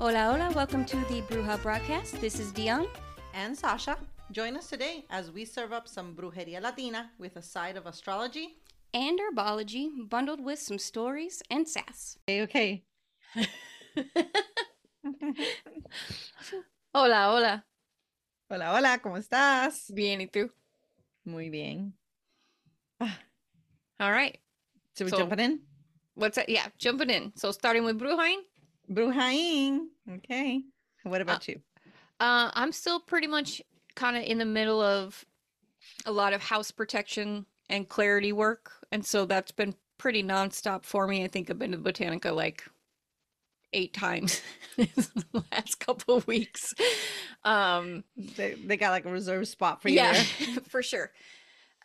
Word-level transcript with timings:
Hola, 0.00 0.30
hola. 0.32 0.50
Welcome 0.54 0.84
to 0.86 0.96
the 1.08 1.20
Bruja 1.28 1.60
broadcast. 1.62 2.20
This 2.20 2.38
is 2.40 2.52
Dion. 2.52 2.86
and 3.34 3.56
Sacha. 3.56 3.96
Join 4.32 4.56
us 4.56 4.68
today 4.68 5.04
as 5.10 5.30
we 5.30 5.44
serve 5.44 5.72
up 5.72 5.86
some 5.86 6.14
brujeria 6.14 6.60
latina 6.60 7.10
with 7.18 7.36
a 7.36 7.42
side 7.42 7.76
of 7.76 7.86
astrology. 7.86 8.56
And 8.94 9.18
herbology, 9.20 9.88
bundled 10.08 10.42
with 10.44 10.58
some 10.58 10.78
stories 10.78 11.42
and 11.50 11.68
sass. 11.68 12.18
Okay, 12.28 12.42
okay. 12.42 12.82
Hola, 16.92 17.28
hola. 17.30 17.64
Hola, 18.50 18.72
hola, 18.74 18.98
¿cómo 18.98 19.16
estás? 19.18 19.90
Bien, 19.94 20.20
¿y 20.20 20.26
tú? 20.26 20.50
Muy 21.24 21.50
bien. 21.50 21.92
Ah. 23.00 23.16
All 24.00 24.10
right. 24.10 24.38
So 24.96 25.04
we 25.04 25.10
So- 25.10 25.18
jumping 25.18 25.38
in? 25.38 25.60
What's 26.14 26.34
that? 26.36 26.48
Yeah, 26.48 26.66
jumping 26.78 27.10
in. 27.10 27.32
So 27.36 27.52
starting 27.52 27.84
with 27.84 27.96
Brujain. 27.98 28.38
Brujain. 28.90 29.86
Okay. 30.10 30.62
What 31.04 31.20
about 31.20 31.48
you? 31.48 31.60
Uh, 32.18 32.50
I'm 32.54 32.72
still 32.72 33.00
pretty 33.00 33.26
much 33.26 33.62
kind 33.94 34.16
of 34.16 34.24
in 34.24 34.38
the 34.38 34.44
middle 34.44 34.80
of 34.80 35.24
a 36.06 36.12
lot 36.12 36.32
of 36.32 36.42
house 36.42 36.70
protection 36.70 37.46
and 37.68 37.88
clarity 37.88 38.32
work. 38.32 38.72
And 38.92 39.04
so 39.04 39.24
that's 39.24 39.52
been 39.52 39.74
pretty 39.98 40.22
nonstop 40.22 40.84
for 40.84 41.06
me. 41.06 41.24
I 41.24 41.28
think 41.28 41.50
I've 41.50 41.58
been 41.58 41.72
to 41.72 41.78
the 41.78 41.92
Botanica 41.92 42.34
like 42.34 42.64
eight 43.72 43.94
times 43.94 44.42
this 44.76 45.10
last 45.32 45.78
couple 45.78 46.16
of 46.16 46.26
weeks. 46.26 46.74
Um, 47.44 48.04
They, 48.16 48.54
they 48.54 48.76
got 48.76 48.90
like 48.90 49.04
a 49.04 49.10
reserved 49.10 49.48
spot 49.48 49.80
for 49.80 49.88
you 49.88 49.96
yeah, 49.96 50.12
there. 50.12 50.24
for 50.68 50.82
sure. 50.82 51.12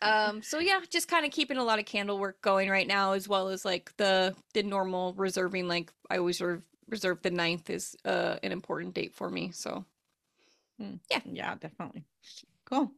Um, 0.02 0.42
so 0.42 0.58
yeah, 0.58 0.80
just 0.90 1.08
kind 1.08 1.24
of 1.24 1.30
keeping 1.32 1.56
a 1.56 1.64
lot 1.64 1.78
of 1.78 1.86
candle 1.86 2.18
work 2.18 2.42
going 2.42 2.68
right 2.68 2.86
now, 2.86 3.12
as 3.12 3.28
well 3.28 3.48
as 3.48 3.64
like 3.64 3.96
the 3.96 4.34
the 4.52 4.62
normal 4.62 5.14
reserving. 5.14 5.68
Like 5.68 5.90
I 6.10 6.18
always 6.18 6.38
reserve 6.40 6.62
reserve 6.88 7.22
the 7.22 7.30
ninth 7.30 7.70
is 7.70 7.96
uh 8.04 8.38
an 8.42 8.52
important 8.52 8.94
date 8.94 9.14
for 9.14 9.30
me. 9.30 9.50
So 9.52 9.86
Yeah, 10.78 11.20
Yeah, 11.24 11.54
definitely. 11.56 12.04
Cool. 12.64 12.92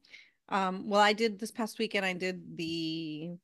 Um, 0.48 0.88
well, 0.88 1.00
I 1.00 1.12
did 1.12 1.38
this 1.38 1.50
past 1.50 1.78
weekend, 1.78 2.06
I 2.06 2.14
did 2.14 2.56
the 2.56 3.36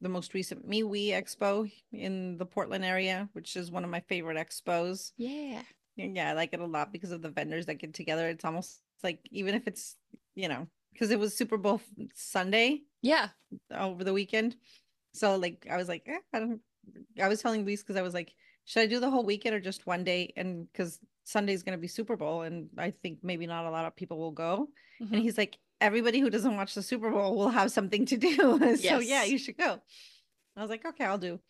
the 0.00 0.08
most 0.08 0.34
recent 0.34 0.68
MeWe 0.68 1.08
Expo 1.10 1.70
in 1.92 2.38
the 2.38 2.46
Portland 2.46 2.84
area, 2.84 3.28
which 3.34 3.56
is 3.56 3.70
one 3.70 3.84
of 3.84 3.90
my 3.90 4.00
favorite 4.00 4.36
expos. 4.38 5.12
yeah, 5.16 5.64
Yeah, 5.96 6.30
I 6.30 6.34
like 6.34 6.54
it 6.54 6.60
a 6.60 6.66
lot 6.66 6.92
because 6.92 7.12
of 7.12 7.22
the 7.22 7.30
vendors 7.30 7.66
that 7.66 7.76
get 7.76 7.94
together. 7.94 8.28
It's 8.28 8.44
almost 8.44 8.82
like 9.02 9.28
even 9.30 9.54
if 9.54 9.66
it's, 9.68 9.98
you 10.34 10.48
know, 10.48 10.68
because 10.92 11.10
it 11.10 11.18
was 11.18 11.36
Super 11.36 11.58
Bowl 11.58 11.80
Sunday 12.14 12.84
yeah, 13.02 13.30
over 13.70 14.04
the 14.04 14.12
weekend. 14.12 14.56
So 15.14 15.36
like 15.36 15.66
I 15.70 15.76
was 15.76 15.88
like, 15.88 16.04
eh, 16.06 16.20
I 16.32 16.40
don't 16.40 16.62
I 17.20 17.28
was 17.28 17.42
telling 17.42 17.64
Luis 17.64 17.82
because 17.82 17.96
I 17.96 18.02
was 18.02 18.14
like, 18.14 18.34
should 18.64 18.82
I 18.82 18.86
do 18.86 19.00
the 19.00 19.10
whole 19.10 19.24
weekend 19.24 19.54
or 19.54 19.60
just 19.60 19.86
one 19.86 20.04
day? 20.04 20.32
And 20.36 20.70
because 20.70 20.98
Sunday's 21.24 21.62
gonna 21.62 21.78
be 21.78 21.88
Super 21.88 22.16
Bowl 22.16 22.42
and 22.42 22.68
I 22.78 22.90
think 22.90 23.18
maybe 23.22 23.46
not 23.46 23.64
a 23.64 23.70
lot 23.70 23.84
of 23.84 23.96
people 23.96 24.18
will 24.18 24.32
go. 24.32 24.68
Mhm. 25.00 25.12
And 25.12 25.22
he's 25.22 25.38
like, 25.38 25.58
everybody 25.80 26.20
who 26.20 26.30
doesn't 26.30 26.56
watch 26.56 26.74
the 26.74 26.82
Super 26.82 27.10
Bowl 27.10 27.36
will 27.36 27.48
have 27.48 27.70
something 27.72 28.04
to 28.06 28.16
do. 28.16 28.76
so 28.76 28.98
yeah, 28.98 29.24
you 29.24 29.38
should 29.38 29.56
go. 29.56 29.80
I 30.56 30.60
was 30.60 30.70
like, 30.70 30.84
okay, 30.84 31.04
I'll 31.04 31.18
do. 31.18 31.40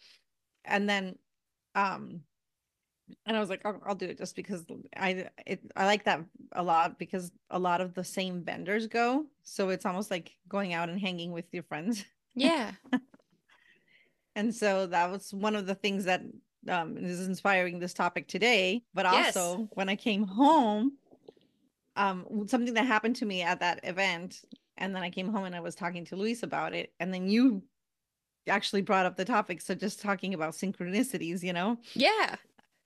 And 0.65 0.89
then 0.89 1.17
um 1.75 2.21
and 3.27 3.37
I 3.37 3.41
was 3.41 3.51
like, 3.51 3.67
I'll, 3.67 3.83
I'll 3.85 3.95
do 3.97 4.07
it 4.07 4.19
just 4.19 4.37
because 4.37 4.65
I 4.97 5.29
it 5.47 5.61
I 5.77 5.87
like 5.87 6.05
that 6.05 6.21
a 6.53 6.63
lot 6.63 6.99
because 6.99 7.33
a 7.51 7.59
lot 7.59 7.81
of 7.81 7.95
the 7.95 8.05
same 8.05 8.45
vendors 8.45 8.87
go. 8.87 9.27
So 9.43 9.71
it's 9.71 9.85
almost 9.85 10.11
like 10.11 10.33
going 10.49 10.75
out 10.75 10.89
and 10.89 11.01
hanging 11.01 11.33
with 11.33 11.47
your 11.53 11.65
friends. 11.65 12.05
yeah, 12.35 12.73
And 14.37 14.55
so 14.55 14.87
that 14.87 15.11
was 15.11 15.35
one 15.35 15.57
of 15.57 15.67
the 15.67 15.75
things 15.75 16.05
that 16.05 16.23
um, 16.69 16.95
this 16.95 17.19
is 17.19 17.27
inspiring 17.27 17.79
this 17.79 17.95
topic 17.95 18.29
today. 18.29 18.85
But 18.95 19.07
Yes. 19.07 19.37
also, 19.37 19.69
when 19.75 19.89
I 19.89 19.97
came 19.97 20.25
home, 20.25 20.99
um, 21.97 22.47
something 22.49 22.75
that 22.75 22.87
happened 22.87 23.17
to 23.17 23.27
me 23.27 23.43
at 23.43 23.61
that 23.61 23.81
event, 23.85 24.45
and 24.77 24.95
then 24.95 25.03
I 25.03 25.11
came 25.11 25.29
home 25.29 25.45
and 25.45 25.55
I 25.55 25.61
was 25.61 25.75
talking 25.75 26.05
to 26.07 26.17
Luis 26.17 26.43
about 26.43 26.75
it, 26.75 26.93
and 27.01 27.13
then 27.13 27.29
you 27.29 27.63
actually 28.49 28.83
brought 28.83 29.07
up 29.07 29.17
the 29.17 29.25
topic. 29.25 29.61
So 29.61 29.75
just 29.75 30.01
talking 30.01 30.35
about 30.35 30.55
synchronicities, 30.55 31.43
you 31.43 31.53
know, 31.53 31.79
yeah. 31.95 32.37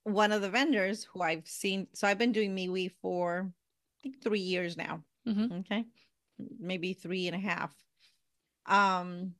one 0.03 0.33
of 0.33 0.43
the 0.43 0.51
vendors 0.51 1.05
who 1.05 1.23
I've 1.23 1.47
seen, 1.47 1.87
so 1.95 2.07
I've 2.09 2.19
been 2.19 2.33
doing 2.33 2.55
MeWe 2.55 2.91
for 3.01 3.51
I 3.51 3.99
think 4.03 4.23
three 4.23 4.41
years 4.41 4.77
now. 4.77 5.03
Mhm. 5.27 5.61
Okay. 5.61 5.85
Maybe 6.59 6.93
three 6.93 7.27
and 7.29 7.37
a 7.37 7.39
half. 7.39 7.73
Um 8.67 9.35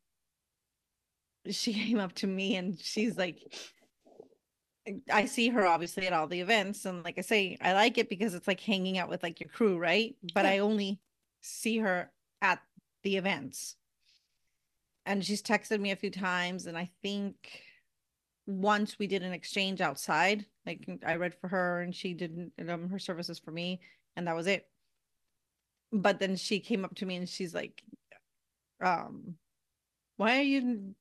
she 1.51 1.73
came 1.75 1.99
up 1.99 2.15
to 2.15 2.27
me 2.27 2.57
and 2.57 2.79
she's 2.81 3.17
like 3.19 3.39
I 5.11 5.25
see 5.25 5.49
her 5.49 5.67
obviously 5.67 6.07
at 6.07 6.13
all 6.13 6.27
the 6.27 6.41
events 6.41 6.85
and 6.85 7.03
like 7.05 7.19
I 7.19 7.23
say 7.23 7.57
I 7.61 7.73
like 7.73 7.97
it 7.97 8.09
because 8.11 8.35
it's 8.35 8.49
like 8.49 8.61
hanging 8.61 8.99
out 8.99 9.09
with 9.09 9.23
like 9.23 9.41
your 9.41 9.49
crew, 9.49 9.79
right? 9.79 10.15
But 10.35 10.45
Yeah. 10.45 10.53
I 10.53 10.59
only 10.59 11.01
see 11.41 11.79
her 11.79 12.11
at 12.43 12.61
the 13.03 13.17
events. 13.17 13.77
And 15.07 15.25
she's 15.25 15.43
texted 15.43 15.81
me 15.81 15.91
a 15.91 15.97
few 15.97 16.11
times 16.11 16.67
and 16.67 16.77
I 16.77 16.91
think 17.03 17.63
once 18.47 18.99
we 18.99 19.07
did 19.07 19.23
an 19.23 19.33
exchange 19.33 19.81
outside 19.81 20.45
like 20.67 20.87
i 21.07 21.17
read 21.17 21.35
for 21.35 21.49
her 21.49 21.81
and 21.81 21.95
she 21.95 22.13
did 22.13 22.51
um, 22.69 22.91
her 22.91 22.99
services 22.99 23.39
for 23.39 23.51
me 23.51 23.81
and 24.17 24.27
that 24.27 24.37
was 24.37 24.47
it 24.47 24.69
but 25.93 26.19
then 26.21 26.37
she 26.37 26.61
came 26.61 26.85
up 26.85 26.95
to 26.95 27.07
me 27.07 27.17
and 27.17 27.29
she's 27.29 27.55
like 27.55 27.83
um 28.83 29.35
why 30.17 30.39
are 30.39 30.43
you 30.43 30.95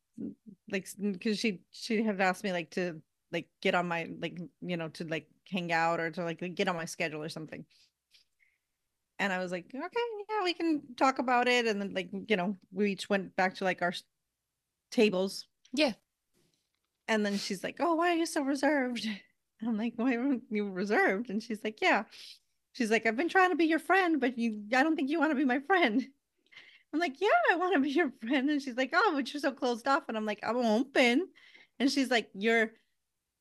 like 0.72 0.88
because 1.02 1.38
she 1.38 1.60
she 1.72 2.04
had 2.04 2.22
asked 2.22 2.44
me 2.44 2.52
like 2.52 2.70
to 2.70 3.02
like 3.34 3.48
get 3.62 3.76
on 3.76 3.88
my 3.88 4.08
like 4.22 4.40
you 4.62 4.78
know 4.78 4.88
to 4.90 5.04
like 5.06 5.28
hang 5.52 5.72
out 5.72 6.00
or 6.00 6.10
to 6.12 6.24
like 6.24 6.40
get 6.56 6.68
on 6.68 6.76
my 6.76 6.86
schedule 6.86 7.22
or 7.24 7.30
something 7.30 7.66
and 9.20 9.34
i 9.34 9.40
was 9.40 9.52
like 9.52 9.66
okay 9.74 10.00
yeah 10.30 10.44
we 10.44 10.54
can 10.54 10.82
talk 10.96 11.20
about 11.20 11.48
it 11.48 11.66
and 11.66 11.82
then 11.82 11.94
like 11.94 12.10
you 12.28 12.36
know 12.36 12.56
we 12.72 12.92
each 12.92 13.10
went 13.10 13.36
back 13.36 13.56
to 13.56 13.64
like 13.64 13.82
our 13.82 13.94
tables 14.92 15.48
Yeah. 15.74 15.94
and 17.08 17.26
then 17.26 17.38
she's 17.38 17.64
like, 17.64 17.78
"Oh, 17.80 17.96
why 17.96 18.12
are 18.12 18.16
you 18.16 18.26
so 18.26 18.42
reserved?" 18.44 19.06
and 19.06 19.20
I'm 19.70 19.78
like, 19.78 19.94
"Why 19.96 20.16
aren't 20.16 20.44
you 20.50 20.70
reserved?" 20.70 21.30
And 21.30 21.42
she's 21.42 21.64
like, 21.64 21.80
"Yeah." 21.82 22.04
She's 22.74 22.90
like, 22.92 23.06
"I've 23.06 23.18
been 23.18 23.30
trying 23.30 23.50
to 23.52 23.56
be 23.56 23.66
your 23.66 23.80
friend, 23.80 24.20
but 24.20 24.38
you, 24.38 24.64
I 24.76 24.84
don't 24.84 24.96
think 24.96 25.10
you 25.10 25.20
want 25.20 25.32
to 25.32 25.36
be 25.36 25.46
my 25.46 25.60
friend." 25.60 26.02
I'm 26.94 27.00
like, 27.00 27.20
"Yeah, 27.20 27.40
I 27.52 27.56
want 27.56 27.74
to 27.74 27.80
be 27.82 27.90
your 27.90 28.12
friend." 28.22 28.50
And 28.50 28.62
she's 28.62 28.78
like, 28.78 28.92
"Oh, 28.94 29.12
but 29.16 29.34
you're 29.34 29.42
so 29.42 29.52
closed 29.52 29.88
off." 29.88 30.04
And 30.08 30.18
I'm 30.18 30.26
like, 30.26 30.40
"I'm 30.44 30.58
open." 30.58 31.28
And 31.80 31.92
she's 31.92 32.10
like, 32.12 32.30
"You're 32.34 32.72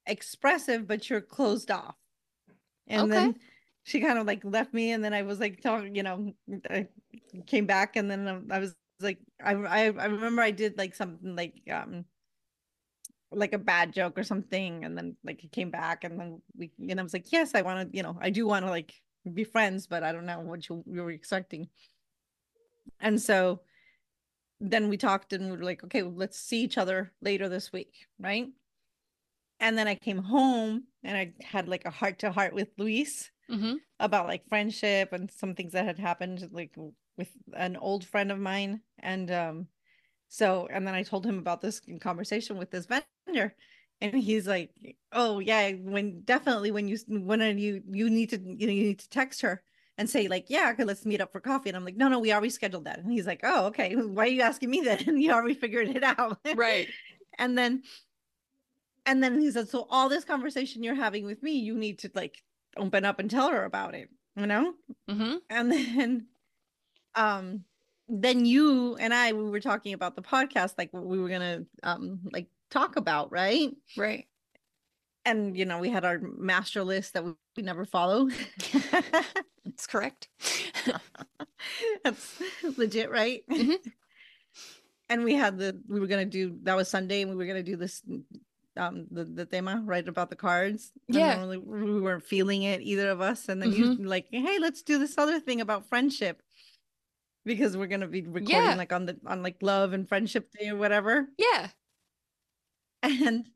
expressive, 0.06 0.86
but 0.86 1.08
you're 1.10 1.20
closed 1.20 1.70
off." 1.70 1.96
And 2.86 3.04
Okay. 3.04 3.12
then 3.12 3.36
she 3.84 4.00
kind 4.00 4.18
of 4.18 4.26
like 4.26 4.44
left 4.44 4.74
me, 4.74 4.92
and 4.92 5.04
then 5.04 5.14
I 5.14 5.22
was 5.22 5.40
like, 5.40 5.60
talking, 5.62 5.94
you 5.94 6.02
know, 6.02 6.34
I 6.70 6.88
came 7.46 7.66
back, 7.66 7.96
and 7.96 8.10
then 8.10 8.48
I- 8.50 8.58
was 8.58 8.74
like, 9.00 9.18
I, 9.42 9.54
I, 9.54 9.78
I 9.86 10.06
remember 10.06 10.42
I 10.42 10.50
did 10.52 10.78
like 10.78 10.94
something 10.94 11.36
like, 11.36 11.62
um 11.70 12.04
like 13.30 13.54
a 13.54 13.58
bad 13.58 13.92
joke 13.92 14.18
or 14.18 14.22
something 14.22 14.84
and 14.84 14.96
then 14.96 15.16
like 15.24 15.42
it 15.42 15.52
came 15.52 15.70
back 15.70 16.04
and 16.04 16.20
then 16.20 16.42
we 16.56 16.70
and 16.88 17.00
I 17.00 17.02
was 17.02 17.14
like 17.14 17.32
yes 17.32 17.54
I 17.54 17.62
want 17.62 17.90
to 17.90 17.96
you 17.96 18.02
know 18.02 18.18
I 18.20 18.28
do 18.30 18.46
want 18.46 18.64
to 18.66 18.70
like 18.70 18.92
be 19.32 19.44
friends 19.44 19.86
but 19.86 20.02
I 20.02 20.12
don't 20.12 20.26
know 20.26 20.40
what 20.40 20.68
you, 20.68 20.84
you 20.86 21.02
were 21.02 21.10
expecting 21.10 21.68
and 23.00 23.20
so 23.20 23.60
then 24.60 24.88
we 24.88 24.96
talked 24.96 25.32
and 25.32 25.50
we 25.50 25.56
were 25.56 25.64
like 25.64 25.82
okay 25.84 26.02
well, 26.02 26.14
let's 26.14 26.38
see 26.38 26.62
each 26.62 26.78
other 26.78 27.12
later 27.20 27.48
this 27.48 27.72
week 27.72 28.06
right 28.18 28.48
and 29.62 29.78
then 29.78 29.86
I 29.88 29.94
came 29.94 30.18
home 30.18 30.82
and 31.04 31.16
I 31.16 31.32
had 31.42 31.68
like 31.68 31.86
a 31.86 31.90
heart 31.90 32.18
to 32.18 32.32
heart 32.32 32.52
with 32.52 32.68
Luis 32.76 33.30
hmm 33.48 33.74
about 34.00 34.26
like 34.26 34.48
friendship 34.48 35.12
and 35.12 35.30
some 35.30 35.54
things 35.54 35.72
that 35.72 35.84
had 35.84 35.98
happened 35.98 36.48
like 36.50 36.74
with 37.16 37.30
an 37.54 37.76
old 37.76 38.04
friend 38.04 38.32
of 38.32 38.38
mine. 38.38 38.80
And 38.98 39.30
um 39.30 39.66
so 40.28 40.66
and 40.72 40.86
then 40.86 40.94
i 40.94 41.02
told 41.02 41.24
him 41.24 41.38
about 41.38 41.60
this 41.60 41.80
conversation 42.00 42.58
with 42.58 42.70
this 42.70 42.86
vendor. 42.86 43.54
And 44.00 44.14
he's 44.16 44.48
like 44.48 44.70
oh 45.12 45.38
yeah 45.38 45.70
when 45.72 46.22
definitely 46.24 46.72
when 46.72 46.88
you 46.88 46.98
when 47.08 47.40
are 47.40 47.50
you 47.50 47.82
you 47.88 48.10
need 48.10 48.30
to 48.30 48.40
you 48.40 48.66
know 48.66 48.72
you 48.72 48.82
need 48.82 48.98
to 48.98 49.08
text 49.10 49.42
her 49.42 49.62
and 49.96 50.10
say 50.10 50.26
like 50.26 50.46
yeah 50.48 50.70
okay 50.72 50.82
let's 50.82 51.06
meet 51.06 51.20
up 51.20 51.30
for 51.30 51.40
coffee 51.40 51.70
and 51.70 51.76
i'm 51.76 51.84
like 51.84 51.96
no 51.96 52.08
no 52.08 52.18
we 52.18 52.32
already 52.32 52.50
scheduled 52.50 52.86
that. 52.86 52.98
And 52.98 53.12
he's 53.12 53.28
like 53.28 53.40
oh 53.44 53.66
okay. 53.66 53.94
Why 53.94 54.24
are 54.24 54.26
you 54.26 54.42
asking 54.42 54.70
me 54.70 54.80
then 54.80 55.04
and 55.06 55.22
you 55.22 55.30
already 55.30 55.54
figured 55.54 55.88
it 55.88 56.02
out. 56.02 56.38
Right. 56.56 56.88
and 57.38 57.56
then 57.56 57.84
and 59.06 59.22
then 59.22 59.40
he 59.40 59.50
said 59.50 59.68
so 59.68 59.86
all 59.90 60.08
this 60.08 60.24
conversation 60.24 60.82
you're 60.82 60.94
having 60.94 61.24
with 61.24 61.42
me 61.42 61.52
you 61.52 61.74
need 61.76 61.98
to 61.98 62.10
like 62.14 62.42
open 62.76 63.04
up 63.04 63.18
and 63.18 63.30
tell 63.30 63.50
her 63.50 63.64
about 63.64 63.94
it 63.94 64.08
you 64.36 64.46
know 64.46 64.74
hmm 65.08 65.36
and 65.50 65.70
then 65.72 66.26
um 67.14 67.64
then 68.08 68.44
you 68.44 68.96
and 68.96 69.12
i 69.14 69.32
we 69.32 69.48
were 69.50 69.60
talking 69.60 69.92
about 69.94 70.16
the 70.16 70.22
podcast 70.22 70.74
like 70.78 70.92
what 70.92 71.04
we 71.04 71.18
were 71.18 71.28
gonna 71.28 71.64
um 71.82 72.20
like 72.32 72.46
talk 72.70 72.96
about 72.96 73.30
right 73.32 73.70
Right. 73.96 74.26
and 75.24 75.56
you 75.56 75.64
know 75.64 75.78
we 75.78 75.90
had 75.90 76.04
our 76.04 76.18
master 76.18 76.82
list 76.84 77.12
that 77.14 77.24
we, 77.24 77.32
we 77.56 77.62
never 77.62 77.84
follow 77.84 78.28
That's 79.64 79.86
correct. 79.86 80.28
that's 82.04 82.42
legit 82.76 83.10
right 83.10 83.42
Mhm. 83.48 83.76
and 85.08 85.22
we 85.24 85.34
had 85.34 85.56
the 85.58 85.80
we 85.88 86.00
were 86.00 86.06
gonna 86.08 86.24
do 86.24 86.58
that 86.64 86.76
was 86.76 86.88
sunday 86.88 87.22
and 87.22 87.30
we 87.30 87.36
were 87.36 87.46
gonna 87.46 87.62
do 87.62 87.76
this 87.76 88.02
um 88.76 89.06
the, 89.10 89.24
the 89.24 89.44
tema 89.44 89.82
right 89.84 90.08
about 90.08 90.30
the 90.30 90.36
cards 90.36 90.92
Yeah. 91.08 91.36
then 91.36 91.48
we 91.48 91.58
we 91.58 92.00
weren't 92.00 92.24
feeling 92.24 92.62
it 92.62 92.80
either 92.80 93.10
of 93.10 93.20
us 93.20 93.48
and 93.48 93.60
then 93.60 93.72
you 93.72 93.94
like 93.96 94.26
hey 94.30 94.58
let's 94.58 94.82
do 94.82 94.98
this 94.98 95.18
other 95.18 95.38
thing 95.40 95.60
about 95.60 95.88
friendship 95.88 96.42
because 97.44 97.76
we're 97.76 97.86
gonna 97.86 98.06
be 98.08 98.22
recording 98.22 98.48
Yeah. 98.50 98.74
like 98.74 98.92
on 98.92 99.04
the 99.06 99.18
on 99.26 99.42
like 99.42 99.56
love 99.62 99.92
and 99.92 100.08
friendship 100.08 100.50
day 100.58 100.68
or 100.70 100.76
whatever 100.76 101.28
Yeah. 101.38 101.68
and 103.02 103.46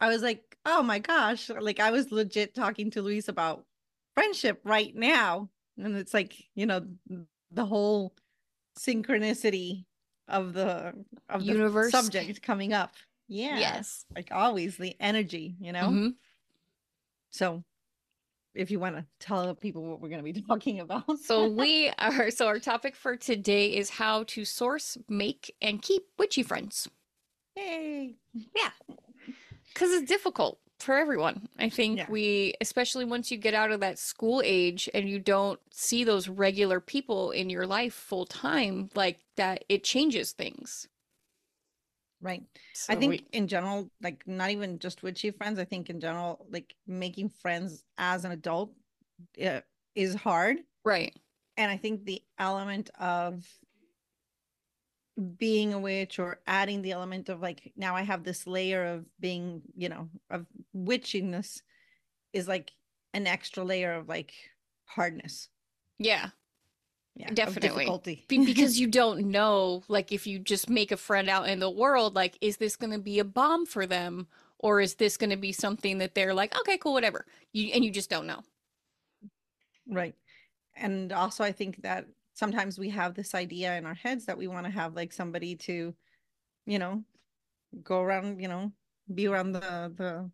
I 0.00 0.08
was 0.08 0.22
like, 0.22 0.56
oh 0.66 0.82
my 0.82 0.98
gosh, 0.98 1.48
like 1.50 1.78
I 1.80 1.90
was 1.90 2.10
legit 2.10 2.54
talking 2.54 2.90
to 2.92 3.02
Luis 3.02 3.28
about 3.28 3.64
friendship 4.14 4.60
right 4.64 4.94
now. 4.94 5.48
And 5.78 5.96
it's 5.96 6.12
like, 6.12 6.34
you 6.54 6.66
know, 6.66 6.86
the 7.50 7.64
whole 7.64 8.14
synchronicity 8.78 9.84
of 10.28 10.52
the 10.52 10.92
of 11.28 11.44
the 11.44 11.90
subject 11.90 12.42
coming 12.42 12.72
up. 12.72 12.94
Yeah. 13.28 13.58
Yes. 13.58 14.04
Like 14.14 14.28
always 14.32 14.76
the 14.76 14.94
energy, 15.00 15.56
you 15.60 15.72
know? 15.72 15.88
Mhm. 15.88 16.14
So 17.30 17.64
if 18.54 18.70
you 18.70 18.78
want 18.78 18.96
to 18.96 19.04
tell 19.18 19.54
people 19.54 19.82
what 19.82 20.00
we're 20.00 20.08
going 20.08 20.24
to 20.24 20.32
be 20.32 20.40
talking 20.48 20.80
about. 20.80 21.18
So 21.20 21.48
we 21.50 21.90
are 21.98 22.30
so 22.30 22.46
our 22.46 22.58
topic 22.58 22.94
for 22.94 23.16
today 23.16 23.74
is 23.76 23.90
how 23.90 24.24
to 24.28 24.44
source, 24.44 24.96
make, 25.08 25.54
and 25.60 25.82
keep 25.82 26.04
witchy 26.18 26.42
friends. 26.42 26.88
Yay. 27.56 28.14
Yeah. 28.32 28.70
Because 29.72 29.90
it's 29.92 30.08
difficult 30.08 30.58
for 30.78 30.96
everyone. 30.96 31.48
I 31.58 31.68
think 31.68 31.98
Yeah. 31.98 32.06
we, 32.10 32.54
especially 32.60 33.04
once 33.04 33.30
you 33.30 33.38
get 33.38 33.54
out 33.54 33.70
of 33.72 33.80
that 33.80 33.98
school 33.98 34.42
age 34.44 34.88
and 34.92 35.08
you 35.08 35.18
don't 35.18 35.58
see 35.72 36.04
those 36.04 36.28
regular 36.28 36.78
people 36.80 37.30
in 37.30 37.48
your 37.50 37.66
life 37.66 37.94
full 37.94 38.26
time, 38.26 38.90
like 38.94 39.20
that, 39.36 39.64
it 39.68 39.82
changes 39.82 40.32
things. 40.32 40.88
Right. 42.24 42.42
So 42.72 42.92
I 42.94 42.96
think 42.96 43.10
we- 43.10 43.26
in 43.32 43.46
general, 43.46 43.90
like 44.00 44.26
not 44.26 44.50
even 44.50 44.78
just 44.78 45.02
witchy 45.02 45.30
friends, 45.30 45.58
I 45.58 45.64
think 45.64 45.90
in 45.90 46.00
general, 46.00 46.46
like 46.50 46.74
making 46.86 47.28
friends 47.28 47.84
as 47.98 48.24
an 48.24 48.32
adult 48.32 48.72
uh, 49.44 49.60
is 49.94 50.14
hard. 50.14 50.56
right. 50.84 51.14
And 51.56 51.70
I 51.70 51.76
think 51.76 52.04
the 52.04 52.22
element 52.38 52.90
of 52.98 53.46
being 55.38 55.72
a 55.72 55.78
witch 55.78 56.18
or 56.18 56.40
adding 56.46 56.82
the 56.82 56.90
element 56.90 57.28
of 57.28 57.40
like 57.40 57.72
now 57.76 57.94
I 57.94 58.02
have 58.02 58.24
this 58.24 58.46
layer 58.46 58.84
of 58.84 59.04
being, 59.20 59.62
you 59.76 59.88
know, 59.88 60.08
of 60.30 60.46
witchiness 60.74 61.60
is 62.32 62.48
like 62.48 62.72
an 63.12 63.26
extra 63.26 63.62
layer 63.62 63.92
of 63.92 64.08
like 64.08 64.32
hardness. 64.86 65.48
Yeah. 65.98 66.30
Yeah. 67.16 67.30
Definitely. 67.32 67.68
difficulty. 67.84 68.24
Be- 68.28 68.44
because 68.44 68.78
you 68.80 68.88
don't 68.88 69.30
know, 69.30 69.82
like, 69.88 70.10
if 70.12 70.26
you 70.26 70.38
just 70.38 70.68
make 70.68 70.90
a 70.92 70.96
friend 70.96 71.28
out 71.28 71.48
in 71.48 71.60
the 71.60 71.70
world, 71.70 72.14
like, 72.16 72.36
is 72.40 72.56
this 72.56 72.76
going 72.76 72.92
to 72.92 72.98
be 72.98 73.18
a 73.20 73.24
bomb 73.24 73.66
for 73.66 73.86
them? 73.86 74.26
Or 74.58 74.80
is 74.80 74.94
this 74.94 75.16
going 75.16 75.30
to 75.30 75.36
be 75.36 75.52
something 75.52 75.98
that 75.98 76.14
they're 76.14 76.32
like, 76.34 76.58
okay, 76.60 76.78
cool, 76.78 76.94
whatever. 76.94 77.26
You, 77.52 77.70
and 77.74 77.84
you 77.84 77.90
just 77.90 78.08
don't 78.10 78.26
know. 78.26 78.42
Right. 79.86 80.14
And 80.74 81.12
also 81.12 81.44
I 81.44 81.52
think 81.52 81.82
that 81.82 82.06
sometimes 82.32 82.78
we 82.78 82.88
have 82.90 83.14
this 83.14 83.34
idea 83.34 83.76
in 83.76 83.84
our 83.86 83.94
heads 83.94 84.24
that 84.26 84.38
we 84.38 84.48
want 84.48 84.64
to 84.66 84.72
have 84.72 84.94
like 84.94 85.12
somebody 85.12 85.54
to, 85.56 85.94
you 86.66 86.78
know, 86.78 87.04
go 87.82 88.00
around, 88.00 88.40
you 88.40 88.48
know, 88.48 88.72
be 89.14 89.26
around 89.28 89.52
the 89.52 89.60
the 89.94 90.30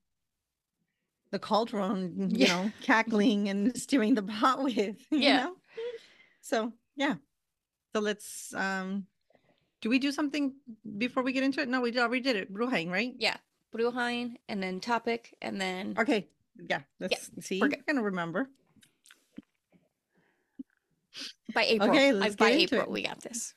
the 1.33 1.39
cauldron, 1.39 2.31
you 2.31 2.47
Yeah. 2.47 2.63
know, 2.65 2.73
cackling 2.83 3.49
and 3.49 3.77
stirring 3.77 4.15
the 4.15 4.23
pot 4.41 4.63
with, 4.63 4.97
you 5.11 5.19
Yeah. 5.19 5.45
know? 5.45 5.57
So 6.51 6.73
yeah. 6.97 7.15
So 7.95 8.01
let's 8.01 8.53
um 8.55 9.07
do 9.81 9.89
we 9.89 10.01
do 10.01 10.11
something 10.11 10.53
before 10.99 11.23
we 11.23 11.33
get 11.33 11.45
into 11.45 11.61
it? 11.61 11.69
No, 11.69 11.81
we 11.81 11.97
already 11.97 12.21
did 12.21 12.35
it. 12.37 12.53
Brujain, 12.53 12.91
right? 12.91 13.15
Yeah. 13.17 13.37
Brujain, 13.73 14.35
and 14.49 14.61
then 14.61 14.81
topic, 14.81 15.37
and 15.41 15.61
then 15.61 15.95
Okay. 15.97 16.29
Yeah. 16.69 16.81
Let's 16.99 17.31
see. 17.41 17.61
we're 17.61 17.71
gonna 17.87 18.03
remember. 18.03 18.51
by 21.55 21.65
April. 21.65 21.91
Okay, 21.91 22.13
let's 22.13 22.35
by 22.35 22.51
April, 22.51 22.83
it. 22.83 22.91
we 22.91 23.03
got 23.03 23.23
this. 23.23 23.55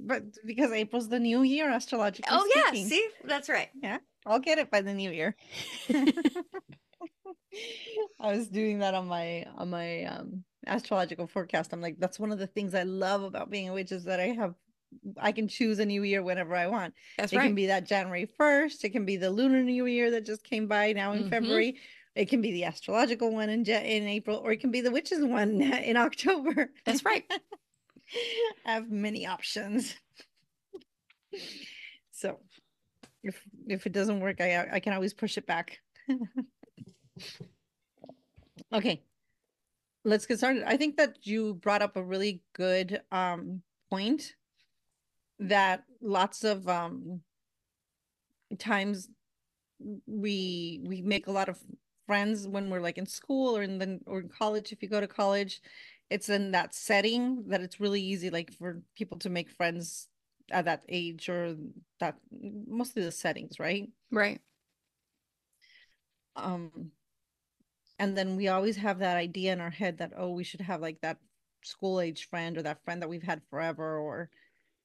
But 0.00 0.24
because 0.44 0.72
April's 0.72 1.08
the 1.08 1.20
new 1.20 1.42
year 1.42 1.70
astrologically. 1.70 2.36
Oh, 2.36 2.50
yeah. 2.56 2.72
See, 2.72 3.08
that's 3.24 3.48
right. 3.48 3.68
Yeah. 3.80 3.98
I'll 4.26 4.40
get 4.40 4.58
it 4.58 4.70
by 4.70 4.80
the 4.80 4.94
new 4.94 5.10
year. 5.10 5.36
I 8.20 8.32
was 8.36 8.48
doing 8.48 8.80
that 8.80 8.94
on 8.94 9.06
my 9.06 9.46
on 9.56 9.70
my 9.70 10.04
um 10.04 10.44
astrological 10.66 11.26
forecast. 11.26 11.72
I'm 11.72 11.80
like, 11.80 11.98
that's 11.98 12.18
one 12.18 12.32
of 12.32 12.38
the 12.38 12.46
things 12.46 12.74
I 12.74 12.82
love 12.84 13.22
about 13.22 13.50
being 13.50 13.68
a 13.68 13.72
witch 13.72 13.92
is 13.92 14.04
that 14.04 14.20
I 14.20 14.28
have 14.28 14.54
I 15.16 15.32
can 15.32 15.48
choose 15.48 15.78
a 15.78 15.86
new 15.86 16.02
year 16.02 16.22
whenever 16.22 16.54
I 16.54 16.66
want. 16.66 16.94
That's 17.16 17.32
it 17.32 17.36
right. 17.38 17.46
can 17.46 17.54
be 17.54 17.66
that 17.66 17.86
January 17.86 18.26
1st, 18.26 18.84
it 18.84 18.90
can 18.90 19.04
be 19.06 19.16
the 19.16 19.30
lunar 19.30 19.62
new 19.62 19.86
year 19.86 20.10
that 20.10 20.26
just 20.26 20.44
came 20.44 20.66
by 20.68 20.92
now 20.92 21.12
in 21.12 21.24
Mhm. 21.24 21.30
February. 21.30 21.80
It 22.14 22.28
can 22.28 22.42
be 22.42 22.52
the 22.52 22.64
astrological 22.64 23.32
one 23.32 23.48
in 23.48 23.64
in 23.66 24.06
April, 24.06 24.36
or 24.36 24.52
it 24.52 24.60
can 24.60 24.70
be 24.70 24.82
the 24.82 24.90
witches 24.90 25.24
one 25.24 25.60
in 25.62 25.96
October. 25.96 26.70
That's 26.84 27.04
right. 27.04 27.24
I 28.66 28.72
have 28.74 28.90
many 28.90 29.26
options. 29.26 29.94
so 32.12 32.38
if 33.22 33.42
if 33.66 33.86
it 33.86 33.92
doesn't 33.92 34.20
work, 34.20 34.40
I 34.40 34.68
I 34.74 34.80
can 34.80 34.92
always 34.92 35.14
push 35.14 35.38
it 35.38 35.46
back. 35.46 35.80
okay. 38.72 39.02
Let's 40.04 40.26
get 40.26 40.38
started. 40.38 40.64
I 40.64 40.76
think 40.76 40.96
that 40.96 41.26
you 41.26 41.54
brought 41.54 41.82
up 41.82 41.96
a 41.96 42.02
really 42.02 42.42
good 42.54 43.02
um 43.12 43.62
point 43.90 44.34
that 45.38 45.84
lots 46.00 46.44
of 46.44 46.68
um 46.68 47.20
times 48.58 49.08
we 50.06 50.80
we 50.84 51.02
make 51.02 51.26
a 51.26 51.32
lot 51.32 51.48
of 51.48 51.58
friends 52.06 52.46
when 52.46 52.70
we're 52.70 52.80
like 52.80 52.98
in 52.98 53.06
school 53.06 53.56
or 53.56 53.62
in 53.62 53.78
the 53.78 54.00
or 54.06 54.20
in 54.20 54.28
college 54.28 54.72
if 54.72 54.82
you 54.82 54.88
go 54.88 55.00
to 55.00 55.06
college 55.06 55.60
it's 56.10 56.28
in 56.28 56.50
that 56.52 56.74
setting 56.74 57.44
that 57.48 57.60
it's 57.60 57.80
really 57.80 58.00
easy 58.00 58.30
like 58.30 58.52
for 58.52 58.82
people 58.96 59.18
to 59.18 59.30
make 59.30 59.50
friends 59.50 60.08
at 60.50 60.64
that 60.64 60.82
age 60.88 61.28
or 61.28 61.56
that 62.00 62.16
mostly 62.66 63.02
the 63.02 63.12
settings 63.12 63.58
right 63.58 63.88
Right. 64.10 64.40
um 66.36 66.90
and 67.98 68.16
then 68.16 68.36
we 68.36 68.48
always 68.48 68.76
have 68.76 68.98
that 68.98 69.16
idea 69.16 69.52
in 69.52 69.60
our 69.60 69.70
head 69.70 69.98
that 69.98 70.12
oh 70.16 70.30
we 70.30 70.44
should 70.44 70.60
have 70.60 70.80
like 70.80 71.00
that 71.00 71.18
school 71.64 72.00
age 72.00 72.28
friend 72.28 72.58
or 72.58 72.62
that 72.62 72.82
friend 72.84 73.02
that 73.02 73.08
we've 73.08 73.22
had 73.22 73.42
forever 73.50 73.98
or 73.98 74.30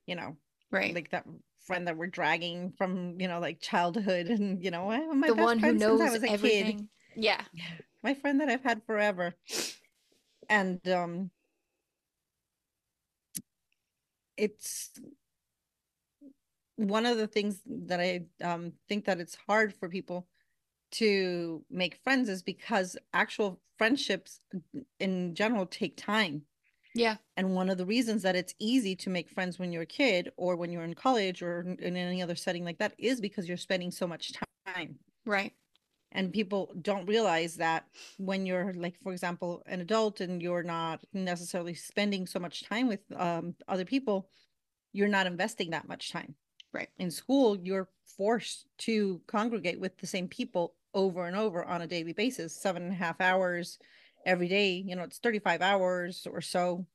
you 0.07 0.15
know 0.15 0.37
Right. 0.71 0.93
like 0.95 1.09
that 1.11 1.25
friend 1.65 1.87
that 1.87 1.97
we're 1.97 2.07
dragging 2.07 2.71
from 2.77 3.19
you 3.19 3.27
know 3.27 3.39
like 3.39 3.61
childhood 3.61 4.27
and 4.27 4.63
you 4.63 4.71
know 4.71 4.91
"Oh, 4.91 5.13
my 5.13 5.27
the 5.27 5.33
best 5.33 5.39
one 5.43 5.59
who 5.59 5.71
friend 5.71 5.81
since 5.81 5.99
knows 5.99 6.01
I 6.01 6.09
was 6.11 6.23
a 6.23 6.29
kid 6.29 6.33
everything. 6.33 6.89
Yeah. 7.15 7.43
my 8.03 8.13
friend 8.13 8.39
that 8.41 8.49
I've 8.49 8.63
had 8.63 8.83
forever. 8.85 9.35
And 10.49 10.85
um 10.89 11.31
it's 14.37 14.91
one 16.75 17.05
of 17.05 17.17
the 17.17 17.27
things 17.27 17.61
that 17.65 17.99
I 17.99 18.25
um 18.43 18.73
think 18.87 19.05
that 19.05 19.19
it's 19.19 19.35
hard 19.35 19.73
for 19.73 19.89
people 19.89 20.27
to 20.91 21.65
make 21.69 22.01
friends 22.03 22.29
is 22.29 22.43
because 22.43 22.97
actual 23.13 23.61
friendships 23.77 24.41
in 24.99 25.35
general 25.35 25.65
take 25.65 25.97
time. 25.97 26.45
Yeah. 26.95 27.17
And 27.35 27.53
one 27.53 27.69
of 27.69 27.77
the 27.77 27.85
reasons 27.85 28.23
that 28.23 28.35
it's 28.35 28.55
easy 28.59 28.95
to 28.97 29.09
make 29.09 29.29
friends 29.29 29.59
when 29.59 29.71
you're 29.71 29.83
a 29.83 29.85
kid 29.85 30.31
or 30.37 30.55
when 30.55 30.71
you're 30.71 30.83
in 30.83 30.95
college 30.95 31.43
or 31.43 31.61
in 31.61 31.95
any 31.95 32.21
other 32.21 32.35
setting 32.35 32.63
like 32.63 32.79
that 32.79 32.95
is 32.97 33.21
because 33.21 33.47
you're 33.47 33.57
spending 33.57 33.91
so 33.91 34.07
much 34.07 34.33
time 34.65 34.99
Right. 35.25 35.53
and 36.11 36.33
people 36.33 36.73
don't 36.81 37.05
realize 37.05 37.55
that 37.57 37.87
when 38.17 38.45
you're 38.45 38.73
like 38.73 38.97
for 39.01 39.11
example 39.11 39.61
an 39.65 39.81
adult 39.81 40.21
and 40.21 40.41
you're 40.41 40.63
not 40.63 41.03
necessarily 41.13 41.73
spending 41.73 42.25
so 42.25 42.39
much 42.39 42.63
time 42.63 42.87
with 42.87 43.01
um, 43.15 43.55
other 43.67 43.85
people 43.85 44.29
you're 44.93 45.09
not 45.09 45.27
investing 45.27 45.71
that 45.71 45.87
much 45.87 46.11
time 46.11 46.35
Right. 46.73 46.89
in 46.97 47.11
school 47.11 47.57
you're 47.57 47.89
forced 48.05 48.67
to 48.79 49.21
congregate 49.27 49.79
with 49.79 49.97
the 49.97 50.07
same 50.07 50.29
people 50.29 50.76
over 50.93 51.25
and 51.25 51.35
over 51.35 51.63
on 51.63 51.81
a 51.81 51.87
daily 51.87 52.13
basis 52.13 52.55
seven 52.55 52.83
and 52.83 52.93
a 52.93 52.95
half 52.95 53.19
hours 53.21 53.79
every 54.25 54.47
day 54.47 54.83
you 54.85 54.95
know 54.95 55.03
it's 55.03 55.19
35 55.19 55.61
hours 55.61 56.27
or 56.31 56.41
so 56.41 56.85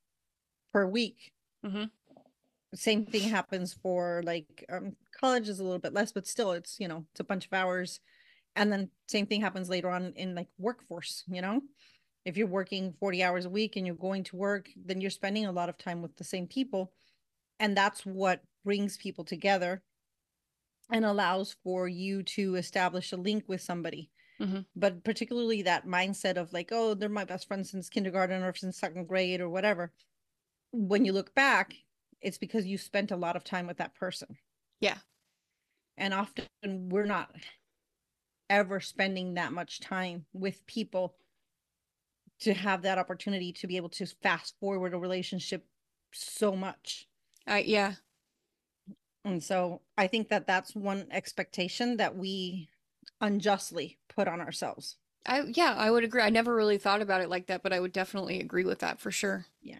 per 0.71 0.85
week. 0.85 1.31
Mhm. 1.65 1.89
same 2.75 3.05
thing 3.05 3.29
happens 3.29 3.73
for 3.73 4.21
like 4.25 4.65
um, 4.69 4.95
college 5.19 5.47
is 5.47 5.59
a 5.59 5.63
little 5.63 5.79
bit 5.79 5.93
less 5.93 6.11
but 6.11 6.27
still 6.27 6.51
it's 6.51 6.79
you 6.79 6.87
know 6.87 7.05
it's 7.11 7.19
a 7.19 7.23
bunch 7.23 7.45
of 7.45 7.53
hours. 7.53 7.99
And 8.55 8.71
then 8.71 8.89
same 9.07 9.25
thing 9.25 9.41
happens 9.41 9.69
later 9.69 9.89
on 9.89 10.13
in 10.15 10.35
like 10.35 10.49
workforce 10.57 11.23
you 11.27 11.41
know? 11.41 11.61
If 12.25 12.37
you're 12.37 12.47
working 12.47 12.93
40 12.99 13.23
hours 13.23 13.45
a 13.45 13.49
week 13.49 13.75
and 13.75 13.85
you're 13.85 13.95
going 13.95 14.23
to 14.25 14.35
work 14.35 14.69
then 14.75 15.01
you're 15.01 15.11
spending 15.11 15.45
a 15.45 15.51
lot 15.51 15.69
of 15.69 15.77
time 15.77 16.01
with 16.01 16.15
the 16.17 16.23
same 16.23 16.47
people. 16.47 16.91
And 17.59 17.77
that's 17.77 18.05
what 18.05 18.41
brings 18.65 18.97
people 18.97 19.23
together 19.23 19.83
and 20.93 21.03
allows 21.03 21.55
for 21.63 21.87
you 21.89 22.23
to 22.23 22.55
establish 22.55 23.11
a 23.11 23.17
link 23.17 23.43
with 23.49 23.59
somebody 23.61 24.09
Mhm. 24.39 24.65
but 24.75 25.03
particularly 25.03 25.61
that 25.63 25.85
mindset 25.85 26.37
of 26.37 26.53
like 26.53 26.69
oh 26.71 26.93
they're 26.93 27.09
my 27.09 27.25
best 27.25 27.47
friend 27.47 27.67
since 27.67 27.89
kindergarten 27.89 28.41
or 28.43 28.53
since 28.55 28.77
second 28.77 29.07
grade 29.07 29.41
or 29.41 29.49
whatever 29.49 29.91
when 30.71 31.05
you 31.05 31.13
look 31.13 31.33
back 31.35 31.75
it's 32.21 32.37
because 32.37 32.65
you 32.65 32.77
spent 32.77 33.11
a 33.11 33.17
lot 33.17 33.35
of 33.35 33.43
time 33.43 33.67
with 33.67 33.77
that 33.77 33.93
person 33.95 34.37
Yeah. 34.79 34.97
and 35.97 36.13
often 36.13 36.47
we're 36.89 37.05
not 37.05 37.35
ever 38.49 38.79
spending 38.79 39.33
that 39.35 39.51
much 39.53 39.79
time 39.79 40.25
with 40.33 40.65
people 40.65 41.15
to 42.39 42.53
have 42.53 42.81
that 42.81 42.97
opportunity 42.97 43.53
to 43.53 43.67
be 43.67 43.77
able 43.77 43.89
to 43.89 44.05
fast 44.05 44.57
forward 44.59 44.93
a 44.93 44.97
relationship 44.97 45.65
so 46.11 46.55
much. 46.55 47.07
Uh, 47.47 47.61
yeah. 47.63 47.95
And 49.25 49.41
so 49.43 49.81
I 49.97 50.07
think 50.07 50.29
that 50.29 50.47
that's 50.47 50.75
one 50.75 51.07
expectation 51.11 51.97
that 51.97 52.15
we 52.17 52.69
unjustly 53.21 53.97
put 54.09 54.27
on 54.27 54.41
ourselves. 54.41 54.97
I 55.25 55.41
yeah, 55.41 55.73
I 55.77 55.89
would 55.89 56.03
agree. 56.03 56.21
I 56.21 56.29
never 56.29 56.53
really 56.53 56.77
thought 56.77 57.01
about 57.01 57.21
it 57.21 57.29
like 57.29 57.47
that, 57.47 57.63
but 57.63 57.71
I 57.71 57.79
would 57.79 57.93
definitely 57.93 58.41
agree 58.41 58.65
with 58.65 58.79
that 58.79 58.99
for 58.99 59.11
sure. 59.11 59.45
Yeah. 59.61 59.79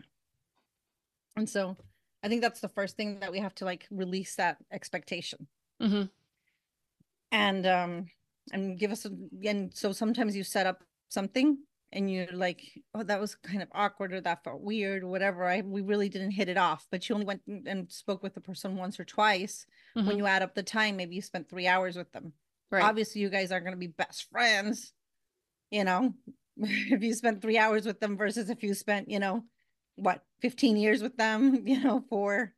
And 1.35 1.49
so 1.49 1.75
I 2.23 2.29
think 2.29 2.41
that's 2.41 2.61
the 2.61 2.69
first 2.69 2.95
thing 2.95 3.19
that 3.19 3.31
we 3.31 3.39
have 3.39 3.55
to 3.55 3.65
like 3.65 3.87
release 3.91 4.35
that 4.35 4.57
expectation. 4.71 5.47
hmm 5.81 6.03
And 7.31 7.65
um 7.65 8.07
and 8.51 8.77
give 8.77 8.91
us 8.91 9.05
a 9.05 9.11
and 9.45 9.73
so 9.73 9.91
sometimes 9.91 10.35
you 10.35 10.43
set 10.43 10.67
up 10.67 10.83
something 11.09 11.57
and 11.93 12.11
you're 12.11 12.27
like, 12.33 12.61
oh, 12.95 13.03
that 13.03 13.21
was 13.21 13.35
kind 13.35 13.61
of 13.61 13.69
awkward 13.73 14.13
or 14.13 14.21
that 14.21 14.43
felt 14.43 14.61
weird 14.61 15.03
or 15.03 15.07
whatever. 15.07 15.45
I 15.45 15.61
we 15.61 15.81
really 15.81 16.09
didn't 16.09 16.31
hit 16.31 16.49
it 16.49 16.57
off, 16.57 16.87
but 16.91 17.07
you 17.07 17.15
only 17.15 17.25
went 17.25 17.41
and- 17.47 17.91
spoke 17.91 18.23
with 18.23 18.33
the 18.33 18.41
person 18.41 18.75
once 18.75 18.99
or 18.99 19.05
twice. 19.05 19.65
When 19.93 20.05
mm-hmm. 20.05 20.17
you 20.17 20.25
add 20.25 20.41
up 20.41 20.55
the 20.55 20.63
time, 20.63 20.97
maybe 20.97 21.15
you 21.15 21.21
spent 21.21 21.49
three 21.49 21.67
hours 21.67 21.95
with 21.95 22.11
them. 22.11 22.33
Right. 22.71 22.83
Obviously, 22.83 23.21
you 23.21 23.29
guys 23.29 23.51
aren't 23.51 23.65
going 23.65 23.75
to 23.75 23.79
be 23.79 23.87
best 23.87 24.29
friends, 24.31 24.93
you 25.69 25.83
know, 25.83 26.13
if 26.57 27.03
you 27.03 27.13
spent 27.13 27.41
three 27.41 27.57
hours 27.57 27.85
with 27.85 27.99
them 27.99 28.17
versus 28.17 28.49
if 28.49 28.63
you 28.63 28.73
spent, 28.73 29.09
you 29.09 29.19
know, 29.19 29.43
what, 29.95 30.23
15 30.41 30.75
years 30.77 31.03
with 31.03 31.15
them, 31.17 31.63
you 31.67 31.81
know, 31.83 32.03
for 32.09 32.53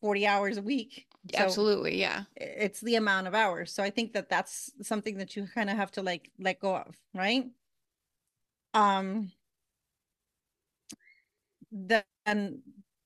40 0.00 0.26
hours 0.26 0.58
a 0.58 0.62
week. 0.62 1.06
So 1.32 1.38
Absolutely. 1.38 2.00
Yeah. 2.00 2.24
it's 2.36 2.80
the 2.80 2.96
amount 2.96 3.28
of 3.28 3.34
hours. 3.34 3.72
So 3.72 3.84
I 3.84 3.90
think 3.90 4.14
that 4.14 4.28
that's 4.28 4.72
something 4.82 5.18
that 5.18 5.36
you 5.36 5.46
kind 5.54 5.70
of 5.70 5.76
have 5.76 5.92
to 5.92 6.02
like 6.02 6.32
let 6.40 6.58
go 6.58 6.74
of, 6.74 6.96
right? 7.14 7.44
Um, 8.74 9.32
then 11.70 12.62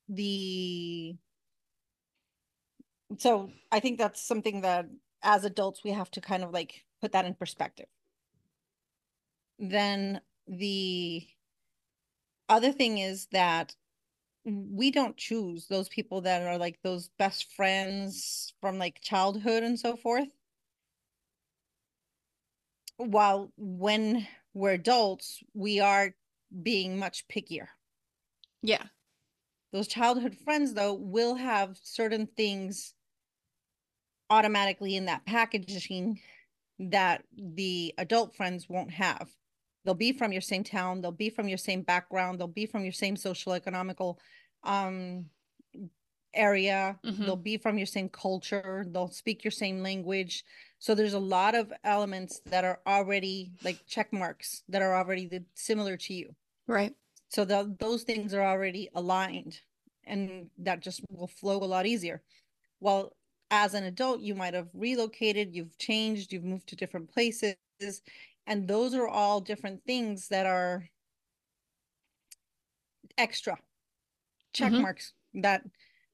the 0.08 1.16
so 3.18 3.50
I 3.73 3.80
think 3.80 3.99
that's 3.99 4.20
something 4.20 4.62
that 4.62 4.87
as 5.23 5.44
adults 5.44 5.82
we 5.85 5.90
have 5.92 6.11
to 6.12 6.20
kind 6.20 6.42
of 6.42 6.50
like 6.52 6.85
put 7.00 7.12
that 7.12 7.25
in 7.25 7.35
perspective. 7.35 7.87
Then 9.58 10.20
the 10.46 11.26
other 12.49 12.73
thing 12.73 12.99
is 12.99 13.26
that 13.32 13.75
we 14.44 14.90
don't 14.90 15.16
choose 15.16 15.66
those 15.66 15.88
people 15.88 16.20
that 16.23 16.42
are 16.42 16.58
like 16.58 16.78
those 16.82 17.11
best 17.18 17.52
friends 17.54 18.54
from 18.61 18.78
like 18.78 19.00
childhood 19.00 19.62
and 19.62 19.78
so 19.78 19.96
forth. 19.96 20.28
While 22.99 23.52
when 23.56 24.26
we're 24.56 24.72
adults, 24.72 25.42
we 25.52 25.80
are 25.80 26.14
being 26.62 26.98
much 26.98 27.28
pickier. 27.28 27.66
Yeah. 28.62 28.84
Those 29.70 29.86
childhood 29.86 30.34
friends, 30.34 30.72
though, 30.72 30.94
will 30.94 31.34
have 31.34 31.78
certain 31.82 32.26
things 32.26 32.94
automatically 34.30 34.96
in 34.96 35.04
that 35.04 35.26
packaging 35.26 36.20
that 36.78 37.22
the 37.36 37.92
adult 37.98 38.34
friends 38.34 38.66
won't 38.66 38.92
have. 38.92 39.28
They'll 39.84 39.94
be 39.94 40.12
from 40.12 40.32
your 40.32 40.40
same 40.40 40.64
town, 40.64 41.02
they'll 41.02 41.12
be 41.12 41.28
from 41.28 41.48
your 41.48 41.58
same 41.58 41.82
background, 41.82 42.40
they'll 42.40 42.48
be 42.48 42.64
from 42.64 42.82
your 42.82 42.92
same 42.92 43.16
social 43.16 43.52
economical 43.52 44.18
um 44.64 45.26
area, 46.36 47.00
Mhm. 47.02 47.26
they'll 47.26 47.36
be 47.36 47.58
from 47.58 47.78
your 47.78 47.86
same 47.86 48.08
culture, 48.08 48.84
they'll 48.88 49.08
speak 49.08 49.44
your 49.44 49.50
same 49.52 49.82
language. 49.82 50.44
So 50.78 50.94
there's 50.94 51.14
a 51.14 51.18
lot 51.20 51.54
of 51.54 51.72
elements 51.84 52.40
that 52.46 52.64
are 52.64 52.80
already 52.86 53.54
like 53.62 53.86
check 53.86 54.12
marks 54.12 54.64
that 54.68 54.82
are 54.82 54.94
already 54.96 55.26
the, 55.26 55.44
similar 55.54 55.96
to 55.98 56.14
you 56.14 56.36
Right. 56.68 56.96
so 57.28 57.44
the, 57.44 57.76
those 57.78 58.02
things 58.04 58.34
are 58.34 58.42
already 58.42 58.88
aligned 58.94 59.62
and 60.04 60.50
that 60.58 60.80
just 60.80 61.00
will 61.10 61.26
flow 61.26 61.56
a 61.58 61.66
lot 61.66 61.86
easier 61.86 62.22
well 62.80 63.16
as 63.50 63.74
an 63.74 63.84
adult 63.84 64.20
you 64.20 64.34
might 64.34 64.54
have 64.54 64.70
relocated 64.74 65.54
you've 65.54 65.78
changed 65.78 66.32
you've 66.32 66.44
moved 66.44 66.68
to 66.68 66.76
different 66.76 67.10
places 67.12 67.56
and 68.46 68.68
those 68.68 68.94
are 68.94 69.08
all 69.08 69.40
different 69.40 69.84
things 69.86 70.28
that 70.28 70.46
are 70.46 70.88
extra 73.18 73.56
check 74.52 74.74
Mhm. 74.74 74.78
marks 74.78 75.14
that 75.34 75.64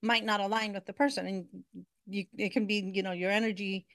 might 0.02 0.24
not 0.24 0.40
align 0.40 0.72
with 0.72 0.86
the 0.86 0.92
person 0.92 1.26
and 1.26 1.64
you 2.06 2.26
it 2.36 2.50
can 2.52 2.66
be 2.66 2.90
you 2.94 3.02
know 3.02 3.12
your 3.12 3.30
energy 3.30 3.86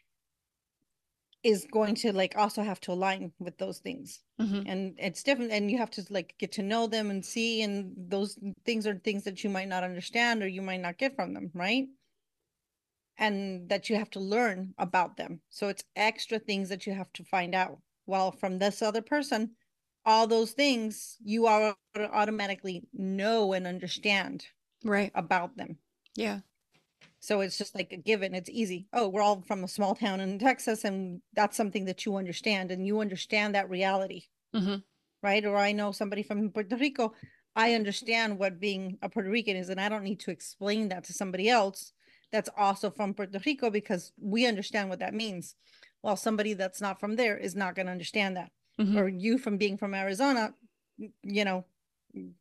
is 1.43 1.65
going 1.71 1.95
to 1.95 2.11
like 2.13 2.35
also 2.35 2.63
have 2.63 2.79
to 2.81 2.91
align 2.91 3.33
with 3.39 3.57
those 3.57 3.79
things. 3.79 4.23
Hmm 4.39 4.63
and 4.65 4.95
it's 4.97 5.23
different 5.23 5.51
and 5.51 5.71
you 5.71 5.77
have 5.77 5.89
to 5.91 6.05
like 6.09 6.35
get 6.39 6.51
to 6.53 6.63
know 6.63 6.87
them 6.87 7.09
and 7.09 7.23
see 7.25 7.61
and 7.61 7.93
those 8.11 8.37
things 8.65 8.85
are 8.85 8.97
things 8.99 9.23
that 9.23 9.43
you 9.43 9.49
might 9.49 9.67
not 9.67 9.83
understand 9.83 10.43
or 10.43 10.47
you 10.47 10.61
might 10.61 10.81
not 10.81 10.97
get 10.97 11.15
from 11.15 11.33
them 11.33 11.51
right? 11.53 11.87
And 13.17 13.69
that 13.69 13.89
you 13.89 13.95
have 13.95 14.11
to 14.11 14.19
learn 14.19 14.75
about 14.77 15.17
them. 15.17 15.41
So 15.49 15.69
it's 15.69 15.83
extra 15.95 16.37
things 16.39 16.69
that 16.69 16.85
you 16.85 16.93
have 16.93 17.11
to 17.13 17.23
find 17.23 17.55
out. 17.55 17.81
While 18.05 18.31
from 18.31 18.59
this 18.59 18.81
other 18.81 19.01
person 19.01 19.55
all 20.05 20.25
those 20.27 20.53
things 20.53 21.17
you 21.21 21.47
are 21.47 21.75
automatically 21.97 22.87
know 22.93 23.51
and 23.53 23.67
understand 23.67 24.47
Right. 24.83 25.11
about 25.15 25.57
them 25.57 25.79
Yeah. 26.17 26.39
so 27.19 27.41
it's 27.41 27.57
just 27.57 27.75
like 27.75 27.93
a 27.93 27.97
given. 27.97 28.35
It's 28.35 28.49
easy. 28.49 28.87
Oh, 28.93 29.07
we're 29.07 29.21
all 29.21 29.41
from 29.47 29.63
a 29.63 29.67
small 29.67 29.95
town 29.95 30.19
in 30.19 30.39
Texas, 30.39 30.83
and 30.83 31.21
that's 31.33 31.55
something 31.57 31.85
that 31.85 32.05
you 32.05 32.17
understand, 32.17 32.71
and 32.71 32.85
you 32.85 33.01
understand 33.01 33.55
that 33.55 33.69
reality, 33.69 34.23
hmm 34.53 34.77
right? 35.23 35.45
Or 35.45 35.57
I 35.57 35.71
know 35.71 35.91
somebody 35.91 36.23
from 36.23 36.51
Puerto 36.51 36.75
Rico. 36.77 37.13
I 37.55 37.73
understand 37.73 38.37
what 38.39 38.59
being 38.59 38.97
a 39.01 39.09
Puerto 39.09 39.29
Rican 39.29 39.57
is, 39.57 39.69
and 39.69 39.81
I 39.81 39.89
don't 39.89 40.03
need 40.03 40.19
to 40.21 40.31
explain 40.31 40.89
that 40.89 41.03
to 41.05 41.13
somebody 41.13 41.49
else 41.49 41.93
that's 42.31 42.49
also 42.57 42.91
from 42.91 43.13
Puerto 43.13 43.39
Rico 43.45 43.69
because 43.69 44.11
we 44.21 44.45
understand 44.45 44.89
what 44.89 44.99
that 44.99 45.13
means. 45.13 45.55
While 46.01 46.17
somebody 46.17 46.53
that's 46.53 46.81
not 46.81 46.99
from 46.99 47.15
there 47.15 47.37
is 47.37 47.55
not 47.55 47.75
going 47.75 47.87
to 47.87 47.91
understand 47.91 48.37
that. 48.37 48.51
hmm 48.79 48.97
Or 48.97 49.07
you 49.09 49.37
from 49.39 49.57
being 49.57 49.77
from 49.77 49.93
Arizona, 49.95 50.53
you 51.23 51.45
know, 51.45 51.65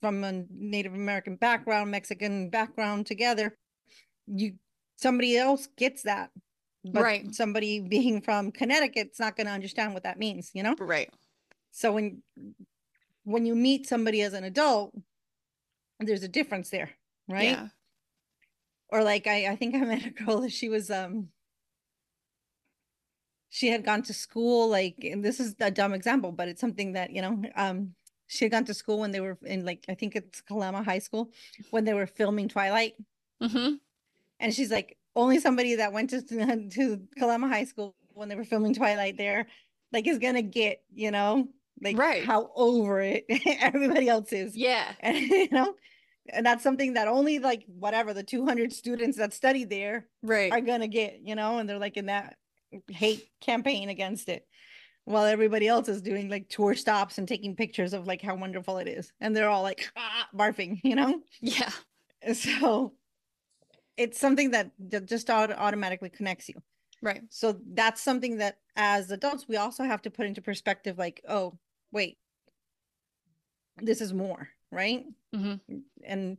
from 0.01 0.25
a 0.25 0.45
Native 0.51 0.95
American 0.95 1.37
background, 1.37 1.91
Mexican 1.91 2.51
background 2.51 3.07
together, 3.07 3.57
you 4.27 4.55
somebody 4.97 5.37
else 5.37 5.69
gets 5.77 6.03
that. 6.03 6.31
But 6.85 7.03
Right. 7.03 7.35
somebody 7.35 7.81
being 7.81 8.21
from 8.21 8.53
Connecticut's 8.53 9.19
not 9.19 9.37
going 9.37 9.47
to 9.47 9.53
understand 9.53 9.93
what 9.95 10.05
that 10.05 10.19
means, 10.19 10.51
you 10.55 10.63
know? 10.63 10.77
Right. 10.79 11.11
So 11.73 11.93
when 11.93 12.23
when 13.25 13.45
you 13.45 13.55
meet 13.55 13.89
somebody 13.89 14.23
as 14.23 14.35
an 14.35 14.45
adult, 14.45 14.95
there's 16.01 16.23
a 16.23 16.29
difference 16.29 16.71
there, 16.71 16.91
right? 17.29 17.45
Yeah. 17.45 17.69
Or 18.89 19.03
like 19.03 19.27
I 19.27 19.49
I 19.49 19.57
think 19.57 19.75
I 19.75 19.81
met 19.81 20.07
a 20.07 20.11
girl 20.11 20.41
that 20.43 20.53
she 20.53 20.69
was 20.69 20.91
um 20.91 21.29
she 23.49 23.69
had 23.69 23.85
gone 23.85 24.03
to 24.03 24.13
school 24.13 24.69
like 24.69 24.97
and 25.03 25.25
this 25.25 25.41
is 25.41 25.55
a 25.61 25.71
dumb 25.71 25.93
example, 25.95 26.33
but 26.33 26.49
it's 26.49 26.61
something 26.61 26.93
that, 26.93 27.11
you 27.11 27.23
know, 27.23 27.43
um 27.57 27.95
she 28.29 28.45
had 28.45 28.53
gone 28.53 28.65
to 28.65 28.75
school 28.75 28.99
when 28.99 29.11
they 29.13 29.21
were 29.21 29.39
in 29.45 29.65
like 29.65 29.85
I 29.89 29.95
think 29.95 30.17
it's 30.17 30.41
Kalama 30.41 30.83
High 30.83 30.99
School 30.99 31.31
when 31.71 31.85
they 31.85 31.95
were 31.95 32.07
filming 32.07 32.49
Twilight. 32.49 32.95
hmm 33.41 33.75
And 34.41 34.53
she's 34.55 34.71
like, 34.71 34.97
only 35.15 35.41
somebody 35.41 35.77
that 35.77 35.93
went 35.93 36.11
to 36.11 36.23
to 36.71 37.01
Kalama 37.19 37.49
High 37.49 37.65
School 37.65 37.95
when 38.13 38.29
they 38.29 38.35
were 38.37 38.45
filming 38.45 38.75
Twilight 38.75 39.17
there, 39.17 39.47
like 39.93 40.07
is 40.07 40.19
gonna 40.19 40.43
get, 40.43 40.83
you 40.95 41.11
know, 41.11 41.49
like 41.83 41.99
Right. 41.99 42.25
how 42.25 42.51
over 42.55 43.01
it 43.01 43.25
everybody 43.61 44.09
else 44.09 44.33
is. 44.33 44.57
Yeah. 44.57 44.93
And 45.01 45.17
you 45.19 45.49
know, 45.51 45.75
and 46.33 46.45
that's 46.45 46.63
something 46.63 46.95
that 46.95 47.09
only 47.09 47.39
like 47.39 47.65
whatever 47.67 48.13
the 48.13 48.23
200 48.23 48.73
students 48.73 49.17
that 49.19 49.33
studied 49.33 49.71
there 49.71 50.09
Right. 50.23 50.53
are 50.53 50.61
gonna 50.61 50.89
get, 50.89 51.21
you 51.23 51.35
know, 51.35 51.59
and 51.59 51.69
they're 51.69 51.79
like 51.79 51.97
in 51.97 52.07
that 52.07 52.37
hate 52.91 53.29
campaign 53.41 53.89
against 53.89 54.29
it. 54.29 54.47
While 55.05 55.25
everybody 55.25 55.69
else 55.69 55.89
is 55.89 56.03
doing 56.03 56.29
like 56.29 56.49
tour 56.49 56.75
stops 56.75 57.19
and 57.19 57.29
taking 57.29 57.55
pictures 57.55 57.93
of 57.93 58.07
like 58.09 58.21
how 58.21 58.35
wonderful 58.35 58.79
it 58.79 58.89
is. 58.89 59.13
And 59.21 59.37
they're 59.37 59.49
all 59.49 59.63
like 59.63 59.89
ah, 59.97 60.29
barfing, 60.35 60.81
you 60.83 60.97
know? 60.97 61.23
Yeah. 61.41 61.71
So 62.33 62.95
it's 63.97 64.19
something 64.19 64.51
that 64.51 64.71
that 64.79 65.07
just 65.07 65.31
auto- 65.31 65.55
automatically 65.55 66.11
connects 66.11 66.49
you. 66.49 66.57
Right. 67.03 67.23
So 67.29 67.61
that's 67.73 68.01
something 68.01 68.39
that 68.39 68.59
as 68.75 69.11
adults 69.11 69.47
we 69.49 69.57
also 69.57 69.85
have 69.85 70.03
to 70.03 70.11
put 70.11 70.27
into 70.27 70.43
perspective 70.43 70.99
like, 70.99 71.23
oh, 71.29 71.59
wait. 71.93 72.19
This 73.79 74.01
is 74.01 74.13
more, 74.13 74.49
right? 74.73 75.05
hmm 75.35 75.55
And 76.05 76.39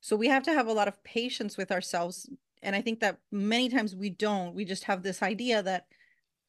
so 0.00 0.16
we 0.16 0.28
have 0.28 0.42
to 0.44 0.52
have 0.52 0.66
a 0.66 0.72
lot 0.72 0.88
of 0.88 1.02
patience 1.04 1.56
with 1.56 1.72
ourselves 1.72 2.28
and 2.62 2.76
I 2.76 2.82
think 2.82 3.00
that 3.00 3.18
many 3.30 3.68
times 3.68 3.96
we 3.96 4.10
don't. 4.10 4.54
We 4.54 4.64
just 4.64 4.84
have 4.84 5.02
this 5.02 5.22
idea 5.22 5.62
that 5.62 5.86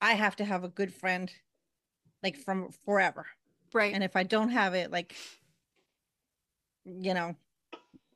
I 0.01 0.13
have 0.13 0.35
to 0.38 0.45
have 0.45 0.63
a 0.63 0.69
good 0.69 0.93
friend 0.93 1.31
like 2.23 2.35
from 2.38 2.69
forever. 2.85 3.27
Right. 3.73 3.93
And 3.93 4.03
if 4.03 4.15
I 4.15 4.23
don't 4.23 4.50
have 4.50 4.73
it, 4.73 4.91
like, 4.91 5.15
you 6.83 7.13
know, 7.13 7.35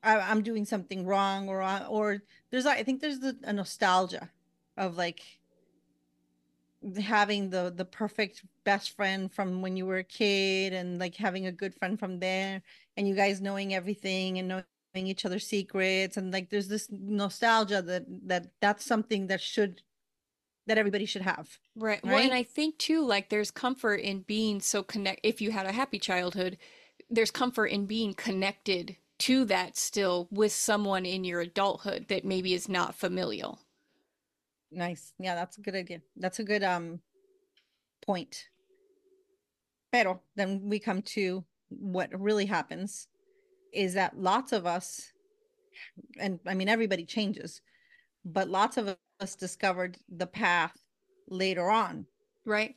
I, 0.06 0.20
I'm 0.20 0.44
doing 0.44 0.66
something 0.66 1.06
wrong, 1.06 1.50
or 1.50 1.62
uh, 1.62 1.88
or 1.88 2.22
there's 2.52 2.66
I 2.66 2.84
think 2.84 3.02
there's 3.02 3.20
the, 3.20 3.38
a 3.44 3.54
nostalgia 3.54 4.30
of 4.78 4.98
like 4.98 5.22
having 7.02 7.50
the 7.50 7.74
the 7.76 7.86
perfect 7.86 8.44
best 8.64 8.96
friend 8.96 9.32
from 9.34 9.62
when 9.62 9.76
you 9.76 9.86
were 9.86 9.98
a 9.98 10.04
kid 10.04 10.74
and 10.74 11.00
like 11.00 11.16
having 11.16 11.48
a 11.48 11.52
good 11.52 11.74
friend 11.74 12.00
from 12.00 12.20
there 12.20 12.62
and 12.96 13.08
you 13.08 13.16
guys 13.16 13.42
knowing 13.42 13.74
everything 13.74 14.38
and 14.38 14.48
knowing 14.48 14.66
each 15.08 15.26
other's 15.26 15.48
secrets 15.48 16.16
and 16.18 16.32
like 16.32 16.50
there's 16.50 16.68
this 16.68 16.88
nostalgia 16.92 17.82
that 17.82 18.06
that 18.28 18.48
that's 18.62 18.86
something 18.86 19.28
that 19.28 19.42
should 19.42 19.82
that 20.68 20.78
everybody 20.78 21.06
should 21.06 21.22
have 21.24 21.60
Right. 21.76 22.04
Well, 22.04 22.16
Right? 22.16 22.26
and 22.26 22.34
I 22.34 22.44
think 22.44 22.78
too, 22.78 23.06
like 23.06 23.30
there's 23.30 23.52
comfort 23.52 23.96
in 23.96 24.22
being 24.22 24.62
so 24.62 24.84
connect. 24.84 25.20
If 25.24 25.42
you 25.42 25.52
had 25.52 25.66
a 25.66 25.74
happy 25.74 26.00
childhood, 26.00 26.58
there's 27.10 27.32
comfort 27.32 27.68
in 27.68 27.86
being 27.86 28.14
connected 28.14 28.96
to 29.20 29.46
that 29.46 29.78
still 29.78 30.28
with 30.32 30.52
someone 30.52 31.06
in 31.06 31.24
your 31.24 31.42
adulthood 31.42 32.08
that 32.10 32.26
maybe 32.26 32.54
is 32.54 32.68
not 32.68 32.96
familial. 32.96 33.60
nice 34.72 35.14
yeah 35.20 35.36
that's 35.36 35.58
a 35.58 35.62
good 35.62 35.76
idea 35.76 36.02
that's 36.18 36.40
a 36.40 36.44
good 36.44 36.64
um 36.64 37.00
point 38.06 38.50
pero 39.92 40.22
then 40.36 40.62
we 40.70 40.80
come 40.80 41.02
to 41.02 41.44
what 41.70 42.10
really 42.20 42.46
happens 42.46 43.08
is 43.74 43.94
that 43.94 44.18
lots 44.18 44.52
of 44.52 44.66
us 44.66 45.14
and 46.20 46.40
i 46.46 46.54
mean 46.54 46.70
everybody 46.70 47.06
changes 47.06 47.62
but 48.26 48.50
lots 48.50 48.78
of 48.78 48.96
us 49.20 49.36
discovered 49.36 49.98
the 50.18 50.28
path 50.28 50.78
later 51.30 51.70
on 51.70 52.06
Right. 52.46 52.76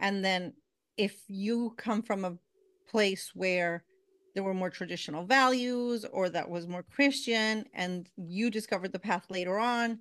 And 0.00 0.24
then 0.24 0.54
if 0.96 1.22
you 1.28 1.74
come 1.76 2.02
from 2.02 2.24
a 2.24 2.38
place 2.88 3.32
where 3.34 3.84
there 4.36 4.44
were 4.44 4.52
more 4.52 4.68
traditional 4.68 5.24
values 5.24 6.04
or 6.12 6.28
that 6.28 6.48
was 6.48 6.68
more 6.68 6.82
Christian 6.82 7.64
and 7.72 8.06
you 8.18 8.50
discovered 8.50 8.92
the 8.92 8.98
path 8.98 9.24
later 9.30 9.58
on 9.58 9.98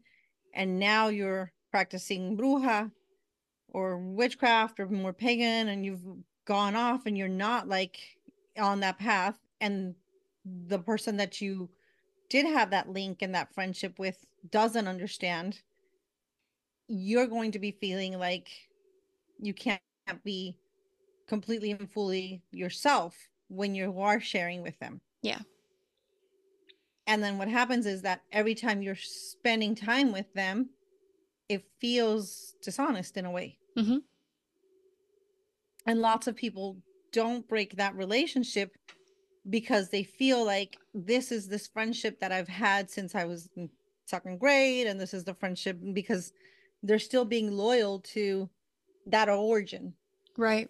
and 0.54 0.78
now 0.78 1.08
you're 1.08 1.54
practicing 1.72 2.38
bruja 2.38 2.92
or 3.70 3.98
witchcraft 3.98 4.78
or 4.82 4.88
more 4.90 5.14
pagan 5.14 5.70
and 5.70 5.86
you've 5.86 6.04
gone 6.44 6.76
off 6.76 7.06
and 7.06 7.18
you're 7.18 7.30
not 7.30 7.70
like 7.70 7.98
on 8.60 8.82
that 8.82 9.00
path 9.00 9.40
and 9.62 9.96
the 10.68 10.80
person 10.80 11.16
that 11.16 11.40
you 11.40 11.70
did 12.30 12.46
have 12.46 12.72
that 12.72 12.90
link 12.90 13.22
and 13.22 13.34
that 13.34 13.54
friendship 13.54 13.98
with 13.98 14.26
doesn't 14.52 14.90
understand 14.90 15.62
you're 16.90 17.26
going 17.26 17.54
to 17.54 17.60
be 17.60 17.72
feeling 17.72 18.20
like 18.20 18.50
you 19.40 19.54
can't 19.54 19.80
be 20.26 20.58
completely 21.26 21.72
and 21.72 21.90
fully 21.90 22.44
yourself 22.52 23.16
when 23.48 23.76
you 23.76 24.00
are 24.00 24.20
sharing 24.20 24.62
with 24.62 24.78
them. 24.80 25.02
Yeah. 25.22 25.40
And 27.08 27.24
then 27.24 27.38
what 27.38 27.48
happens 27.48 27.86
is 27.86 28.02
that 28.02 28.22
every 28.32 28.56
time 28.56 28.82
you're 28.82 28.96
spending 28.96 29.76
time 29.76 30.12
with 30.12 30.32
them, 30.34 30.70
it 31.50 31.64
feels 31.80 32.56
dishonest 32.62 33.18
in 33.18 33.26
a 33.26 33.32
way. 33.32 33.60
Mhm. 33.78 34.04
And 35.86 36.02
lots 36.02 36.28
of 36.28 36.36
people 36.36 36.82
don't 37.12 37.48
break 37.48 37.76
that 37.76 37.96
relationship 37.96 38.76
because 39.50 39.90
they 39.90 40.04
feel 40.04 40.44
like 40.44 40.78
this 40.94 41.32
is 41.32 41.48
this 41.48 41.68
friendship 41.68 42.20
that 42.20 42.32
I've 42.32 42.48
had 42.48 42.90
since 42.90 43.14
I 43.14 43.26
was 43.26 43.48
in 43.56 43.70
second 44.06 44.40
grade, 44.40 44.88
and 44.88 45.00
this 45.00 45.14
is 45.14 45.24
the 45.24 45.36
friendship 45.36 45.78
because 45.94 46.34
they're 46.82 46.98
still 47.00 47.26
being 47.26 47.52
loyal 47.52 48.00
to 48.00 48.50
that 49.06 49.30
origin. 49.30 49.94
Right. 50.38 50.70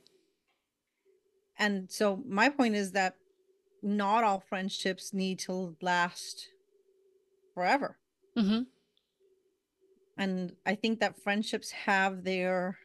And 1.58 1.90
so 1.90 2.22
my 2.28 2.50
point 2.50 2.76
is 2.76 2.92
that 2.92 3.16
not 3.82 4.24
all 4.24 4.40
friendships 4.40 5.14
need 5.14 5.40
to 5.40 5.76
last 5.82 6.50
forever. 7.54 7.98
Mm-hmm. 8.38 8.64
And 10.18 10.54
I 10.66 10.76
think 10.76 11.00
that 11.00 11.22
friendships 11.22 11.72
have 11.72 12.24
their 12.24 12.78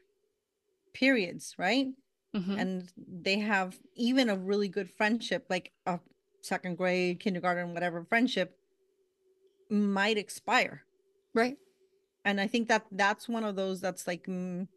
periods, 0.93 1.55
right? 1.59 1.89
Mm-hmm. 2.35 2.59
And 2.59 2.93
they 2.97 3.39
have 3.39 3.79
even 3.97 4.29
a 4.29 4.37
really 4.37 4.69
good 4.69 4.91
friendship, 4.91 5.47
like 5.49 5.73
a 5.87 5.99
second 6.43 6.77
grade, 6.77 7.21
kindergarten, 7.21 7.75
whatever 7.75 8.05
friendship 8.05 8.57
might 9.69 10.19
expire. 10.19 10.85
right. 11.35 11.57
And 12.25 12.41
I 12.41 12.49
think 12.49 12.69
that 12.69 12.85
that's 12.93 13.29
one 13.29 13.45
of 13.45 13.57
those 13.57 13.81
that's 13.81 14.07
like 14.07 14.27
mm, 14.27 14.69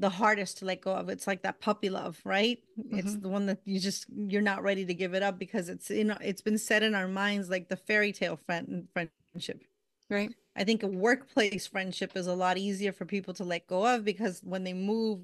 the 0.00 0.08
hardest 0.08 0.58
to 0.58 0.64
let 0.64 0.80
go 0.80 0.92
of. 0.94 1.08
It's 1.08 1.26
like 1.26 1.42
that 1.42 1.60
puppy 1.60 1.90
love, 1.90 2.20
right? 2.24 2.58
It's 2.90 3.12
mm-hmm. 3.12 3.20
the 3.20 3.28
one 3.28 3.46
that 3.46 3.60
you 3.64 3.78
just 3.78 4.06
you're 4.08 4.42
not 4.42 4.62
ready 4.62 4.84
to 4.86 4.94
give 4.94 5.14
it 5.14 5.22
up 5.22 5.38
because 5.38 5.68
it's 5.68 5.90
you 5.90 6.04
know 6.04 6.16
it's 6.20 6.40
been 6.40 6.58
set 6.58 6.82
in 6.82 6.94
our 6.94 7.06
minds 7.06 7.50
like 7.50 7.68
the 7.68 7.76
fairy 7.76 8.12
tale 8.12 8.36
friend 8.36 8.88
friendship. 8.92 9.62
Right. 10.08 10.34
I 10.56 10.64
think 10.64 10.82
a 10.82 10.88
workplace 10.88 11.66
friendship 11.66 12.16
is 12.16 12.26
a 12.26 12.34
lot 12.34 12.58
easier 12.58 12.92
for 12.92 13.04
people 13.04 13.34
to 13.34 13.44
let 13.44 13.68
go 13.68 13.86
of 13.86 14.04
because 14.04 14.40
when 14.42 14.64
they 14.64 14.72
move 14.72 15.20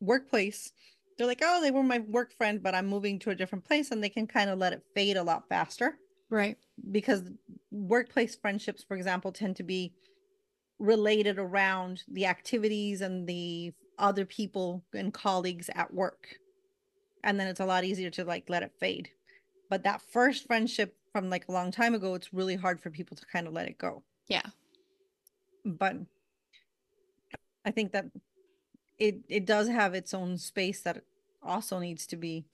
workplace, 0.00 0.72
they're 1.16 1.26
like, 1.26 1.42
oh, 1.42 1.60
they 1.60 1.70
were 1.70 1.82
my 1.82 1.98
work 1.98 2.32
friend, 2.36 2.62
but 2.62 2.74
I'm 2.74 2.86
moving 2.86 3.18
to 3.20 3.30
a 3.30 3.34
different 3.34 3.64
place, 3.64 3.90
and 3.90 4.02
they 4.02 4.08
can 4.08 4.26
kind 4.26 4.50
of 4.50 4.58
let 4.58 4.72
it 4.72 4.82
fade 4.94 5.16
a 5.16 5.22
lot 5.22 5.48
faster 5.48 5.98
Right. 6.30 6.56
because 6.92 7.22
workplace 7.72 8.36
friendships, 8.36 8.84
for 8.84 8.96
example, 8.96 9.32
tend 9.32 9.56
to 9.56 9.62
be 9.62 9.94
related 10.78 11.38
around 11.38 12.02
the 12.08 12.26
activities 12.26 13.00
and 13.00 13.26
the 13.26 13.72
other 13.98 14.24
people 14.24 14.84
and 14.92 15.12
colleagues 15.12 15.70
at 15.74 15.92
work. 15.92 16.36
And 17.22 17.38
then 17.38 17.48
it's 17.48 17.60
a 17.60 17.66
lot 17.66 17.84
easier 17.84 18.10
to 18.10 18.24
like 18.24 18.48
let 18.48 18.62
it 18.62 18.72
fade. 18.78 19.08
But 19.70 19.84
that 19.84 20.02
first 20.02 20.46
friendship 20.46 20.96
from 21.12 21.30
like 21.30 21.46
a 21.48 21.52
long 21.52 21.70
time 21.70 21.94
ago, 21.94 22.14
it's 22.14 22.34
really 22.34 22.56
hard 22.56 22.80
for 22.80 22.90
people 22.90 23.16
to 23.16 23.26
kind 23.26 23.46
of 23.46 23.52
let 23.52 23.68
it 23.68 23.78
go. 23.78 24.02
Yeah. 24.28 24.42
But 25.64 25.96
I 27.64 27.70
think 27.70 27.92
that 27.92 28.06
it 28.98 29.20
it 29.28 29.46
does 29.46 29.68
have 29.68 29.94
its 29.94 30.12
own 30.12 30.36
space 30.38 30.82
that 30.82 31.02
also 31.42 31.78
needs 31.78 32.06
to 32.08 32.16
be 32.16 32.44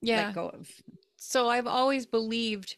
Yeah. 0.00 0.26
let 0.26 0.34
go 0.34 0.48
of. 0.50 0.70
So 1.16 1.48
I've 1.48 1.66
always 1.66 2.06
believed, 2.06 2.76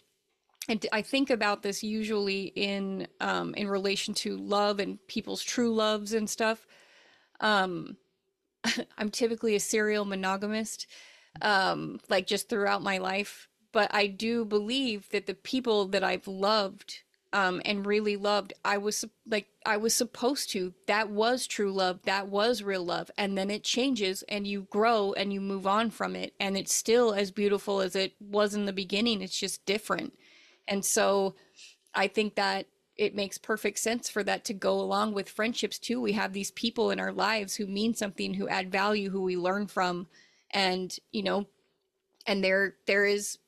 and 0.68 0.84
I 0.92 1.02
think 1.02 1.28
about 1.28 1.62
this 1.62 1.82
usually 1.82 2.44
in 2.56 3.06
um, 3.20 3.54
in 3.54 3.68
relation 3.68 4.14
to 4.14 4.36
love 4.38 4.80
and 4.80 4.98
people's 5.08 5.42
true 5.42 5.74
loves 5.74 6.14
and 6.14 6.28
stuff. 6.28 6.66
Um, 7.40 7.96
I'm 8.98 9.10
typically 9.10 9.54
a 9.54 9.60
serial 9.60 10.04
monogamist, 10.04 10.86
um, 11.42 12.00
like 12.08 12.26
just 12.26 12.48
throughout 12.48 12.82
my 12.82 12.98
life. 12.98 13.48
But 13.72 13.94
I 13.94 14.06
do 14.06 14.44
believe 14.44 15.08
that 15.10 15.26
the 15.26 15.34
people 15.34 15.86
that 15.88 16.02
I've 16.02 16.26
loved 16.26 17.00
um, 17.32 17.62
and 17.64 17.86
really 17.86 18.16
loved, 18.16 18.52
I 18.64 18.78
was 18.78 19.04
like 19.28 19.46
I 19.64 19.76
was 19.76 19.94
supposed 19.94 20.50
to. 20.50 20.74
That 20.86 21.10
was 21.10 21.46
true 21.46 21.72
love. 21.72 22.00
That 22.02 22.28
was 22.28 22.62
real 22.62 22.84
love. 22.84 23.10
And 23.16 23.38
then 23.38 23.50
it 23.50 23.62
changes, 23.62 24.24
and 24.28 24.46
you 24.46 24.66
grow, 24.70 25.12
and 25.12 25.32
you 25.32 25.40
move 25.40 25.66
on 25.66 25.90
from 25.90 26.16
it, 26.16 26.34
and 26.40 26.56
it's 26.56 26.74
still 26.74 27.14
as 27.14 27.30
beautiful 27.30 27.80
as 27.80 27.94
it 27.94 28.14
was 28.20 28.54
in 28.54 28.64
the 28.64 28.72
beginning. 28.72 29.22
It's 29.22 29.38
just 29.38 29.64
different. 29.64 30.14
And 30.66 30.84
so, 30.84 31.36
I 31.94 32.08
think 32.08 32.34
that 32.34 32.66
it 33.00 33.14
makes 33.14 33.38
perfect 33.38 33.78
sense 33.78 34.10
for 34.10 34.22
that 34.22 34.44
to 34.44 34.52
go 34.52 34.78
along 34.78 35.14
with 35.14 35.30
friendships 35.30 35.78
too. 35.78 36.02
We 36.02 36.12
have 36.12 36.34
these 36.34 36.50
people 36.50 36.90
in 36.90 37.00
our 37.00 37.12
lives 37.12 37.56
who 37.56 37.66
mean 37.66 37.94
something, 37.94 38.34
who 38.34 38.46
add 38.46 38.70
value, 38.70 39.08
who 39.08 39.22
we 39.22 39.38
learn 39.38 39.68
from, 39.68 40.06
and 40.50 40.94
you 41.10 41.22
know, 41.22 41.46
and 42.26 42.44
there 42.44 42.76
there 42.86 43.06
is 43.06 43.38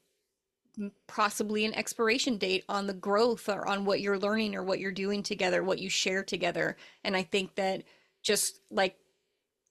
possibly 1.07 1.67
an 1.67 1.75
expiration 1.75 2.38
date 2.38 2.65
on 2.67 2.87
the 2.87 2.95
growth 2.95 3.47
or 3.47 3.69
on 3.69 3.85
what 3.85 4.01
you're 4.01 4.19
learning 4.19 4.55
or 4.55 4.62
what 4.62 4.81
you're 4.81 4.91
doing 4.91 5.23
together, 5.23 5.62
what 5.62 5.79
you 5.79 5.91
share 5.91 6.25
together. 6.25 6.79
And 7.05 7.15
I 7.15 7.23
think 7.23 7.55
that 7.57 7.83
just 8.23 8.59
like 8.71 8.97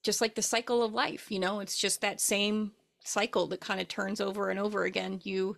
just 0.04 0.22
like 0.22 0.36
the 0.36 0.44
cycle 0.44 0.84
of 0.84 0.94
life, 0.94 1.32
you 1.32 1.40
know, 1.40 1.60
it's 1.60 1.76
just 1.76 2.02
that 2.02 2.22
same 2.22 2.74
cycle 3.04 3.48
that 3.48 3.62
kind 3.62 3.82
of 3.82 3.88
turns 3.88 4.22
over 4.22 4.52
and 4.52 4.60
over 4.60 4.84
again. 4.84 5.20
You 5.24 5.58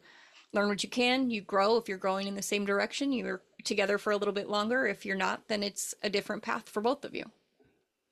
learn 0.54 0.70
what 0.70 0.84
you 0.84 0.90
can, 0.90 1.30
you 1.30 1.42
grow. 1.42 1.76
If 1.76 1.90
you're 1.90 1.98
growing 1.98 2.28
in 2.28 2.36
the 2.36 2.42
same 2.42 2.66
direction, 2.66 3.12
you're 3.12 3.42
together 3.64 3.98
for 3.98 4.12
a 4.12 4.18
little 4.18 4.34
bit 4.34 4.50
longer. 4.50 4.86
If 4.86 5.06
you're 5.06 5.16
not, 5.16 5.48
then 5.48 5.64
it's 5.64 5.94
a 6.02 6.10
different 6.10 6.44
path 6.44 6.70
for 6.70 6.82
both 6.82 7.06
of 7.06 7.16
you. 7.16 7.26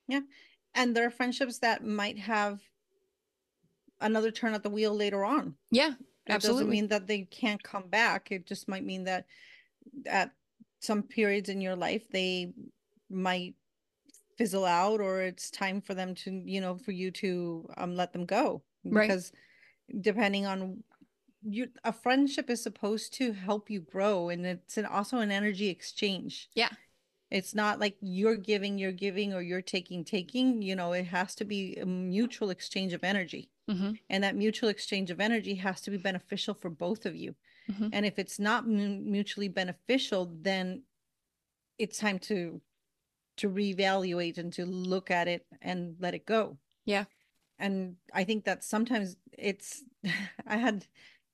Yeah. 0.07 0.21
And 0.73 0.95
there 0.95 1.05
are 1.05 1.11
friendships 1.11 1.59
that 1.59 1.85
might 1.85 2.17
have 2.19 2.61
another 3.99 4.31
turn 4.31 4.53
at 4.53 4.63
the 4.63 4.69
wheel 4.69 4.95
later 4.95 5.23
on. 5.23 5.55
Yeah, 5.69 5.93
Absolutely. 6.27 6.35
It 6.35 6.65
doesn't 6.65 6.69
mean 6.69 6.87
that 6.89 7.07
they 7.07 7.21
can't 7.23 7.61
come 7.61 7.87
back. 7.87 8.31
It 8.31 8.45
just 8.45 8.67
might 8.67 8.85
mean 8.85 9.03
that 9.05 9.25
at 10.05 10.31
some 10.79 11.03
periods 11.03 11.49
in 11.49 11.61
your 11.61 11.75
life 11.75 12.07
they 12.09 12.53
might 13.09 13.55
fizzle 14.37 14.65
out 14.65 15.01
or 15.01 15.21
it's 15.21 15.51
time 15.51 15.81
for 15.81 15.93
them 15.93 16.15
to, 16.15 16.31
you 16.31 16.61
know, 16.61 16.77
for 16.77 16.91
you 16.91 17.11
to 17.11 17.67
um 17.77 17.95
let 17.95 18.13
them 18.13 18.25
go. 18.25 18.61
Right. 18.83 19.07
Because 19.07 19.31
depending 19.99 20.45
on 20.45 20.83
you 21.43 21.69
a 21.84 21.91
friendship 21.93 22.49
is 22.49 22.62
supposed 22.62 23.13
to 23.15 23.34
help 23.34 23.69
you 23.69 23.80
grow 23.82 24.30
and 24.30 24.45
it's 24.45 24.77
an, 24.77 24.86
also 24.86 25.17
an 25.19 25.32
energy 25.32 25.69
exchange. 25.69 26.49
Yeah. 26.56 26.69
It's 27.30 27.56
not 27.56 27.80
like 27.80 27.95
you're 28.01 28.36
giving, 28.36 28.77
you're 28.77 28.91
giving, 28.91 29.34
or 29.34 29.41
you're 29.41 29.62
taking, 29.62 30.04
taking. 30.04 30.62
You 30.62 30.75
know, 30.75 30.91
it 30.91 31.06
has 31.06 31.34
to 31.36 31.45
be 31.45 31.77
a 31.77 31.86
mutual 31.86 32.49
exchange 32.49 32.93
of 32.93 33.04
energy 33.04 33.49
hmm 33.69 33.91
and 34.10 34.23
that 34.23 34.36
mutual 34.36 34.69
exchange 34.69 35.12
of 35.12 35.19
energy 35.21 35.56
has 35.56 35.80
to 35.82 35.91
be 35.91 35.97
beneficial 35.97 36.54
for 36.54 36.69
both 36.69 37.06
of 37.06 37.15
you 37.15 37.36
Mhm. 37.69 37.89
and 37.93 38.06
if 38.06 38.17
it's 38.17 38.39
not 38.39 38.67
mu- 38.67 38.99
mutually 38.99 39.47
beneficial 39.47 40.25
then 40.41 40.84
it's 41.77 41.99
time 41.99 42.17
to 42.19 42.60
to 43.38 43.49
reevaluate 43.49 44.38
and 44.38 44.51
to 44.54 44.65
look 44.65 45.10
at 45.12 45.27
it 45.27 45.45
and 45.62 45.95
let 45.99 46.13
it 46.13 46.25
go. 46.25 46.58
Yeah. 46.86 47.06
And 47.60 47.95
I 48.13 48.23
think 48.23 48.45
that 48.45 48.63
sometimes 48.63 49.15
it's 49.38 49.84
I 50.47 50.58
had 50.58 50.86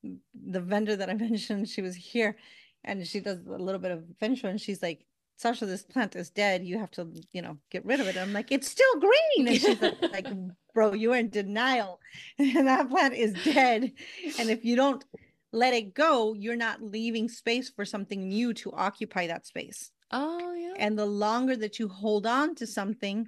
the 0.03 0.61
vendor 0.61 0.95
that 0.95 1.09
I 1.09 1.13
mentioned, 1.27 1.69
she 1.69 1.81
was 1.81 1.95
here 1.95 2.37
and 2.83 3.05
she 3.05 3.19
does 3.19 3.39
a 3.45 3.57
little 3.57 3.81
bit 3.81 3.91
of 3.91 4.03
shui 4.37 4.49
and 4.49 4.61
she's 4.61 4.81
like, 4.81 5.05
Sacha, 5.37 5.67
this 5.67 5.83
plant 5.83 6.15
is 6.15 6.31
dead. 6.31 6.65
You 6.65 6.79
have 6.79 6.89
to, 6.91 7.13
you 7.31 7.43
know, 7.43 7.57
get 7.69 7.85
rid 7.85 7.99
of 7.99 8.07
it. 8.07 8.17
I'm 8.17 8.33
like, 8.33 8.51
it's 8.51 8.69
still 8.69 8.99
green. 8.99 9.47
And 9.47 9.61
she's 9.61 9.79
like, 9.79 10.01
like, 10.11 10.27
bro, 10.73 10.93
you're 10.93 11.15
in 11.15 11.29
denial. 11.29 11.99
And 12.39 12.67
that 12.67 12.89
plant 12.89 13.13
is 13.13 13.33
dead. 13.43 13.91
And 14.39 14.49
if 14.49 14.65
you 14.65 14.75
don't 14.75 15.05
let 15.53 15.75
it 15.75 15.93
go, 15.93 16.33
you're 16.33 16.55
not 16.55 16.81
leaving 16.81 17.29
space 17.29 17.69
for 17.69 17.85
something 17.85 18.27
new 18.27 18.51
to 18.55 18.71
occupy 18.73 19.27
that 19.27 19.45
space. 19.45 19.91
Oh 20.11 20.53
yeah. 20.53 20.73
And 20.77 20.97
the 20.97 21.05
longer 21.05 21.55
that 21.57 21.77
you 21.77 21.87
hold 21.87 22.25
on 22.25 22.55
to 22.55 22.65
something, 22.65 23.27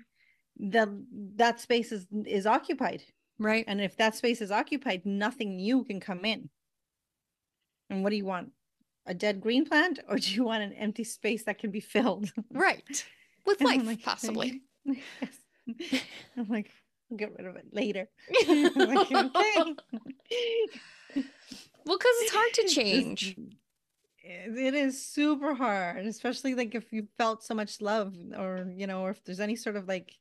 the 0.57 1.03
that 1.35 1.59
space 1.59 1.91
is 1.91 2.07
is 2.25 2.47
occupied. 2.47 3.03
Right. 3.37 3.65
And 3.67 3.79
if 3.79 3.95
that 3.97 4.15
space 4.15 4.41
is 4.41 4.51
occupied, 4.51 5.05
nothing 5.05 5.57
new 5.57 5.83
can 5.83 5.99
come 5.99 6.25
in. 6.25 6.49
And 7.89 8.03
what 8.03 8.11
do 8.11 8.15
you 8.15 8.25
want? 8.25 8.51
A 9.05 9.13
dead 9.13 9.41
green 9.41 9.65
plant, 9.65 9.99
or 10.07 10.17
do 10.17 10.31
you 10.31 10.43
want 10.43 10.63
an 10.63 10.73
empty 10.73 11.03
space 11.03 11.43
that 11.45 11.57
can 11.57 11.71
be 11.71 11.79
filled? 11.79 12.31
Right. 12.51 13.05
With 13.45 13.61
life, 13.69 13.85
like, 13.85 14.03
possibly. 14.03 14.61
yes. 14.85 14.99
I'm 16.37 16.47
like, 16.47 16.71
I'll 17.11 17.17
get 17.17 17.33
rid 17.37 17.47
of 17.47 17.55
it 17.55 17.67
later. 17.71 18.07
Like, 18.47 19.11
okay. 19.11 19.75
Well, 21.85 21.97
because 21.97 22.15
it's 22.21 22.31
hard 22.31 22.53
to 22.53 22.67
change. 22.67 23.35
it 24.23 24.57
it 24.57 24.73
is 24.75 25.03
super 25.03 25.55
hard, 25.55 26.05
especially 26.05 26.53
like 26.53 26.75
if 26.75 26.93
you 26.93 27.07
felt 27.17 27.43
so 27.43 27.55
much 27.55 27.81
love, 27.81 28.15
or 28.37 28.71
you 28.75 28.85
know, 28.85 29.01
or 29.01 29.09
if 29.11 29.23
there's 29.23 29.39
any 29.39 29.55
sort 29.55 29.75
of 29.75 29.87
like, 29.87 30.11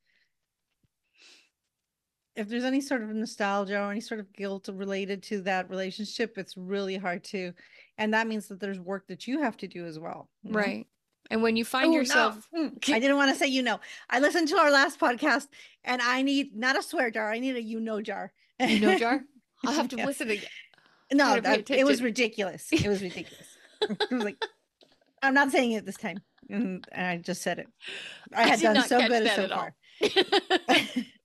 if 2.39 2.49
there's 2.49 2.65
any 2.65 2.81
sort 2.81 3.03
of 3.03 3.09
nostalgia 3.11 3.79
or 3.81 3.91
any 3.91 4.01
sort 4.01 4.21
of 4.21 4.33
guilt 4.33 4.69
related 4.73 5.23
to 5.25 5.41
that 5.43 5.69
relationship, 5.69 6.39
it's 6.39 6.57
really 6.57 6.97
hard 6.97 7.23
to, 7.25 7.53
and 7.99 8.15
that 8.15 8.27
means 8.27 8.49
that 8.49 8.61
there's 8.61 8.81
work 8.81 9.07
that 9.09 9.27
you 9.27 9.41
have 9.43 9.57
to 9.59 9.67
do 9.69 9.85
as 9.85 9.99
well. 9.99 10.31
you 10.43 10.53
know? 10.53 10.59
Right. 10.59 10.87
And 11.31 11.43
when 11.43 11.57
you 11.57 11.65
find 11.65 11.89
Oh, 11.89 11.91
no. 11.91 11.97
yourself, 11.99 12.49
Mm, 12.57 12.73
I 12.91 12.99
didn't 12.99 13.17
want 13.17 13.31
to 13.33 13.37
say 13.39 13.49
you 13.49 13.63
know. 13.63 13.81
I 14.09 14.19
listened 14.21 14.49
to 14.49 14.57
our 14.57 14.71
last 14.71 14.99
podcast, 14.99 15.49
and 15.85 16.01
I 16.01 16.23
need 16.23 16.57
not 16.57 16.79
a 16.79 16.83
swear 16.83 17.11
jar. 17.11 17.31
I 17.31 17.39
need 17.39 17.57
a 17.57 17.63
you 17.63 17.81
know 17.81 18.01
jar. 18.01 18.33
you 18.61 18.81
know, 18.81 18.97
Jar, 18.97 19.21
I'll 19.67 19.73
have 19.75 19.89
to 19.89 19.97
Yes. 19.97 20.07
listen 20.07 20.31
again. 20.31 20.49
No, 21.13 21.39
that, 21.41 21.71
it 21.71 21.85
was 21.85 22.03
ridiculous. 22.03 22.69
It 22.73 22.87
was 22.87 23.03
ridiculous. 23.03 23.47
it 23.83 24.11
was 24.11 24.25
like, 24.25 24.43
I'm 25.23 25.35
not 25.35 25.51
saying 25.51 25.73
it 25.73 25.85
this 25.85 25.97
time, 25.97 26.21
and, 26.49 26.87
and 26.93 27.07
I 27.07 27.17
just 27.19 27.43
said 27.43 27.59
it. 27.59 27.67
I 28.35 28.43
I 28.45 28.47
had 28.47 28.59
did 28.61 28.75
done 28.75 28.89
so 28.89 29.07
good 29.09 29.29
so 29.37 29.49
far. 29.49 29.75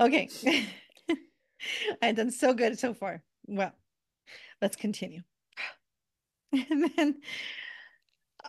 okay, 0.00 0.28
I've 2.02 2.16
done 2.16 2.30
so 2.30 2.54
good 2.54 2.78
so 2.78 2.94
far. 2.94 3.22
Well, 3.46 3.72
let's 4.62 4.76
continue. 4.76 5.22
and 6.70 6.90
then, 6.96 7.20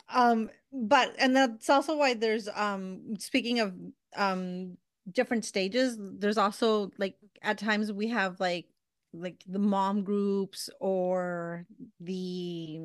um, 0.09 0.49
but 0.71 1.15
and 1.19 1.35
that's 1.35 1.69
also 1.69 1.97
why 1.97 2.13
there's 2.13 2.47
um 2.55 3.15
speaking 3.19 3.59
of 3.59 3.73
um 4.15 4.77
different 5.11 5.43
stages 5.43 5.97
there's 5.99 6.37
also 6.37 6.91
like 6.97 7.15
at 7.41 7.57
times 7.57 7.91
we 7.91 8.07
have 8.07 8.39
like 8.39 8.67
like 9.13 9.43
the 9.47 9.59
mom 9.59 10.03
groups 10.03 10.69
or 10.79 11.65
the 11.99 12.79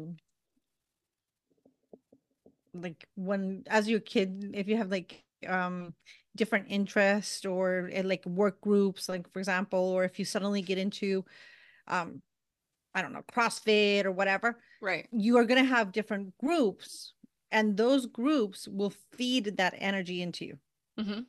like 2.75 3.07
when 3.17 3.63
as 3.69 3.89
your 3.89 4.01
kid 4.01 4.51
if 4.55 4.69
you 4.69 4.77
have 4.77 4.91
like 4.91 5.25
um 5.49 5.95
different 6.37 6.67
interest 6.69 7.47
or 7.47 7.91
eh, 7.93 8.03
like 8.05 8.25
work 8.27 8.61
groups 8.61 9.09
like 9.09 9.31
for 9.33 9.39
example 9.39 9.79
or 9.79 10.05
if 10.05 10.19
you 10.19 10.25
suddenly 10.25 10.63
get 10.63 10.79
into 10.79 11.25
um 11.89 12.21
i 12.95 13.03
don't 13.03 13.13
know 13.13 13.25
crossfit 13.33 14.05
or 14.05 14.13
whatever 14.13 14.59
right. 14.81 15.09
you 15.13 15.37
are 15.37 15.45
going 15.45 15.63
to 15.63 15.69
have 15.69 15.93
different 15.93 16.37
groups 16.39 17.15
and 17.51 17.77
those 17.77 18.07
groups 18.07 18.69
will 18.69 18.93
feed 19.17 19.57
that 19.57 19.75
energy 19.79 20.23
into 20.23 20.45
you 20.45 20.59
Mm-hmm. 20.99 21.21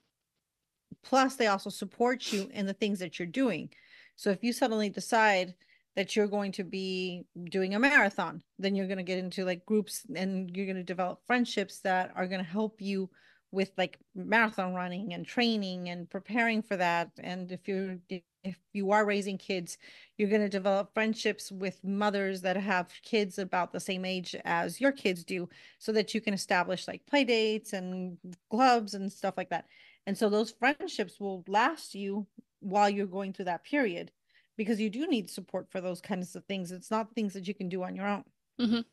plus 1.03 1.35
they 1.35 1.47
also 1.47 1.69
support 1.69 2.31
you 2.31 2.49
in 2.53 2.65
the 2.65 2.73
things 2.73 2.99
that 2.99 3.19
you're 3.19 3.27
doing 3.27 3.69
so 4.15 4.29
if 4.29 4.41
you 4.41 4.53
suddenly 4.53 4.89
decide 4.89 5.55
that 5.97 6.15
you're 6.15 6.27
going 6.27 6.53
to 6.53 6.63
be 6.63 7.25
doing 7.49 7.75
a 7.75 7.79
marathon 7.79 8.41
then 8.57 8.75
you're 8.75 8.87
going 8.87 8.97
to 8.97 9.03
get 9.03 9.17
into 9.19 9.43
like 9.43 9.65
groups 9.65 10.05
and 10.15 10.55
you're 10.55 10.65
going 10.65 10.77
to 10.77 10.83
develop 10.83 11.19
friendships 11.27 11.81
that 11.81 12.13
are 12.15 12.27
going 12.27 12.39
to 12.39 12.49
help 12.49 12.79
you 12.79 13.09
with 13.51 13.71
like 13.77 13.97
marathon 14.15 14.73
running 14.73 15.13
and 15.13 15.25
training 15.25 15.89
and 15.89 16.09
preparing 16.09 16.61
for 16.61 16.77
that 16.77 17.11
and 17.19 17.51
if 17.51 17.67
you're 17.67 17.97
if 18.43 18.59
you 18.73 18.91
are 18.91 19.05
raising 19.05 19.37
kids 19.37 19.77
you're 20.17 20.29
going 20.29 20.41
to 20.41 20.49
develop 20.49 20.93
friendships 20.93 21.51
with 21.51 21.83
mothers 21.83 22.41
that 22.41 22.57
have 22.57 22.91
kids 23.03 23.37
about 23.39 23.71
the 23.71 23.79
same 23.79 24.05
age 24.05 24.35
as 24.45 24.79
your 24.81 24.91
kids 24.91 25.23
do 25.23 25.47
so 25.79 25.91
that 25.91 26.13
you 26.13 26.21
can 26.21 26.33
establish 26.33 26.87
like 26.87 27.05
play 27.05 27.23
dates 27.23 27.73
and 27.73 28.17
clubs 28.49 28.93
and 28.93 29.11
stuff 29.11 29.35
like 29.37 29.49
that 29.49 29.67
and 30.05 30.17
so 30.17 30.29
those 30.29 30.51
friendships 30.51 31.19
will 31.19 31.43
last 31.47 31.95
you 31.95 32.27
while 32.59 32.89
you're 32.89 33.07
going 33.07 33.33
through 33.33 33.45
that 33.45 33.63
period 33.63 34.11
because 34.55 34.79
you 34.81 34.89
do 34.89 35.07
need 35.07 35.29
support 35.29 35.69
for 35.71 35.81
those 35.81 36.01
kinds 36.01 36.35
of 36.35 36.43
things. 36.45 36.71
It's 36.71 36.89
not 36.89 37.13
things 37.13 37.33
that 37.33 37.47
you 37.47 37.53
can 37.53 37.69
do 37.69 37.83
on 37.83 37.95
your 37.95 38.07
own. 38.07 38.23
Mhm. 38.59 38.83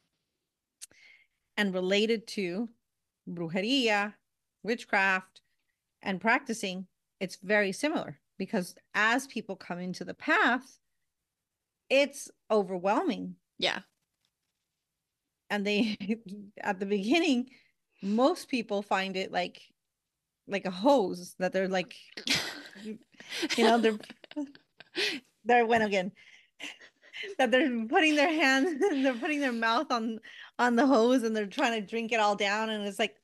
And 1.56 1.72
related 1.74 2.26
to 2.28 2.70
brujeria, 3.28 4.14
witchcraft, 4.64 5.42
and 6.02 6.20
practicing, 6.20 6.86
it's 7.20 7.38
very 7.42 7.72
similar 7.72 8.18
because 8.38 8.74
as 8.94 9.26
people 9.26 9.56
come 9.56 9.78
into 9.78 10.04
the 10.04 10.14
path, 10.14 10.78
it's 11.88 12.30
overwhelming. 12.50 13.36
Yeah. 13.58 13.80
And 15.50 15.66
they, 15.66 15.96
at 16.60 16.80
the 16.80 16.86
beginning, 16.86 17.48
most 18.02 18.48
people 18.48 18.82
find 18.82 19.16
it 19.16 19.32
like, 19.32 19.62
like 20.46 20.66
a 20.66 20.70
hose 20.70 21.34
that 21.38 21.52
they're 21.52 21.68
like, 21.68 21.94
you 22.84 23.64
know, 23.64 23.78
they're 23.78 23.98
there 25.44 25.66
went 25.66 25.84
again 25.84 26.12
that 27.38 27.50
they're 27.50 27.86
putting 27.86 28.16
their 28.16 28.32
hands 28.32 28.82
and 28.90 29.04
they're 29.04 29.14
putting 29.14 29.40
their 29.40 29.52
mouth 29.52 29.90
on 29.90 30.18
on 30.58 30.76
the 30.76 30.86
hose 30.86 31.22
and 31.22 31.34
they're 31.34 31.46
trying 31.46 31.80
to 31.80 31.86
drink 31.86 32.12
it 32.12 32.20
all 32.20 32.36
down 32.36 32.70
and 32.70 32.86
it's 32.86 32.98
like 32.98 33.16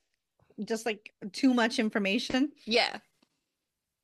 just 0.64 0.86
like 0.86 1.12
too 1.32 1.54
much 1.54 1.78
information 1.78 2.50
yeah. 2.64 2.98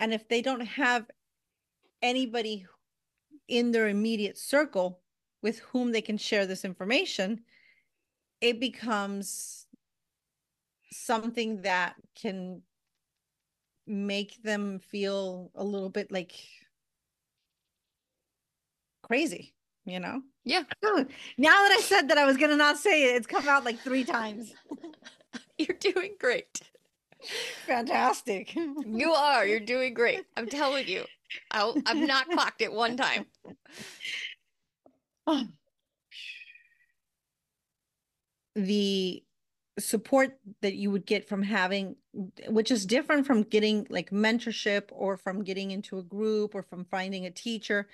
and 0.00 0.12
if 0.12 0.28
they 0.28 0.40
don't 0.42 0.60
have 0.66 1.06
anybody 2.02 2.66
in 3.48 3.70
their 3.72 3.88
immediate 3.88 4.36
circle 4.38 5.00
with 5.42 5.58
whom 5.60 5.92
they 5.92 6.00
can 6.00 6.18
share 6.18 6.46
this 6.46 6.64
information 6.64 7.40
it 8.40 8.60
becomes 8.60 9.66
something 10.92 11.62
that 11.62 11.94
can 12.20 12.62
make 13.86 14.42
them 14.42 14.78
feel 14.78 15.50
a 15.54 15.64
little 15.64 15.90
bit 15.90 16.10
like 16.10 16.32
crazy 19.02 19.54
you 19.84 20.00
know 20.00 20.20
Yeah. 20.44 20.64
now 21.38 21.52
that 21.52 21.76
i 21.78 21.80
said 21.80 22.08
that 22.08 22.18
i 22.18 22.24
was 22.24 22.36
gonna 22.36 22.56
not 22.56 22.76
say 22.76 23.04
it 23.04 23.16
it's 23.16 23.26
come 23.26 23.46
out 23.48 23.64
like 23.64 23.78
three 23.78 24.04
times 24.04 24.52
You're 25.58 25.76
doing 25.78 26.14
great. 26.18 26.60
fantastic 27.66 28.54
You 28.88 29.12
are. 29.12 29.46
You're 29.46 29.58
doing 29.60 29.94
great. 29.94 30.24
I'm 30.36 30.46
telling 30.46 30.86
you. 30.86 31.04
I'll, 31.50 31.76
I've 31.86 31.96
not 32.06 32.28
clocked 32.30 32.62
it 32.62 32.72
one 32.72 32.96
time. 32.96 33.26
the 38.54 39.22
support 39.78 40.38
that 40.62 40.74
you 40.74 40.90
would 40.90 41.04
get 41.04 41.28
from 41.28 41.42
having 41.42 41.96
which 42.48 42.70
is 42.70 42.86
different 42.86 43.26
from 43.26 43.42
getting 43.42 43.86
like 43.90 44.10
mentorship 44.10 44.84
or 44.90 45.18
from 45.18 45.44
getting 45.44 45.70
into 45.70 45.98
a 45.98 46.02
group 46.02 46.54
or 46.54 46.62
from 46.62 46.84
finding 46.86 47.26
a 47.26 47.30
teacher 47.30 47.86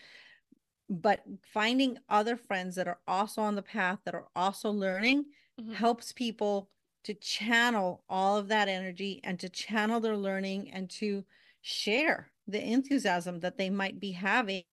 but 0.89 1.25
finding 1.53 1.99
other 2.09 2.37
friends 2.37 2.77
that 2.77 2.87
are 2.87 3.01
also 3.09 3.43
on 3.43 3.57
the 3.57 3.63
path 3.63 3.99
that 4.05 4.15
are 4.15 4.29
also 4.37 4.71
learning 4.71 5.25
Mhm. 5.61 5.75
helps 5.75 6.13
people 6.13 6.71
to 7.05 7.15
channel 7.15 8.05
all 8.09 8.37
of 8.37 8.49
that 8.49 8.69
energy 8.69 9.21
and 9.25 9.39
to 9.41 9.49
channel 9.49 10.01
their 10.01 10.17
learning 10.17 10.71
and 10.71 10.89
to 10.91 11.25
share 11.61 12.31
the 12.47 12.63
enthusiasm 12.63 13.41
that 13.41 13.59
they 13.59 13.71
might 13.71 14.01
be 14.01 14.13
having 14.13 14.65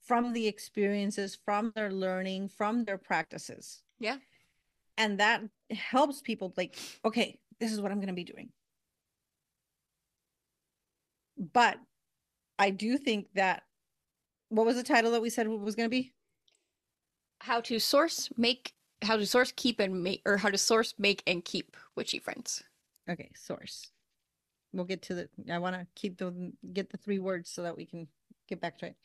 from 0.00 0.32
the 0.32 0.46
experiences 0.46 1.38
from 1.44 1.72
their 1.74 1.90
learning 1.90 2.48
from 2.48 2.84
their 2.84 2.98
practices. 2.98 3.82
Yeah. 3.98 4.16
and 4.96 5.20
that 5.20 5.42
helps 5.70 6.20
people 6.22 6.52
like 6.56 6.76
okay 7.04 7.38
this 7.58 7.72
is 7.72 7.80
what 7.80 7.92
i'm 7.92 7.98
going 7.98 8.08
to 8.08 8.14
be 8.14 8.24
doing. 8.24 8.50
But 11.52 11.78
i 12.58 12.70
do 12.70 12.96
think 12.98 13.26
that 13.34 13.62
what 14.50 14.66
was 14.66 14.76
the 14.76 14.82
title 14.82 15.12
that 15.12 15.22
we 15.22 15.30
said 15.30 15.48
was 15.48 15.74
going 15.74 15.86
to 15.86 15.90
be? 15.90 16.12
How 17.40 17.60
to 17.62 17.78
source, 17.78 18.28
make, 18.36 18.72
how 19.02 19.16
to 19.16 19.26
source, 19.26 19.52
keep, 19.54 19.80
and 19.80 20.02
make, 20.02 20.22
or 20.26 20.36
how 20.36 20.50
to 20.50 20.58
source, 20.58 20.94
make, 20.98 21.22
and 21.26 21.44
keep 21.44 21.76
witchy 21.96 22.18
friends. 22.18 22.62
Okay, 23.08 23.30
source. 23.34 23.90
We'll 24.72 24.84
get 24.84 25.02
to 25.02 25.14
the, 25.14 25.28
I 25.50 25.58
want 25.58 25.76
to 25.76 25.86
keep 25.94 26.18
the, 26.18 26.52
get 26.72 26.90
the 26.90 26.96
three 26.96 27.18
words 27.18 27.50
so 27.50 27.62
that 27.62 27.76
we 27.76 27.84
can 27.84 28.08
get 28.48 28.60
back 28.60 28.78
to 28.78 28.86
it. 28.86 28.96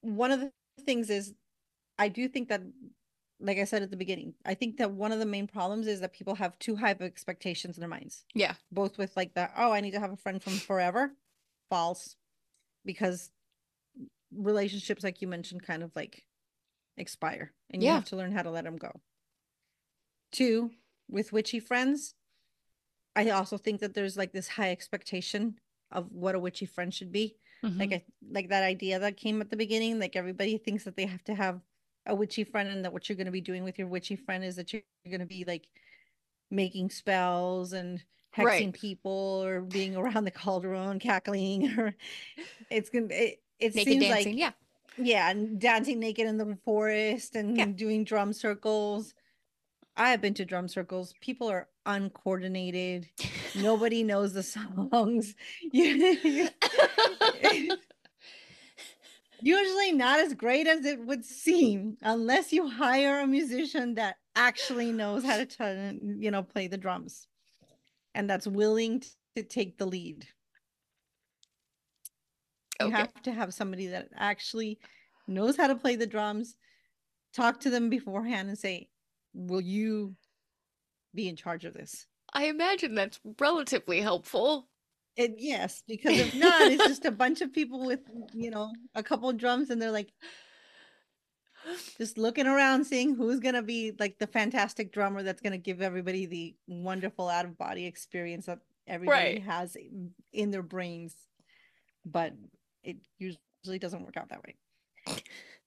One 0.00 0.30
of 0.30 0.40
the 0.40 0.52
things 0.84 1.10
is, 1.10 1.34
I 1.98 2.08
do 2.08 2.28
think 2.28 2.48
that, 2.48 2.62
like 3.40 3.58
I 3.58 3.64
said 3.64 3.82
at 3.82 3.90
the 3.90 3.96
beginning, 3.96 4.34
I 4.46 4.54
think 4.54 4.78
that 4.78 4.92
one 4.92 5.12
of 5.12 5.18
the 5.18 5.26
main 5.26 5.46
problems 5.46 5.86
is 5.86 6.00
that 6.00 6.12
people 6.12 6.36
have 6.36 6.58
too 6.58 6.76
high 6.76 6.92
of 6.92 7.02
expectations 7.02 7.76
in 7.76 7.80
their 7.80 7.88
minds. 7.88 8.24
Yeah. 8.34 8.54
Both 8.72 8.96
with 8.98 9.16
like 9.16 9.34
the, 9.34 9.50
oh, 9.56 9.72
I 9.72 9.80
need 9.80 9.92
to 9.92 10.00
have 10.00 10.12
a 10.12 10.16
friend 10.16 10.42
from 10.42 10.54
forever. 10.54 11.12
False. 11.68 12.16
Because 12.84 13.30
relationships, 14.34 15.04
like 15.04 15.20
you 15.20 15.28
mentioned, 15.28 15.62
kind 15.62 15.82
of 15.82 15.90
like 15.94 16.24
expire 17.00 17.52
and 17.70 17.82
you 17.82 17.88
Yeah. 17.88 17.94
have 17.96 18.04
to 18.06 18.16
learn 18.16 18.32
how 18.32 18.42
to 18.42 18.50
let 18.50 18.64
them 18.64 18.76
go. 18.76 19.00
Two, 20.32 20.70
with 21.08 21.32
witchy 21.32 21.60
friends, 21.60 22.14
I 23.16 23.30
also 23.30 23.56
think 23.56 23.80
that 23.80 23.94
there's 23.94 24.16
like 24.16 24.32
this 24.32 24.48
high 24.48 24.70
expectation 24.70 25.58
of 25.90 26.12
what 26.12 26.34
a 26.34 26.38
witchy 26.40 26.66
friend 26.66 26.92
should 26.92 27.10
be. 27.10 27.36
Like 27.62 27.90
Mhm. 27.90 27.92
I 27.94 28.04
like 28.30 28.48
that 28.50 28.62
idea 28.62 28.98
that 29.00 29.16
came 29.16 29.40
at 29.40 29.50
the 29.50 29.56
beginning. 29.56 29.98
Like 29.98 30.14
everybody 30.14 30.58
thinks 30.58 30.84
that 30.84 30.94
they 30.96 31.06
have 31.06 31.24
to 31.24 31.34
have 31.34 31.60
a 32.06 32.14
witchy 32.14 32.44
friend 32.44 32.68
and 32.68 32.84
that 32.84 32.92
what 32.92 33.08
you're 33.08 33.16
going 33.16 33.26
to 33.26 33.32
be 33.32 33.40
doing 33.40 33.64
with 33.64 33.78
your 33.78 33.88
witchy 33.88 34.14
friend 34.16 34.44
is 34.44 34.56
that 34.56 34.72
you're 34.72 34.82
going 35.06 35.18
to 35.20 35.26
be 35.26 35.44
like 35.44 35.66
making 36.50 36.90
spells 36.90 37.72
and 37.72 38.02
hexing 38.36 38.44
Right. 38.44 38.72
people 38.72 39.42
or 39.44 39.62
being 39.62 39.96
around 39.96 40.24
the 40.24 40.30
cauldron 40.30 40.98
cackling 41.00 41.66
or 41.78 41.94
it's 42.70 42.90
gonna 42.90 43.06
it, 43.10 43.42
it 43.58 43.74
naked 43.74 43.92
seems 43.92 44.04
dancing. 44.04 44.32
like 44.34 44.38
yeah. 44.40 44.52
Yeah, 45.00 45.30
and 45.30 45.60
dancing 45.60 45.98
naked 46.00 46.26
in 46.26 46.38
the 46.38 46.56
forest 46.64 47.36
and 47.36 47.56
Yeah. 47.56 47.66
doing 47.66 48.04
drum 48.04 48.32
circles. 48.32 49.14
I 49.96 50.10
have 50.10 50.20
been 50.20 50.34
to 50.34 50.44
drum 50.44 50.68
circles. 50.68 51.14
People 51.20 51.48
are 51.50 51.68
uncoordinated. 51.86 53.08
Nobody 53.56 54.02
knows 54.04 54.32
the 54.32 54.42
songs. 54.42 55.34
Usually 59.40 59.92
not 59.92 60.18
as 60.20 60.34
great 60.34 60.66
as 60.66 60.84
it 60.84 60.98
would 61.04 61.24
seem 61.24 61.96
unless 62.02 62.52
you 62.52 62.68
hire 62.68 63.20
a 63.20 63.26
musician 63.26 63.94
that 63.94 64.16
actually 64.34 64.92
knows 64.92 65.24
how 65.24 65.36
to 65.36 65.46
turn, 65.46 66.16
you 66.20 66.30
know, 66.30 66.42
play 66.42 66.66
the 66.66 66.76
drums 66.78 67.28
and 68.14 68.28
that's 68.28 68.46
willing 68.46 69.02
to 69.36 69.42
take 69.42 69.78
the 69.78 69.86
lead. 69.86 70.26
You 72.80 72.90
have 72.90 73.22
to 73.22 73.32
have 73.32 73.52
somebody 73.54 73.88
that 73.88 74.08
actually 74.14 74.78
knows 75.26 75.56
how 75.56 75.66
to 75.66 75.74
play 75.74 75.96
the 75.96 76.06
drums. 76.06 76.56
Talk 77.32 77.60
to 77.60 77.70
them 77.70 77.90
beforehand 77.90 78.48
and 78.48 78.58
say, 78.58 78.88
"Will 79.34 79.60
you 79.60 80.16
be 81.14 81.28
in 81.28 81.36
charge 81.36 81.64
of 81.64 81.74
this?" 81.74 82.06
I 82.32 82.46
imagine 82.46 82.94
that's 82.94 83.20
relatively 83.40 84.00
helpful. 84.00 84.68
It 85.16 85.34
yes, 85.38 85.82
because 85.88 86.18
if 86.18 86.34
not, 86.36 86.70
it's 86.70 86.84
just 86.84 87.04
a 87.04 87.10
bunch 87.10 87.40
of 87.40 87.52
people 87.52 87.84
with 87.84 88.00
you 88.32 88.50
know 88.50 88.72
a 88.94 89.02
couple 89.02 89.32
drums, 89.32 89.70
and 89.70 89.82
they're 89.82 89.90
like 89.90 90.12
just 91.96 92.16
looking 92.16 92.46
around, 92.46 92.84
seeing 92.84 93.14
who's 93.14 93.40
gonna 93.40 93.62
be 93.62 93.92
like 93.98 94.18
the 94.18 94.26
fantastic 94.26 94.92
drummer 94.92 95.22
that's 95.24 95.42
gonna 95.42 95.58
give 95.58 95.82
everybody 95.82 96.26
the 96.26 96.56
wonderful 96.68 97.28
out 97.28 97.44
of 97.44 97.58
body 97.58 97.86
experience 97.86 98.46
that 98.46 98.60
everybody 98.86 99.18
Right. 99.34 99.42
has 99.42 99.76
in 100.32 100.50
their 100.50 100.62
brains, 100.62 101.16
but 102.06 102.32
it 102.82 102.96
usually 103.18 103.78
doesn't 103.78 104.04
work 104.04 104.16
out 104.16 104.28
that 104.30 104.42
way. 104.42 105.22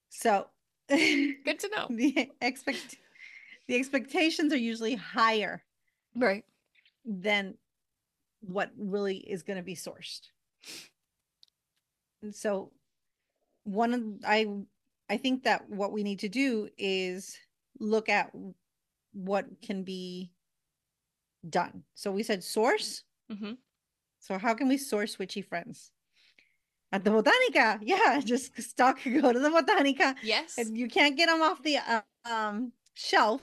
So 0.09 0.47
Good 0.89 1.59
to 1.59 1.69
know. 1.75 1.87
the 1.89 2.29
expect 2.41 2.97
the 3.67 3.75
expectations 3.75 4.51
are 4.53 4.57
usually 4.57 4.95
higher 4.95 5.63
Right. 6.15 6.43
than 7.05 7.55
what 8.41 8.71
really 8.77 9.17
is 9.17 9.43
going 9.43 9.57
to 9.57 9.63
be 9.63 9.75
sourced. 9.75 10.21
And 12.21 12.35
so 12.35 12.71
one 13.63 13.93
of 13.93 14.03
I 14.25 14.47
I 15.09 15.17
think 15.17 15.43
that 15.43 15.69
what 15.69 15.91
we 15.91 16.03
need 16.03 16.19
to 16.19 16.29
do 16.29 16.69
is 16.77 17.37
look 17.79 18.09
at 18.09 18.31
what 19.13 19.45
can 19.61 19.83
be 19.83 20.31
done. 21.49 21.83
So 21.95 22.11
we 22.11 22.23
said 22.23 22.43
source. 22.43 23.03
hmm 23.29 23.53
So 24.19 24.37
how 24.37 24.53
can 24.53 24.67
we 24.67 24.77
source 24.77 25.17
witchy 25.17 25.41
friends? 25.41 25.91
At 26.91 27.03
the 27.03 27.11
Botanica. 27.11 27.79
Yeah, 27.81 28.19
just 28.23 28.59
stock 28.61 28.99
go 29.03 29.31
to 29.31 29.39
the 29.39 29.49
Botanica. 29.49 30.15
Yes. 30.23 30.57
And 30.57 30.77
you 30.77 30.87
can't 30.87 31.15
get 31.15 31.27
them 31.27 31.41
off 31.41 31.61
the 31.63 31.77
uh, 31.77 32.01
um 32.25 32.71
shelf, 32.93 33.41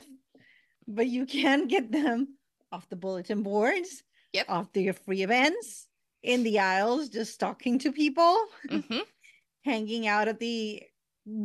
but 0.86 1.06
you 1.06 1.24
can 1.26 1.66
get 1.66 1.90
them 1.90 2.36
off 2.72 2.88
the 2.88 2.96
bulletin 2.96 3.42
boards, 3.42 4.02
Yep. 4.34 4.46
off 4.48 4.72
the 4.72 4.92
free 4.92 5.22
events, 5.22 5.88
in 6.22 6.42
the 6.42 6.58
aisles, 6.58 7.08
just 7.08 7.40
talking 7.40 7.78
to 7.78 7.92
people, 7.92 8.36
hmm 8.68 9.00
hanging 9.64 10.06
out 10.06 10.28
at 10.28 10.38
the 10.38 10.82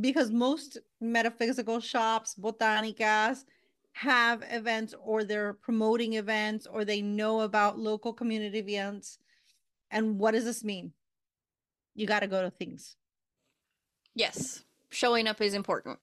because 0.02 0.32
most 0.32 0.78
metaphysical 1.02 1.80
shops, 1.80 2.36
botanicas, 2.36 3.46
have 3.94 4.44
events 4.50 4.94
or 5.04 5.24
they're 5.24 5.54
promoting 5.54 6.14
events 6.14 6.66
or 6.68 6.84
they 6.86 7.02
know 7.02 7.42
about 7.42 7.78
local 7.80 8.14
community 8.14 8.60
events. 8.60 9.20
And 9.92 10.18
what 10.20 10.32
does 10.32 10.46
this 10.46 10.64
mean? 10.64 10.94
You 11.96 12.08
got 12.08 12.22
to 12.22 12.28
go 12.28 12.42
to 12.42 12.50
things. 12.50 12.96
Yes. 14.16 14.64
Showing 14.90 15.28
up 15.28 15.42
is 15.42 15.54
important. 15.54 16.00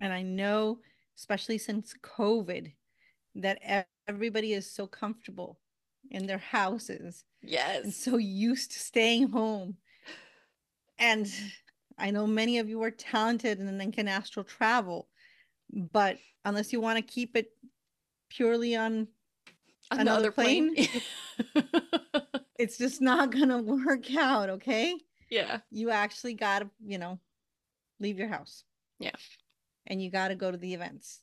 And 0.00 0.12
I 0.12 0.22
know, 0.22 0.78
especially 1.16 1.58
since 1.58 1.94
COVID, 2.02 2.72
that 3.36 3.86
everybody 4.08 4.52
is 4.52 4.70
so 4.70 4.86
comfortable 4.86 5.58
in 6.10 6.26
their 6.26 6.38
houses 6.38 7.24
and 7.42 7.50
Yes. 7.50 7.96
so 7.96 8.16
used 8.16 8.72
to 8.72 8.78
staying 8.78 9.28
home. 9.28 9.76
And 10.98 11.30
I 11.98 12.10
know 12.10 12.26
many 12.26 12.58
of 12.58 12.68
you 12.68 12.82
are 12.82 12.90
talented 12.90 13.58
and 13.58 13.80
then 13.80 13.92
can 13.92 14.08
astral 14.08 14.44
travel, 14.44 15.08
but 15.70 16.18
unless 16.44 16.72
you 16.72 16.80
want 16.80 16.96
to 16.98 17.02
keep 17.02 17.36
it 17.36 17.50
purely 18.30 18.76
on, 18.76 19.08
Another 19.92 20.32
plane? 20.32 20.74
it's 22.58 22.78
just 22.78 23.00
not 23.00 23.30
going 23.30 23.48
to 23.50 23.58
work 23.58 24.14
out. 24.14 24.50
Okay. 24.50 24.98
yeah. 25.30 25.58
You 25.70 25.90
actually 25.90 26.34
got 26.34 26.60
to, 26.60 26.70
you 26.84 26.98
know, 26.98 27.18
leave 28.00 28.18
your 28.18 28.28
house. 28.28 28.64
Yeah. 28.98 29.16
And 29.86 30.02
you 30.02 30.10
got 30.10 30.28
to 30.28 30.34
go 30.34 30.50
to 30.50 30.56
the 30.56 30.74
events. 30.74 31.20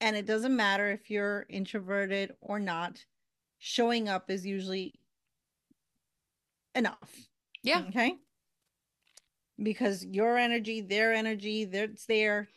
And 0.00 0.16
it 0.16 0.26
doesn't 0.26 0.54
matter 0.54 0.90
if 0.90 1.10
you're 1.10 1.44
introverted 1.48 2.32
or 2.40 2.60
not, 2.60 3.04
showing 3.58 4.08
up 4.08 4.30
is 4.30 4.46
usually 4.46 4.94
enough. 6.74 7.28
Yeah. 7.64 7.82
Okay. 7.88 8.14
Because 9.60 10.04
your 10.04 10.38
energy, 10.38 10.80
their 10.80 11.12
energy, 11.12 11.62
it's 11.62 12.06
there. 12.06 12.48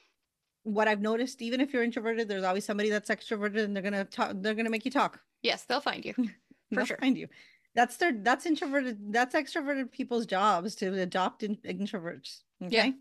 What 0.64 0.88
I've 0.88 1.02
noticed, 1.02 1.42
even 1.42 1.60
if 1.60 1.74
you're 1.74 1.82
introverted, 1.82 2.28
there's 2.28 2.44
always 2.44 2.64
somebody 2.64 2.92
that's 2.92 3.10
extroverted 3.10 3.64
and 3.64 3.76
they're 3.76 3.82
gonna 3.82 4.06
talk, 4.06 4.34
they're 4.36 4.54
gonna 4.54 4.70
make 4.70 4.86
you 4.86 4.92
talk. 4.92 5.20
Yes, 5.42 5.64
they'll 5.64 5.82
find 5.82 6.06
you. 6.06 6.14
They'll 6.76 6.86
sure. 6.86 6.98
find 6.98 7.18
you. 7.18 7.28
That's 7.76 7.98
their 7.98 8.12
that's 8.14 8.46
introverted, 8.46 9.14
that's 9.14 9.36
extroverted 9.36 9.92
people's 9.92 10.26
jobs 10.26 10.76
to 10.76 10.94
adopt 11.02 11.44
in, 11.44 11.56
introverts. 11.58 12.40
Okay. 12.64 12.88
Yeah. 12.88 12.92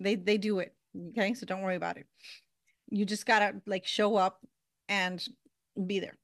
They 0.00 0.14
they 0.16 0.38
do 0.38 0.58
it. 0.58 0.74
Okay. 1.10 1.34
So 1.34 1.46
don't 1.46 1.62
worry 1.62 1.76
about 1.76 1.98
it. 1.98 2.06
You 2.90 3.04
just 3.04 3.26
gotta 3.26 3.60
like 3.66 3.86
show 3.86 4.16
up 4.16 4.40
and 4.88 5.24
be 5.86 6.00
there. 6.00 6.18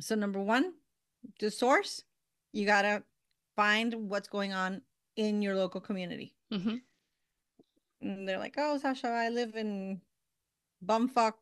So 0.00 0.14
number 0.14 0.40
one, 0.40 0.74
the 1.40 1.50
source, 1.50 2.04
you 2.52 2.66
gotta 2.66 3.02
find 3.56 3.94
what's 4.08 4.28
going 4.28 4.52
on 4.52 4.82
in 5.16 5.42
your 5.42 5.56
local 5.56 5.80
community. 5.80 6.34
hmm 6.52 6.76
And 8.00 8.28
they're 8.28 8.38
like, 8.38 8.54
oh, 8.56 8.78
Sacha, 8.78 9.08
I 9.08 9.30
live 9.30 9.56
in 9.56 10.00
bumfuck. 10.84 11.34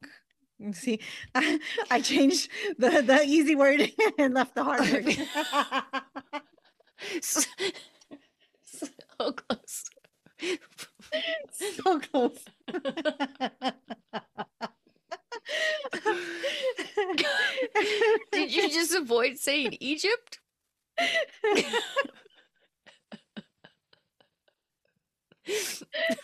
You 0.59 0.73
See, 0.73 1.01
I, 1.35 1.59
I 1.91 2.01
changed 2.01 2.49
the, 2.79 3.03
the 3.03 3.23
easy 3.25 3.55
word 3.55 3.91
and 4.19 4.35
left 4.35 4.55
the 4.55 4.65
hard 4.65 4.81
word. 4.81 5.17
so 7.23 7.43
close. 9.33 9.85
so 11.53 12.01
close. 12.01 12.45
Did 18.33 18.55
you 18.55 18.69
just 18.71 18.95
avoid 18.95 19.39
saying 19.39 19.77
Egypt? 19.81 20.41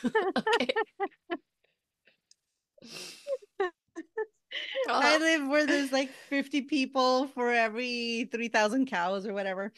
okay. 0.04 0.68
I 4.88 5.16
Uh, 5.16 5.18
live 5.18 5.48
where 5.48 5.66
there's 5.66 5.92
like 5.92 6.10
50 6.28 6.62
people 6.62 7.26
for 7.28 7.50
every 7.50 8.28
3,000 8.30 8.86
cows 8.86 9.26
or 9.26 9.32
whatever. 9.32 9.72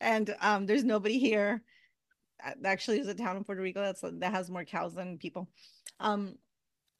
And 0.00 0.34
um, 0.40 0.66
there's 0.66 0.84
nobody 0.84 1.18
here. 1.18 1.62
Uh, 2.44 2.52
Actually, 2.64 2.96
there's 2.98 3.08
a 3.08 3.14
town 3.14 3.36
in 3.36 3.44
Puerto 3.44 3.62
Rico 3.62 3.82
that's 3.82 4.00
that 4.02 4.32
has 4.32 4.50
more 4.50 4.64
cows 4.64 4.94
than 4.94 5.18
people. 5.18 5.48
Um, 6.00 6.36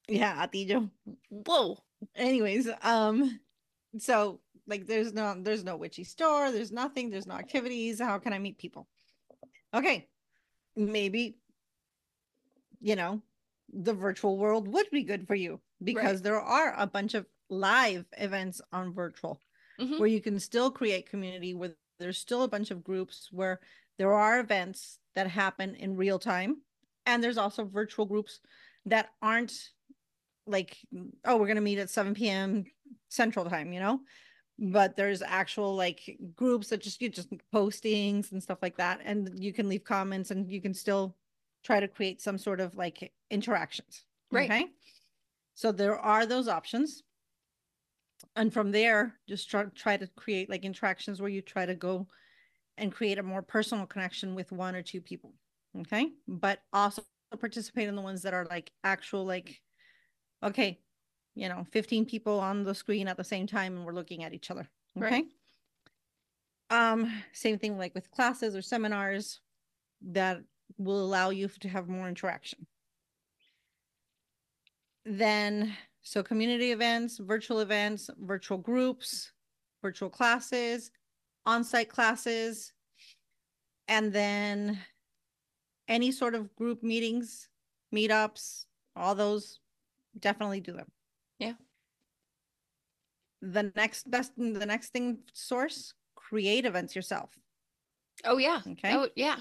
yeah, 0.09 0.47
Hatillo. 0.47 0.91
whoa. 1.31 1.79
Anyways, 2.15 2.69
um, 2.83 3.41
so 3.99 4.41
like 4.67 4.87
there's 4.87 5.13
no 5.13 5.35
there's 5.41 5.65
no 5.65 5.77
witchy 5.77 6.05
store 6.05 6.51
there's 6.51 6.73
nothing 6.73 7.09
there's 7.11 7.27
no 7.27 7.35
activities 7.35 8.01
how 8.01 8.19
can 8.19 8.33
i 8.33 8.39
meet 8.39 8.59
people 8.59 8.89
okay 9.75 10.09
maybe 10.75 11.39
you 12.81 12.97
know 12.97 13.23
the 13.73 13.95
virtual 13.95 14.37
world 14.39 14.69
would 14.69 14.91
be 14.91 15.03
good 15.03 15.27
for 15.27 15.35
you 15.35 15.61
because 15.83 16.23
there 16.23 16.41
are 16.41 16.75
a 16.77 16.87
bunch 16.87 17.15
of 17.15 17.27
live 17.51 18.07
events 18.19 18.61
on 18.73 18.93
virtual 18.93 19.41
Mhm. 19.81 19.99
where 19.99 20.09
you 20.09 20.21
can 20.21 20.41
still 20.41 20.71
create 20.71 21.09
community 21.09 21.55
where 21.55 21.77
there's 21.99 22.19
still 22.19 22.43
a 22.43 22.49
bunch 22.49 22.71
of 22.71 22.83
groups 22.85 23.29
where 23.33 23.61
there 23.99 24.13
are 24.13 24.41
events 24.41 25.01
that 25.15 25.27
happen 25.29 25.75
in 25.75 25.97
real 25.97 26.19
time. 26.19 26.63
And 27.07 27.23
there's 27.23 27.39
also 27.39 27.65
virtual 27.65 28.05
groups 28.07 28.41
that 28.87 29.11
aren't 29.23 29.71
like 30.47 30.79
oh 31.25 31.37
we're 31.37 31.47
going 31.47 31.57
to 31.57 31.63
meet 31.63 31.79
at 31.79 31.91
7 31.91 32.15
p.m 32.15 32.65
central 33.09 33.45
time 33.45 33.73
you 33.73 33.81
know? 33.81 34.01
But 34.59 34.97
there's 34.97 35.23
actual 35.23 35.75
like 35.77 36.19
groups 36.35 36.69
that 36.71 36.81
just 36.81 37.01
you 37.03 37.11
just 37.11 37.29
postings 37.55 38.33
and 38.33 38.43
stuff 38.43 38.59
like 38.63 38.77
that. 38.79 39.01
And 39.05 39.31
you 39.43 39.53
can 39.53 39.69
leave 39.69 39.85
comments 39.85 40.31
and 40.31 40.51
you 40.51 40.63
can 40.63 40.73
still 40.75 41.19
try 41.63 41.81
to 41.81 41.89
create 41.89 42.23
some 42.23 42.39
sort 42.39 42.61
of 42.61 42.75
like 42.75 43.13
interactions. 43.31 44.07
Right. 44.33 44.51
okay 44.51 44.67
so 45.57 45.73
there 45.73 45.99
are 45.99 46.25
those 46.25 46.47
options. 46.47 47.03
And 48.37 48.53
from 48.53 48.71
there 48.71 49.15
just 49.29 49.51
try, 49.51 49.65
try 49.75 49.97
to 49.97 50.07
create 50.17 50.49
like 50.49 50.65
interactions 50.65 51.21
where 51.21 51.31
you 51.31 51.43
try 51.43 51.67
to 51.67 51.75
go 51.75 52.07
and 52.79 52.93
create 52.93 53.19
a 53.19 53.23
more 53.23 53.43
personal 53.43 53.87
connection 53.87 54.35
with 54.35 54.53
one 54.53 54.77
or 54.77 54.83
two 54.83 55.01
people 55.01 55.33
okay? 55.81 56.09
But 56.29 56.61
also 56.73 57.03
participate 57.41 57.89
in 57.89 57.97
the 57.97 58.03
ones 58.03 58.23
that 58.23 58.33
are 58.33 58.47
like 58.47 58.71
actual 58.85 59.27
like 59.27 59.61
okay 60.43 60.79
you 61.35 61.49
know 61.49 61.67
15 61.73 62.07
people 62.07 62.39
on 62.39 62.63
the 62.63 62.75
screen 62.75 63.09
at 63.09 63.17
the 63.17 63.25
same 63.25 63.47
time 63.47 63.77
and 63.77 63.85
we're 63.85 63.93
looking 63.93 64.25
at 64.25 64.33
each 64.33 64.51
other 64.51 64.71
okay? 64.97 65.25
Right. 66.71 66.93
um 66.93 67.13
same 67.33 67.59
thing 67.59 67.77
like 67.77 67.95
with 67.95 68.11
classes 68.11 68.55
or 68.57 68.63
seminars 68.63 69.41
that 70.13 70.41
will 70.79 71.05
allow 71.05 71.31
you 71.31 71.49
to 71.61 71.69
have 71.69 71.89
more 71.89 72.09
interaction 72.09 72.67
then 75.07 75.73
so 76.03 76.23
community 76.23 76.73
events 76.73 77.19
virtual 77.19 77.61
events 77.61 78.11
virtual 78.19 78.59
groups 78.59 79.33
virtual 79.83 80.11
classes 80.11 80.91
on-site 81.47 81.89
classes 81.89 82.73
and 83.89 84.13
then 84.13 84.79
any 85.89 86.11
sort 86.11 86.35
of 86.35 86.55
group 86.57 86.83
meetings 86.83 87.49
meetups 87.95 88.65
all 88.97 89.15
those 89.15 89.61
definitely 90.19 90.61
do 90.61 90.73
them 90.73 90.91
Yeah. 91.39 91.53
the 93.43 93.73
next 93.77 94.11
best 94.11 94.33
the 94.37 94.67
next 94.67 94.89
thing 94.91 95.19
source 95.33 95.95
create 96.17 96.65
events 96.67 96.97
yourself 96.97 97.31
Oh 98.25 98.39
yeah. 98.39 98.61
Okay. 98.67 98.95
Oh 98.95 99.09
yeah. 99.15 99.37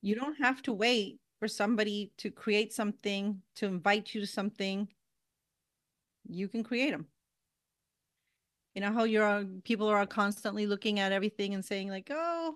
you 0.00 0.14
don't 0.16 0.36
have 0.40 0.62
to 0.62 0.72
wait 0.72 1.20
for 1.42 1.48
somebody 1.48 2.12
to 2.18 2.30
create 2.30 2.72
something 2.72 3.42
to 3.56 3.66
invite 3.66 4.14
you 4.14 4.20
to 4.20 4.26
something 4.28 4.86
you 6.28 6.46
can 6.46 6.62
create 6.62 6.92
them 6.92 7.04
you 8.76 8.80
know 8.80 8.92
how 8.92 9.02
you're 9.02 9.44
people 9.64 9.88
are 9.88 10.06
constantly 10.06 10.66
looking 10.66 11.00
at 11.00 11.10
everything 11.10 11.52
and 11.52 11.64
saying 11.64 11.88
like 11.88 12.08
oh 12.12 12.54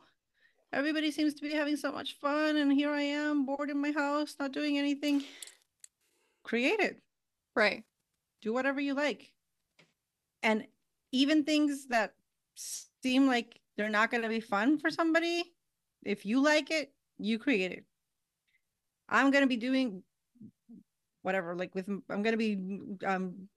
everybody 0.73 1.11
seems 1.11 1.35
to 1.35 1.43
be 1.43 1.51
having 1.51 1.77
so 1.77 1.91
much 1.91 2.17
fun 2.21 2.59
and 2.59 2.73
here 2.73 2.93
i 2.93 3.03
am 3.03 3.45
bored 3.45 3.71
in 3.71 3.83
my 3.83 3.91
house 3.91 4.37
not 4.39 4.53
doing 4.53 4.79
anything. 4.79 5.25
Create 6.45 6.79
it. 6.79 7.03
Right. 7.57 7.83
do 8.41 8.53
whatever 8.53 8.81
you 8.81 8.95
like. 8.95 9.33
And 10.45 10.65
even 11.11 11.43
things 11.43 11.89
that 11.89 12.15
seem 12.55 13.27
like 13.27 13.59
they're 13.77 13.89
not 13.89 14.13
going 14.13 14.23
to 14.23 14.29
be 14.29 14.39
fun 14.39 14.79
for 14.79 14.91
somebody 14.91 15.43
if 16.05 16.25
you 16.25 16.41
like 16.41 16.71
it 16.71 16.93
you 17.19 17.37
create 17.41 17.73
it 17.73 17.85
i'm 19.09 19.31
going 19.31 19.43
to 19.43 19.49
be 19.49 19.57
doing 19.57 20.03
whatever 21.23 21.55
like 21.55 21.75
with 21.75 21.89
i'm 21.89 22.23
going 22.23 22.33
to 22.33 22.37
be 22.37 22.59
um 23.07 23.49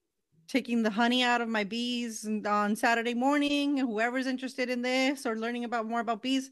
taking 0.48 0.82
the 0.82 0.90
honey 0.90 1.22
out 1.24 1.42
of 1.42 1.48
my 1.48 1.64
bees 1.64 2.28
on 2.48 2.76
saturday 2.76 3.14
morning 3.14 3.80
and 3.80 3.88
whoever's 3.88 4.26
interested 4.28 4.70
in 4.70 4.82
this 4.82 5.26
or 5.26 5.36
learning 5.36 5.64
about 5.64 5.86
more 5.88 6.00
about 6.00 6.22
bees 6.22 6.50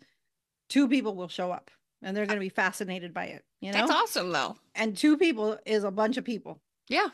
two 0.70 0.88
people 0.88 1.16
will 1.16 1.28
show 1.28 1.52
up 1.52 1.72
and 2.04 2.16
they're 2.16 2.26
going 2.28 2.38
to 2.38 2.44
be 2.46 2.50
fascinated 2.50 3.14
by 3.14 3.26
it 3.26 3.44
you 3.62 3.72
know 3.72 3.80
That's 3.80 3.92
awesome 3.92 4.32
though. 4.32 4.56
and 4.76 4.96
two 4.96 5.18
people 5.18 5.58
is 5.66 5.84
a 5.84 5.92
bunch 5.92 6.18
of 6.18 6.24
people 6.26 6.62
Yeah. 6.90 7.08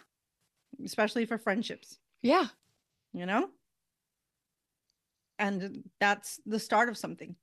especially 0.83 1.25
for 1.25 1.37
friendships 1.37 1.97
Yeah. 2.21 2.47
you 3.13 3.25
know 3.25 3.49
and 5.39 5.83
that's 5.99 6.39
the 6.45 6.59
start 6.59 6.89
of 6.89 6.97
something 6.97 7.35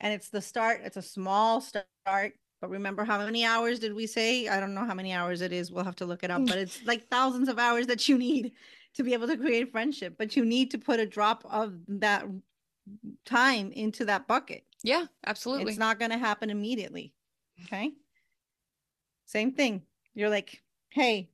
and 0.00 0.12
it's 0.14 0.30
the 0.30 0.40
start 0.40 0.80
it's 0.84 0.96
a 0.96 1.02
small 1.02 1.60
start 1.60 2.32
but 2.60 2.70
remember 2.70 3.04
how 3.04 3.18
many 3.18 3.44
hours 3.44 3.78
did 3.78 3.94
we 3.94 4.06
say 4.06 4.48
i 4.48 4.60
don't 4.60 4.74
know 4.74 4.84
how 4.84 4.94
many 4.94 5.12
hours 5.12 5.40
it 5.40 5.52
is 5.52 5.70
we'll 5.70 5.84
have 5.84 5.96
to 5.96 6.06
look 6.06 6.22
it 6.22 6.30
up 6.30 6.44
but 6.46 6.56
mm. 6.56 6.62
it's 6.62 6.84
like 6.84 7.08
thousands 7.08 7.48
of 7.48 7.58
hours 7.58 7.86
that 7.86 8.08
you 8.08 8.18
need 8.18 8.52
to 8.94 9.02
be 9.02 9.12
able 9.12 9.26
to 9.26 9.36
create 9.36 9.70
friendship 9.70 10.14
but 10.18 10.36
you 10.36 10.44
need 10.44 10.70
to 10.70 10.78
put 10.78 11.00
a 11.00 11.06
drop 11.06 11.44
of 11.50 11.74
that 11.88 12.24
time 13.24 13.70
into 13.72 14.04
that 14.04 14.26
bucket 14.26 14.64
Yeah. 14.82 15.06
Absolutely. 15.26 15.70
it's 15.70 15.78
not 15.78 15.98
going 15.98 16.10
to 16.10 16.18
happen 16.18 16.50
immediately. 16.50 17.12
Okay. 17.64 17.92
Same 19.26 19.52
thing. 19.52 19.82
You're 20.14 20.30
like, 20.30 20.62
hey, 20.90 21.30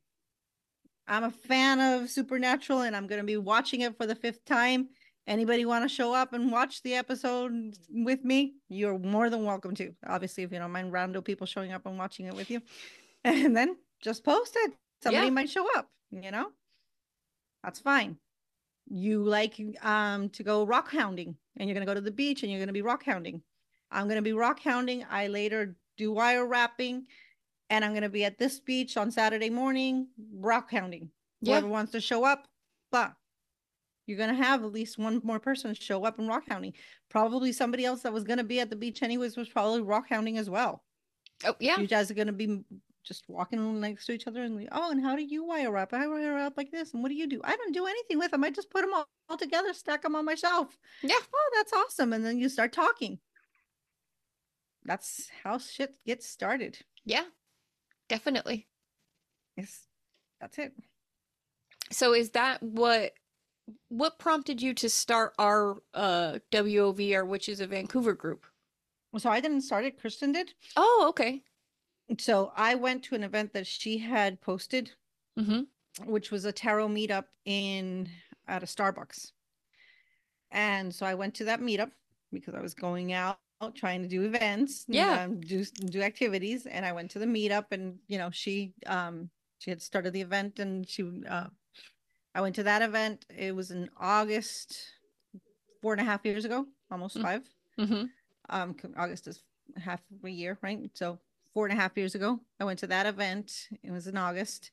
I'm 1.08 1.24
a 1.24 1.30
fan 1.30 1.80
of 1.80 2.10
Supernatural 2.10 2.82
and 2.82 2.96
I'm 2.96 3.06
going 3.06 3.20
to 3.20 3.26
be 3.26 3.36
watching 3.36 3.82
it 3.82 3.96
for 3.96 4.06
the 4.06 4.14
fifth 4.14 4.44
time. 4.44 4.88
Anybody 5.26 5.64
want 5.64 5.82
to 5.84 5.88
show 5.88 6.14
up 6.14 6.32
and 6.34 6.52
watch 6.52 6.82
the 6.82 6.94
episode 6.94 7.74
with 7.90 8.24
me? 8.24 8.54
You're 8.68 8.98
more 8.98 9.28
than 9.28 9.44
welcome 9.44 9.74
to. 9.74 9.92
Obviously, 10.06 10.44
if 10.44 10.52
you 10.52 10.58
don't 10.60 10.70
mind 10.70 10.92
random 10.92 11.22
people 11.22 11.46
showing 11.48 11.72
up 11.72 11.84
and 11.86 11.98
watching 11.98 12.26
it 12.26 12.34
with 12.34 12.50
you. 12.50 12.60
And 13.24 13.56
then 13.56 13.76
just 14.00 14.22
post 14.22 14.52
it. 14.56 14.72
Somebody 15.02 15.26
Yeah. 15.26 15.30
might 15.32 15.50
show 15.50 15.66
up, 15.76 15.90
you 16.12 16.30
know? 16.30 16.52
That's 17.64 17.80
fine. 17.80 18.18
You 18.88 19.24
like 19.24 19.60
um 19.82 20.28
to 20.30 20.44
go 20.44 20.64
rock 20.64 20.92
hounding 20.92 21.34
and 21.56 21.68
you're 21.68 21.74
gonna 21.74 21.86
go 21.86 21.94
to 21.94 22.00
the 22.00 22.12
beach 22.12 22.44
and 22.44 22.52
you're 22.52 22.60
gonna 22.60 22.72
be 22.72 22.82
rock 22.82 23.02
hounding. 23.04 23.42
I'm 23.90 24.06
gonna 24.06 24.22
be 24.22 24.32
rock 24.32 24.60
hounding. 24.60 25.04
I 25.10 25.26
later 25.26 25.74
do 25.96 26.12
wire 26.12 26.46
wrapping 26.46 27.08
and 27.68 27.84
I'm 27.84 27.94
gonna 27.94 28.08
be 28.08 28.24
at 28.24 28.38
this 28.38 28.60
beach 28.60 28.96
on 28.96 29.10
Saturday 29.10 29.50
morning, 29.50 30.06
rock 30.32 30.70
hounding. 30.70 31.10
Yeah. 31.40 31.54
Whoever 31.54 31.66
wants 31.66 31.90
to 31.92 32.00
show 32.00 32.22
up, 32.22 32.46
but 32.92 33.12
you're 34.06 34.18
gonna 34.18 34.34
have 34.34 34.64
at 34.64 34.72
least 34.72 34.98
one 34.98 35.20
more 35.24 35.40
person 35.40 35.74
show 35.74 36.04
up 36.04 36.18
in 36.18 36.26
rock 36.26 36.44
hounding. 36.48 36.72
Probably 37.08 37.52
somebody 37.52 37.84
else 37.84 38.02
that 38.02 38.12
was 38.12 38.24
gonna 38.24 38.44
be 38.44 38.60
at 38.60 38.70
the 38.70 38.76
beach 38.76 39.02
anyways 39.02 39.36
was 39.36 39.48
probably 39.48 39.82
rock 39.82 40.06
hounding 40.08 40.38
as 40.38 40.48
well. 40.48 40.84
Oh 41.44 41.56
yeah. 41.60 41.78
You 41.78 41.86
guys 41.86 42.10
are 42.10 42.14
gonna 42.14 42.32
be 42.32 42.64
just 43.04 43.24
walking 43.28 43.80
next 43.80 44.06
to 44.06 44.12
each 44.12 44.26
other 44.26 44.42
and 44.42 44.56
like, 44.56 44.68
oh, 44.72 44.90
and 44.90 45.02
how 45.02 45.14
do 45.14 45.22
you 45.22 45.44
wire 45.44 45.70
wrap? 45.70 45.92
I 45.92 46.06
wire 46.08 46.34
wrap 46.34 46.56
like 46.56 46.70
this. 46.70 46.92
And 46.92 47.02
what 47.02 47.08
do 47.08 47.14
you 47.14 47.28
do? 47.28 47.40
I 47.44 47.54
don't 47.56 47.72
do 47.72 47.86
anything 47.86 48.18
with 48.18 48.32
them. 48.32 48.42
I 48.42 48.50
just 48.50 48.70
put 48.70 48.82
them 48.82 48.92
all, 48.94 49.08
all 49.28 49.36
together, 49.36 49.72
stack 49.72 50.02
them 50.02 50.16
on 50.16 50.24
my 50.24 50.34
shelf. 50.34 50.76
Yeah. 51.02 51.14
Oh, 51.34 51.50
that's 51.54 51.72
awesome. 51.72 52.12
And 52.12 52.24
then 52.24 52.38
you 52.38 52.48
start 52.48 52.72
talking. 52.72 53.18
That's 54.84 55.28
how 55.42 55.58
shit 55.58 55.94
gets 56.04 56.28
started. 56.28 56.78
Yeah. 57.04 57.24
Definitely. 58.08 58.66
Yes, 59.56 59.86
that's 60.40 60.58
it. 60.58 60.72
So 61.90 62.12
is 62.12 62.30
that 62.30 62.62
what 62.62 63.12
what 63.88 64.18
prompted 64.18 64.61
you 64.62 64.74
to 64.74 64.88
start 64.88 65.35
our 65.38 65.76
uh 65.95 66.38
WOV 66.53 67.26
which 67.26 67.49
is 67.49 67.61
a 67.61 67.66
Vancouver 67.66 68.12
group? 68.14 68.47
So 69.18 69.30
I 69.30 69.40
didn't 69.40 69.62
start 69.62 69.84
it. 69.84 69.99
Kristen 69.99 70.32
did. 70.32 70.53
Oh, 70.76 71.07
okay. 71.11 71.43
So 72.18 72.53
I 72.57 72.74
went 72.74 73.03
to 73.05 73.14
an 73.14 73.24
event 73.24 73.53
that 73.55 73.66
she 73.66 73.99
had 73.99 74.40
posted, 74.40 74.93
Mm-hmm. 75.38 76.11
which 76.11 76.30
was 76.30 76.45
a 76.45 76.53
tarot 76.53 76.88
meetup 76.88 77.24
in 77.45 78.09
at 78.47 78.62
a 78.62 78.66
Starbucks. 78.66 79.32
And 80.51 80.95
so 80.95 81.05
I 81.07 81.14
went 81.14 81.34
to 81.36 81.45
that 81.45 81.61
meetup 81.61 81.90
because 82.32 82.55
I 82.55 82.61
was 82.61 82.74
going 82.74 83.12
out 83.12 83.38
trying 83.74 84.03
to 84.03 84.09
do 84.09 84.22
events, 84.22 84.84
and, 84.86 84.95
Yeah. 84.95 85.24
um, 85.24 85.40
do 85.40 85.64
do 85.64 86.03
activities, 86.03 86.66
and 86.66 86.84
I 86.84 86.93
went 86.93 87.11
to 87.12 87.18
the 87.18 87.26
meetup, 87.26 87.66
and 87.72 87.99
you 88.07 88.18
know 88.18 88.30
she 88.30 88.74
um 88.86 89.30
she 89.59 89.70
had 89.70 89.80
started 89.82 90.12
the 90.12 90.20
event, 90.20 90.59
and 90.59 90.88
she 90.88 91.03
uh 91.28 91.49
I 92.37 92.43
went 92.43 92.55
to 92.57 92.64
that 92.64 92.82
event. 92.82 93.24
It 93.34 93.57
was 93.57 93.70
in 93.70 93.89
August, 93.99 94.76
four 95.80 95.93
and 95.95 96.01
a 96.03 96.05
half 96.05 96.22
years 96.24 96.45
ago, 96.45 96.66
almost 96.91 97.16
Mm. 97.16 97.22
five. 97.22 97.49
Mm-hmm. 97.78 98.05
Um, 98.51 98.76
August 98.97 99.26
is 99.26 99.43
half 99.78 100.03
a 100.22 100.28
year, 100.28 100.59
right? 100.61 100.78
So 100.93 101.18
four 101.55 101.66
and 101.66 101.76
a 101.76 101.80
half 101.80 101.97
years 101.97 102.14
ago, 102.14 102.39
I 102.61 102.64
went 102.64 102.78
to 102.80 102.87
that 102.89 103.07
event. 103.07 103.68
It 103.82 103.91
was 103.91 104.07
in 104.07 104.18
August. 104.18 104.70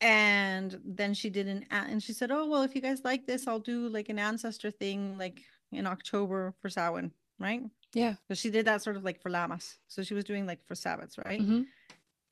And 0.00 0.80
then 0.82 1.12
she 1.12 1.28
did 1.28 1.46
an, 1.46 1.66
and 1.70 2.02
she 2.02 2.14
said, 2.14 2.30
Oh, 2.30 2.48
well, 2.48 2.62
if 2.62 2.74
you 2.74 2.80
guys 2.80 3.04
like 3.04 3.26
this, 3.26 3.46
I'll 3.46 3.60
do 3.60 3.88
like 3.88 4.08
an 4.08 4.18
ancestor 4.18 4.70
thing 4.70 5.18
like 5.18 5.42
in 5.72 5.86
October 5.86 6.54
for 6.60 6.70
Samhain, 6.70 7.12
right? 7.38 7.62
Yeah. 7.92 8.14
So 8.28 8.34
she 8.34 8.50
did 8.50 8.64
that 8.64 8.82
sort 8.82 8.96
of 8.96 9.04
like 9.04 9.20
for 9.20 9.28
Lammas. 9.30 9.76
So 9.88 10.02
she 10.02 10.14
was 10.14 10.24
doing 10.24 10.46
like 10.46 10.64
for 10.66 10.74
Sabbats, 10.74 11.22
right? 11.22 11.42
Mm-hmm. 11.42 11.62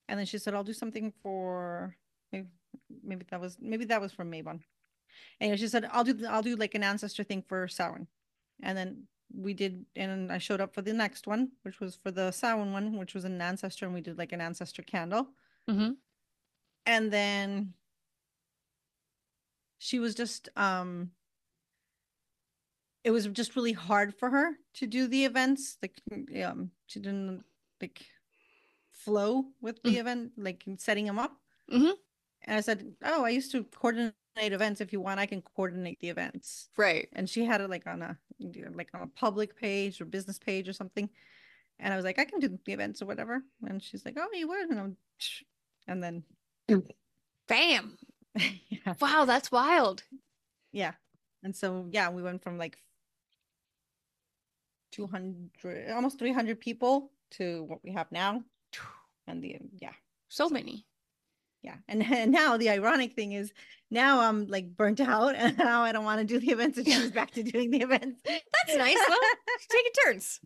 And 0.08 0.18
then 0.18 0.24
she 0.24 0.38
said, 0.38 0.54
I'll 0.54 0.64
do 0.64 0.72
something 0.72 1.12
for 1.22 1.94
maybe, 3.02 3.24
that 3.30 3.40
was, 3.40 3.56
maybe 3.60 3.84
that 3.86 4.00
was 4.00 4.12
from 4.12 4.30
Mabon. 4.30 4.60
anyway, 5.40 5.56
she 5.56 5.68
said, 5.68 5.88
I'll 5.92 6.04
do, 6.04 6.26
I'll 6.26 6.42
do 6.42 6.56
like 6.56 6.74
an 6.74 6.82
ancestor 6.82 7.24
thing 7.24 7.42
for 7.42 7.68
Samhain. 7.68 8.06
And 8.62 8.76
then 8.76 9.08
we 9.34 9.54
did, 9.54 9.86
and 9.94 10.32
I 10.32 10.38
showed 10.38 10.60
up 10.60 10.74
for 10.74 10.82
the 10.82 10.92
next 10.92 11.26
one, 11.26 11.52
which 11.62 11.80
was 11.80 11.96
for 11.96 12.10
the 12.10 12.30
Samhain 12.32 12.72
one, 12.72 12.96
which 12.98 13.14
was 13.14 13.24
an 13.24 13.40
ancestor, 13.40 13.84
and 13.86 13.94
we 13.94 14.00
did 14.00 14.18
like 14.18 14.32
an 14.32 14.40
ancestor 14.40 14.82
candle. 14.82 15.28
hmm 15.68 15.90
And 16.86 17.12
then 17.12 17.74
she 19.78 19.98
was 19.98 20.14
just, 20.14 20.48
um, 20.56 21.12
it 23.04 23.10
was 23.10 23.26
just 23.28 23.56
really 23.56 23.72
hard 23.72 24.14
for 24.14 24.30
her 24.30 24.56
to 24.74 24.86
do 24.86 25.06
the 25.06 25.24
events. 25.24 25.78
Like, 25.80 25.94
um, 26.44 26.72
she 26.86 27.00
didn't 27.00 27.44
like 27.80 28.04
flow 28.90 29.44
with 29.60 29.82
the 29.82 29.96
event, 29.98 30.32
like 30.36 30.64
setting 30.78 31.06
them 31.06 31.18
up. 31.18 31.32
Mhm. 31.70 31.92
And 32.48 32.56
I 32.56 32.62
said, 32.62 32.96
"Oh, 33.04 33.24
I 33.24 33.28
used 33.28 33.52
to 33.52 33.64
coordinate 33.64 34.14
events. 34.36 34.80
If 34.80 34.90
you 34.92 35.00
want, 35.02 35.20
I 35.20 35.26
can 35.26 35.42
coordinate 35.42 36.00
the 36.00 36.08
events." 36.08 36.70
Right. 36.78 37.08
And 37.12 37.28
she 37.28 37.44
had 37.44 37.60
it 37.60 37.68
like 37.68 37.86
on 37.86 38.00
a 38.02 38.18
like 38.72 38.88
on 38.94 39.02
a 39.02 39.06
public 39.06 39.54
page 39.54 40.00
or 40.00 40.06
business 40.06 40.38
page 40.38 40.66
or 40.68 40.72
something. 40.72 41.10
And 41.78 41.92
I 41.92 41.96
was 41.96 42.06
like, 42.06 42.18
"I 42.18 42.24
can 42.24 42.40
do 42.40 42.58
the 42.64 42.72
events 42.72 43.02
or 43.02 43.06
whatever." 43.06 43.42
And 43.66 43.82
she's 43.82 44.04
like, 44.06 44.16
"Oh, 44.18 44.28
you 44.32 44.48
would?" 44.48 44.70
And 44.70 44.80
I'm, 44.80 44.96
"Shh." 45.18 45.42
and 45.86 46.02
then, 46.02 46.24
Bam. 47.48 47.98
yeah, 48.34 48.94
Wow, 49.00 49.26
that's 49.26 49.52
wild. 49.52 50.04
yeah. 50.72 50.94
And 51.42 51.54
so 51.54 51.88
yeah, 51.90 52.08
we 52.10 52.22
went 52.22 52.42
from 52.42 52.56
like 52.56 52.78
200, 54.92 55.90
almost 55.90 56.18
300 56.18 56.60
people 56.60 57.12
to 57.32 57.64
what 57.64 57.84
we 57.84 57.92
have 57.92 58.10
now. 58.10 58.42
And 59.26 59.42
the 59.42 59.58
yeah, 59.78 59.92
So 60.28 60.48
many. 60.48 60.87
Yeah 61.68 61.76
and, 61.88 62.02
and 62.12 62.32
now 62.32 62.56
the 62.56 62.70
ironic 62.70 63.14
thing 63.14 63.32
is 63.32 63.52
now 63.90 64.20
i'm 64.20 64.46
like 64.46 64.74
burnt 64.76 65.00
out 65.00 65.34
and 65.42 65.56
now 65.58 65.82
i 65.82 65.92
don't 65.92 66.04
want 66.04 66.20
to 66.20 66.24
do 66.26 66.38
the 66.40 66.50
events 66.52 66.78
and 66.78 66.86
she's 66.86 67.10
back 67.10 67.30
to 67.30 67.42
doing 67.42 67.70
the 67.70 67.80
events 67.82 68.20
That's 68.24 68.76
nice. 68.76 68.98
Well, 69.08 69.18
taking 69.70 69.92
turns. 70.04 70.40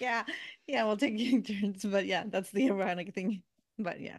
yeah 0.00 0.24
yeah 0.66 0.84
we'll 0.84 0.96
take 0.96 1.46
turns 1.46 1.84
but 1.84 2.06
yeah 2.06 2.24
that's 2.28 2.50
the 2.50 2.70
ironic 2.70 3.14
thing 3.14 3.42
but 3.78 4.00
yeah 4.00 4.18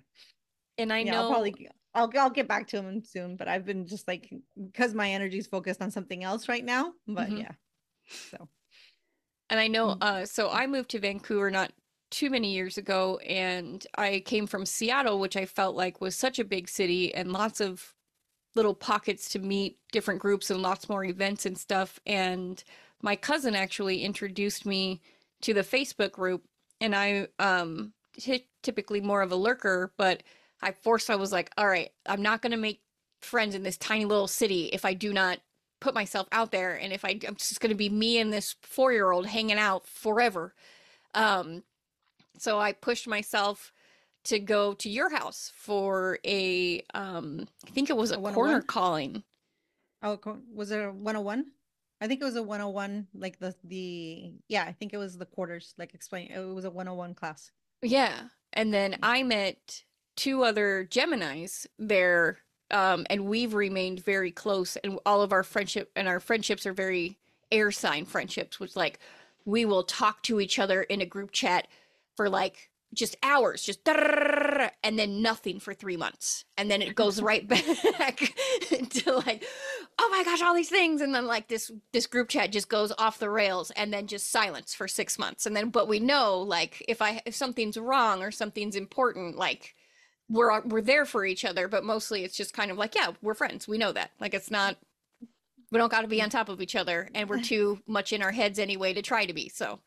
And 0.77 0.91
I 0.91 1.03
yeah, 1.03 1.11
know 1.13 1.17
I'll 1.21 1.29
probably 1.31 1.69
I'll, 1.93 2.11
I'll 2.17 2.29
get 2.29 2.47
back 2.47 2.67
to 2.69 2.77
him 2.77 3.01
soon 3.03 3.37
but 3.37 3.47
i've 3.47 3.65
been 3.65 3.87
just 3.87 4.07
like 4.07 4.31
because 4.71 4.93
my 4.93 5.11
energy 5.11 5.37
is 5.37 5.47
focused 5.47 5.81
on 5.81 5.91
something 5.91 6.23
else 6.23 6.47
right 6.49 6.65
now 6.65 6.93
but 7.07 7.29
Mhm. 7.29 7.39
yeah 7.39 7.51
so 8.09 8.49
And 9.49 9.59
I 9.59 9.67
know, 9.67 9.95
Mm. 9.95 9.97
uh, 10.01 10.25
so 10.25 10.49
I 10.49 10.67
moved 10.67 10.89
to 10.91 10.99
Vancouver 10.99 11.49
not 11.49 11.71
too 12.09 12.29
many 12.29 12.53
years 12.53 12.77
ago, 12.77 13.17
and 13.19 13.85
I 13.97 14.21
came 14.25 14.47
from 14.47 14.65
Seattle, 14.65 15.19
which 15.19 15.35
I 15.35 15.45
felt 15.45 15.75
like 15.75 16.01
was 16.01 16.15
such 16.15 16.39
a 16.39 16.45
big 16.45 16.69
city 16.69 17.13
and 17.13 17.31
lots 17.31 17.59
of 17.59 17.93
little 18.55 18.73
pockets 18.73 19.29
to 19.29 19.39
meet 19.39 19.77
different 19.91 20.19
groups 20.19 20.49
and 20.49 20.61
lots 20.61 20.89
more 20.89 21.03
events 21.05 21.45
and 21.45 21.57
stuff. 21.57 21.99
And 22.05 22.63
my 23.01 23.15
cousin 23.15 23.55
actually 23.55 24.03
introduced 24.03 24.65
me 24.65 25.01
to 25.41 25.53
the 25.53 25.61
Facebook 25.61 26.11
group, 26.11 26.43
and 26.81 26.95
I 26.95 27.27
um 27.39 27.93
ty- 28.19 28.45
typically 28.63 29.01
more 29.01 29.21
of 29.21 29.31
a 29.31 29.35
lurker, 29.35 29.93
but 29.97 30.23
I 30.61 30.71
forced. 30.71 31.09
I 31.09 31.15
was 31.15 31.31
like, 31.31 31.51
all 31.57 31.67
right, 31.67 31.89
I'm 32.05 32.21
not 32.21 32.41
gonna 32.41 32.57
make 32.57 32.81
friends 33.21 33.55
in 33.55 33.63
this 33.63 33.77
tiny 33.77 34.05
little 34.05 34.27
city 34.27 34.65
if 34.67 34.85
I 34.85 34.93
do 34.93 35.13
not 35.13 35.39
put 35.79 35.93
myself 35.93 36.27
out 36.31 36.51
there 36.51 36.75
and 36.75 36.91
if 36.91 37.05
I 37.05 37.19
I'm 37.27 37.35
just 37.35 37.61
to 37.61 37.75
be 37.75 37.89
me 37.89 38.19
and 38.19 38.33
this 38.33 38.55
4-year-old 38.63 39.27
hanging 39.27 39.59
out 39.59 39.87
forever. 39.87 40.53
Um 41.13 41.63
so 42.37 42.59
I 42.59 42.73
pushed 42.73 43.07
myself 43.07 43.71
to 44.25 44.39
go 44.39 44.73
to 44.73 44.89
your 44.89 45.09
house 45.09 45.51
for 45.55 46.19
a 46.25 46.81
um 46.93 47.47
I 47.65 47.69
think 47.71 47.89
it 47.89 47.97
was 47.97 48.11
A 48.11 48.19
a 48.19 48.31
quarter 48.33 48.61
calling. 48.61 49.23
oh 50.03 50.19
was 50.53 50.71
it 50.71 50.79
a 50.79 50.91
101 50.91 51.45
i 52.01 52.07
think 52.07 52.21
it 52.21 52.25
was 52.25 52.35
a 52.35 52.43
101 52.43 53.07
like 53.15 53.39
the 53.39 53.55
the 53.63 54.33
yeah 54.49 54.63
i 54.67 54.71
think 54.73 54.93
it 54.93 54.97
was 54.97 55.17
the 55.17 55.25
quarters 55.25 55.73
like 55.77 55.93
explain 55.93 56.29
it 56.31 56.39
was 56.39 56.65
a 56.65 56.69
101 56.69 57.13
class 57.15 57.51
Yeah. 57.81 58.13
And 58.53 58.73
then 58.73 58.97
I 59.03 59.23
met 59.23 59.83
two 60.15 60.43
other 60.43 60.87
Geminis 60.89 61.65
there 61.79 62.39
um 62.71 63.05
and 63.09 63.25
we've 63.25 63.53
remained 63.53 64.03
very 64.03 64.31
close 64.31 64.75
and 64.83 64.99
all 65.05 65.21
of 65.21 65.31
our 65.31 65.43
friendship 65.43 65.89
and 65.95 66.07
our 66.07 66.19
friendships 66.19 66.65
are 66.65 66.73
very 66.73 67.17
air 67.51 67.71
sign 67.71 68.03
friendships 68.03 68.59
which 68.59 68.75
like 68.75 68.99
we 69.45 69.63
will 69.63 69.83
talk 69.83 70.21
to 70.23 70.41
each 70.41 70.59
other 70.59 70.81
in 70.83 70.99
a 71.01 71.05
group 71.05 71.31
chat 71.31 71.67
for 72.17 72.29
like 72.29 72.69
just 72.93 73.17
hours 73.21 73.63
just 73.63 73.87
and 73.87 74.97
then 74.97 75.21
nothing 75.21 75.59
for 75.59 75.73
3 75.73 75.97
months. 75.97 76.45
And 76.57 76.71
then 76.71 76.81
it 76.81 76.95
goes 76.95 77.21
right 77.21 77.47
back 77.47 78.17
to 78.69 79.21
like 79.25 79.45
oh 79.99 80.09
my 80.09 80.23
gosh 80.23 80.41
all 80.41 80.55
these 80.55 80.69
things. 80.69 81.01
And 81.01 81.13
then 81.13 81.27
like 81.27 81.47
this 81.47 81.71
this 81.93 82.07
group 82.07 82.29
chat 82.29 82.51
just 82.51 82.69
goes 82.69 82.91
off 82.97 83.19
the 83.19 83.29
rails 83.29 83.71
and 83.71 83.93
then 83.93 84.07
just 84.07 84.31
silence 84.31 84.73
for 84.73 84.87
6 84.87 85.19
months. 85.19 85.45
And 85.45 85.55
then 85.55 85.69
but 85.69 85.87
we 85.87 85.99
know 85.99 86.39
like 86.41 86.83
if 86.87 87.01
i 87.01 87.21
if 87.25 87.35
something's 87.35 87.77
wrong 87.77 88.23
or 88.23 88.31
something's 88.31 88.75
important 88.75 89.37
like 89.37 89.75
we're 90.29 90.61
we're 90.61 90.81
there 90.81 91.05
for 91.05 91.25
each 91.25 91.45
other 91.45 91.69
but 91.69 91.85
mostly 91.85 92.23
it's 92.25 92.35
just 92.35 92.53
kind 92.53 92.71
of 92.71 92.77
like 92.77 92.95
yeah 92.95 93.11
we're 93.21 93.33
friends. 93.33 93.67
We 93.67 93.77
know 93.77 93.91
that. 93.91 94.11
Like 94.19 94.33
it's 94.33 94.51
not 94.51 94.77
we 95.71 95.77
don't 95.77 95.91
got 95.91 96.01
to 96.01 96.07
be 96.07 96.21
on 96.21 96.29
top 96.29 96.47
of 96.47 96.61
each 96.61 96.75
other 96.75 97.09
and 97.13 97.29
we're 97.29 97.41
too 97.53 97.79
much 97.85 98.13
in 98.13 98.23
our 98.23 98.31
heads 98.31 98.59
anyway 98.59 98.93
to 98.93 99.01
try 99.01 99.25
to 99.25 99.33
be 99.33 99.49
so. 99.49 99.79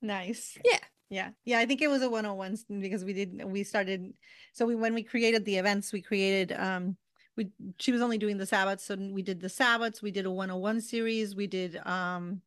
Nice. 0.00 0.56
Yeah. 0.64 0.78
Yeah. 1.08 1.30
Yeah. 1.44 1.58
I 1.60 1.66
think 1.66 1.82
it 1.82 1.88
was 1.88 2.02
a 2.02 2.10
101 2.10 2.52
s- 2.54 2.64
because 2.68 3.04
we 3.04 3.12
did, 3.12 3.44
we 3.44 3.62
started. 3.62 4.12
So 4.52 4.66
we, 4.66 4.74
when 4.74 4.94
we 4.94 5.02
created 5.02 5.44
the 5.44 5.56
events, 5.56 5.92
we 5.92 6.02
created, 6.02 6.52
um, 6.58 6.96
we, 7.36 7.48
she 7.78 7.92
was 7.92 8.02
only 8.02 8.18
doing 8.18 8.38
the 8.38 8.44
Sabbats. 8.44 8.80
So 8.80 8.96
we 8.96 9.22
did 9.22 9.40
the 9.40 9.48
Sabbats. 9.48 10.02
We 10.02 10.10
did 10.10 10.26
a 10.26 10.30
101 10.30 10.80
series. 10.80 11.36
We 11.36 11.46
did, 11.46 11.76
um, 11.86 12.42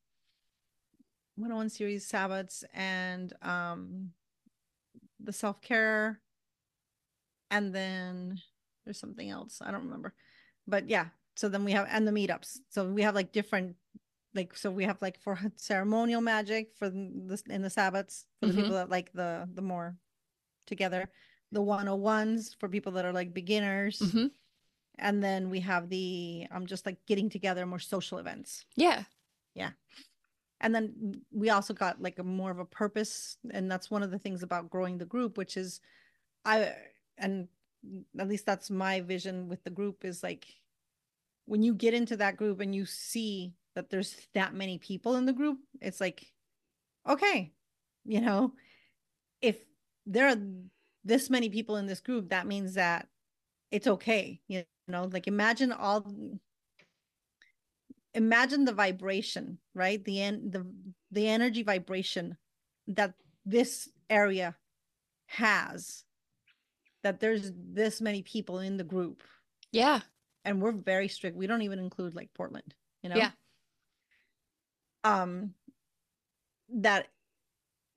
101 1.35 1.69
series 1.69 2.09
Sabbats 2.09 2.63
and, 2.73 3.33
um, 3.41 4.11
the 5.19 5.33
self 5.33 5.61
care. 5.61 6.19
And 7.51 7.73
then 7.73 8.39
there's 8.85 8.99
something 8.99 9.29
else. 9.29 9.61
I 9.63 9.71
don't 9.71 9.83
remember. 9.85 10.13
But 10.67 10.89
yeah. 10.89 11.07
So 11.35 11.49
then 11.49 11.63
we 11.63 11.71
have, 11.71 11.87
and 11.89 12.07
the 12.07 12.11
meetups. 12.11 12.57
So 12.69 12.85
we 12.91 13.01
have 13.03 13.15
like 13.15 13.31
different 13.31 13.75
like 14.35 14.55
so 14.55 14.71
we 14.71 14.83
have 14.83 15.01
like 15.01 15.19
for 15.19 15.37
ceremonial 15.55 16.21
magic 16.21 16.75
for 16.75 16.89
this 16.89 17.41
in 17.49 17.61
the 17.61 17.69
sabbats 17.69 18.25
for 18.39 18.47
the 18.47 18.53
Mhm. 18.53 18.57
people 18.57 18.75
that 18.75 18.89
like 18.89 19.11
the 19.13 19.49
the 19.53 19.61
more 19.61 19.97
together 20.65 21.09
the 21.51 21.61
101s 21.61 22.55
for 22.59 22.69
people 22.69 22.91
that 22.93 23.05
are 23.05 23.13
like 23.13 23.33
beginners 23.33 23.99
mhm. 23.99 24.31
and 24.99 25.23
then 25.23 25.49
we 25.49 25.59
have 25.61 25.89
the 25.89 26.45
i'm 26.51 26.57
um, 26.63 26.65
just 26.67 26.85
like 26.85 27.03
getting 27.07 27.29
together 27.29 27.65
more 27.65 27.79
social 27.79 28.19
events 28.19 28.65
Yeah. 28.75 29.03
yeah 29.55 29.71
and 30.61 30.75
then 30.75 31.21
we 31.31 31.49
also 31.49 31.73
got 31.73 32.01
like 32.01 32.19
a 32.19 32.23
more 32.23 32.51
of 32.51 32.59
a 32.59 32.65
purpose 32.65 33.37
and 33.51 33.71
that's 33.71 33.89
one 33.89 34.03
of 34.03 34.11
the 34.11 34.19
things 34.19 34.43
about 34.43 34.69
growing 34.69 34.97
the 34.97 35.05
group 35.05 35.37
which 35.37 35.57
is 35.57 35.81
i 36.45 36.75
and 37.17 37.47
at 38.19 38.27
least 38.27 38.45
that's 38.45 38.69
my 38.69 39.01
vision 39.01 39.47
with 39.47 39.63
the 39.63 39.69
group 39.69 40.05
is 40.05 40.21
like 40.21 40.45
when 41.45 41.63
you 41.63 41.73
get 41.73 41.93
into 41.95 42.15
that 42.17 42.37
group 42.37 42.59
and 42.59 42.75
you 42.75 42.85
see 42.85 43.55
that 43.75 43.89
there's 43.89 44.15
that 44.33 44.53
many 44.53 44.77
people 44.77 45.15
in 45.15 45.25
the 45.25 45.33
group 45.33 45.57
it's 45.81 46.01
like 46.01 46.25
okay 47.07 47.51
you 48.05 48.21
know 48.21 48.53
if 49.41 49.57
there 50.05 50.27
are 50.27 50.35
this 51.05 51.29
many 51.29 51.49
people 51.49 51.77
in 51.77 51.85
this 51.85 52.01
group 52.01 52.29
that 52.29 52.47
means 52.47 52.73
that 52.75 53.07
it's 53.71 53.87
okay 53.87 54.39
you 54.47 54.63
know 54.87 55.09
like 55.11 55.27
imagine 55.27 55.71
all 55.71 56.05
imagine 58.13 58.65
the 58.65 58.73
vibration 58.73 59.59
right? 59.79 60.03
The 60.03 60.21
en- 60.21 60.51
the 60.51 60.69
the 61.11 61.27
energy 61.27 61.63
vibration 61.63 62.37
that 62.87 63.13
this 63.45 63.89
area 64.09 64.55
has 65.27 66.03
that 67.03 67.19
there's 67.19 67.51
this 67.55 68.01
many 68.01 68.21
people 68.21 68.59
in 68.59 68.77
the 68.77 68.83
group. 68.83 69.23
Yeah. 69.71 70.01
And 70.43 70.61
we're 70.61 70.73
very 70.73 71.07
strict. 71.07 71.37
We 71.37 71.47
don't 71.47 71.61
even 71.61 71.79
include 71.79 72.13
like 72.13 72.29
portland 72.35 72.75
you 73.01 73.09
know? 73.09 73.15
Yeah. 73.15 73.31
Um 75.03 75.53
that 76.69 77.07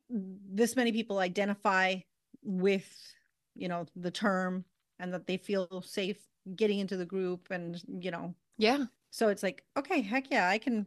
this 0.09 0.77
many 0.77 0.93
people 0.93 1.19
identify 1.19 1.97
with 2.43 3.15
you 3.55 3.69
know 3.69 3.87
the 3.97 4.11
term 4.11 4.65
and 4.99 5.13
that 5.13 5.27
they 5.27 5.37
feel 5.37 5.83
safe 5.83 6.19
getting 6.57 6.79
into 6.79 6.97
the 6.97 7.07
group 7.07 7.49
and 7.51 7.83
you 8.01 8.11
know. 8.11 8.35
Yeah. 8.59 8.85
So 9.11 9.29
it's 9.29 9.43
like 9.43 9.65
okay 9.77 10.01
heck 10.01 10.31
yeah 10.31 10.49
i 10.49 10.57
can 10.57 10.87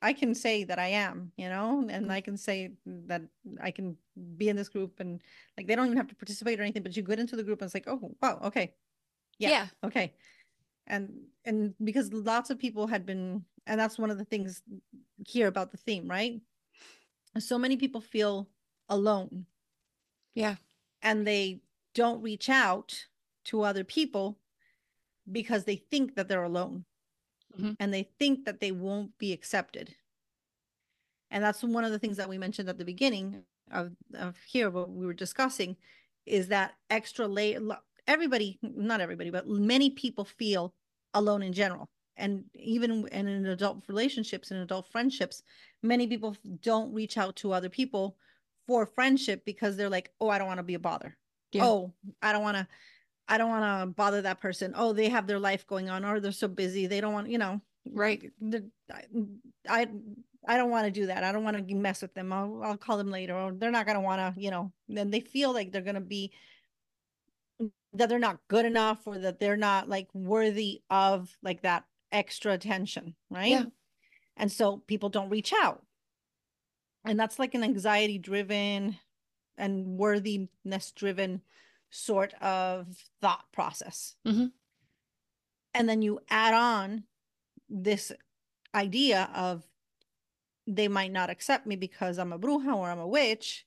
i 0.00 0.12
can 0.14 0.34
say 0.34 0.64
that 0.64 0.78
i 0.78 0.86
am 0.86 1.30
you 1.36 1.48
know 1.48 1.84
and 1.90 2.10
i 2.10 2.20
can 2.22 2.36
say 2.36 2.70
that 2.86 3.20
i 3.60 3.70
can 3.70 3.96
be 4.38 4.48
in 4.48 4.56
this 4.56 4.68
group 4.68 5.00
and 5.00 5.20
like 5.56 5.66
they 5.66 5.74
don't 5.74 5.86
even 5.86 5.98
have 5.98 6.06
to 6.06 6.14
participate 6.14 6.58
or 6.58 6.62
anything 6.62 6.82
but 6.82 6.96
you 6.96 7.02
get 7.02 7.18
into 7.18 7.36
the 7.36 7.42
group 7.42 7.60
and 7.60 7.66
it's 7.66 7.74
like 7.74 7.88
oh 7.88 8.14
wow 8.22 8.40
okay. 8.44 8.72
Yeah, 9.38 9.50
yeah. 9.50 9.66
okay. 9.84 10.14
And 10.86 11.10
and 11.44 11.74
because 11.82 12.12
lots 12.12 12.50
of 12.50 12.58
people 12.58 12.86
had 12.86 13.06
been 13.06 13.44
and 13.68 13.78
that's 13.78 13.98
one 13.98 14.10
of 14.10 14.18
the 14.18 14.24
things 14.24 14.62
here 15.26 15.46
about 15.46 15.70
the 15.70 15.76
theme 15.76 16.08
right 16.08 16.40
so 17.38 17.58
many 17.58 17.76
people 17.76 18.00
feel 18.00 18.48
alone 18.88 19.46
Yeah. 20.34 20.56
and 21.02 21.26
they 21.26 21.60
don't 21.94 22.22
reach 22.22 22.48
out 22.48 23.06
to 23.44 23.62
other 23.62 23.84
people 23.84 24.38
because 25.30 25.64
they 25.64 25.76
think 25.76 26.14
that 26.16 26.28
they're 26.28 26.42
alone 26.42 26.84
Mhm. 27.56 27.76
and 27.78 27.92
they 27.94 28.04
think 28.18 28.44
that 28.44 28.60
they 28.60 28.72
won't 28.72 29.16
be 29.18 29.32
accepted. 29.32 29.94
And 31.30 31.42
that's 31.44 31.62
one 31.62 31.84
of 31.84 31.92
the 31.92 31.98
things 31.98 32.16
that 32.16 32.28
we 32.28 32.38
mentioned 32.38 32.68
at 32.68 32.78
the 32.78 32.84
beginning 32.84 33.44
of, 33.70 33.94
of 34.14 34.36
here, 34.44 34.70
what 34.70 34.90
we 34.90 35.06
were 35.06 35.14
discussing 35.14 35.76
is 36.26 36.48
that 36.48 36.74
extra 36.90 37.26
layer. 37.26 37.60
Everybody, 38.06 38.58
not 38.62 39.00
everybody, 39.00 39.30
but 39.30 39.46
many 39.46 39.90
people 39.90 40.24
feel 40.24 40.74
alone 41.14 41.42
in 41.42 41.52
general. 41.52 41.88
And 42.18 42.44
even 42.54 43.06
in, 43.08 43.28
in 43.28 43.46
adult 43.46 43.82
relationships 43.88 44.50
and 44.50 44.60
adult 44.60 44.88
friendships, 44.88 45.42
many 45.82 46.06
people 46.06 46.36
don't 46.62 46.92
reach 46.92 47.16
out 47.16 47.36
to 47.36 47.52
other 47.52 47.68
people 47.68 48.16
for 48.66 48.84
friendship 48.84 49.44
because 49.44 49.76
they're 49.76 49.88
like, 49.88 50.10
oh, 50.20 50.28
I 50.28 50.38
don't 50.38 50.46
want 50.46 50.58
to 50.58 50.64
be 50.64 50.74
a 50.74 50.78
bother. 50.78 51.16
Yeah. 51.52 51.64
Oh, 51.64 51.92
I 52.20 52.32
don't 52.32 52.42
want 52.42 52.58
to, 52.58 52.66
I 53.28 53.38
don't 53.38 53.48
want 53.48 53.64
to 53.64 53.94
bother 53.94 54.22
that 54.22 54.40
person. 54.40 54.74
Oh, 54.76 54.92
they 54.92 55.08
have 55.08 55.26
their 55.26 55.38
life 55.38 55.66
going 55.66 55.88
on, 55.88 56.04
or 56.04 56.20
they're 56.20 56.32
so 56.32 56.48
busy. 56.48 56.86
They 56.86 57.00
don't 57.00 57.14
want, 57.14 57.30
you 57.30 57.38
know, 57.38 57.60
Right. 57.92 58.30
I, 58.92 59.02
I, 59.68 59.88
I 60.46 60.56
don't 60.56 60.70
want 60.70 60.86
to 60.86 60.90
do 60.90 61.06
that. 61.06 61.24
I 61.24 61.32
don't 61.32 61.44
want 61.44 61.68
to 61.68 61.74
mess 61.74 62.02
with 62.02 62.14
them. 62.14 62.32
I'll, 62.32 62.60
I'll 62.62 62.76
call 62.76 62.96
them 62.96 63.10
later, 63.10 63.34
or 63.34 63.52
they're 63.52 63.70
not 63.70 63.86
going 63.86 63.96
to 63.96 64.02
want 64.02 64.34
to, 64.34 64.40
you 64.40 64.50
know, 64.50 64.72
then 64.88 65.10
they 65.10 65.20
feel 65.20 65.52
like 65.52 65.72
they're 65.72 65.82
going 65.82 65.94
to 65.94 66.00
be, 66.00 66.32
that 67.94 68.08
they're 68.08 68.18
not 68.18 68.40
good 68.48 68.64
enough 68.64 69.06
or 69.06 69.18
that 69.18 69.40
they're 69.40 69.56
not 69.56 69.88
like 69.88 70.08
worthy 70.14 70.82
of 70.90 71.36
like 71.42 71.62
that 71.62 71.84
extra 72.12 72.52
attention. 72.52 73.14
Right. 73.30 73.50
Yeah. 73.50 73.64
And 74.36 74.50
so 74.50 74.78
people 74.78 75.08
don't 75.08 75.30
reach 75.30 75.52
out. 75.52 75.84
And 77.04 77.18
that's 77.18 77.38
like 77.38 77.54
an 77.54 77.64
anxiety 77.64 78.18
driven 78.18 78.96
and 79.56 79.98
worthiness 79.98 80.92
driven 80.92 81.42
sort 81.90 82.34
of 82.34 82.86
thought 83.20 83.50
process. 83.52 84.14
Mhm. 84.24 84.52
And 85.74 85.88
then 85.88 86.02
you 86.02 86.20
add 86.28 86.54
on 86.54 87.04
this 87.68 88.12
idea 88.74 89.30
of 89.34 89.66
they 90.66 90.88
might 90.88 91.12
not 91.12 91.30
accept 91.30 91.66
me 91.66 91.76
because 91.76 92.18
I'm 92.18 92.32
a 92.32 92.38
bruja 92.38 92.74
or 92.76 92.90
I'm 92.90 92.98
a 92.98 93.06
witch. 93.06 93.66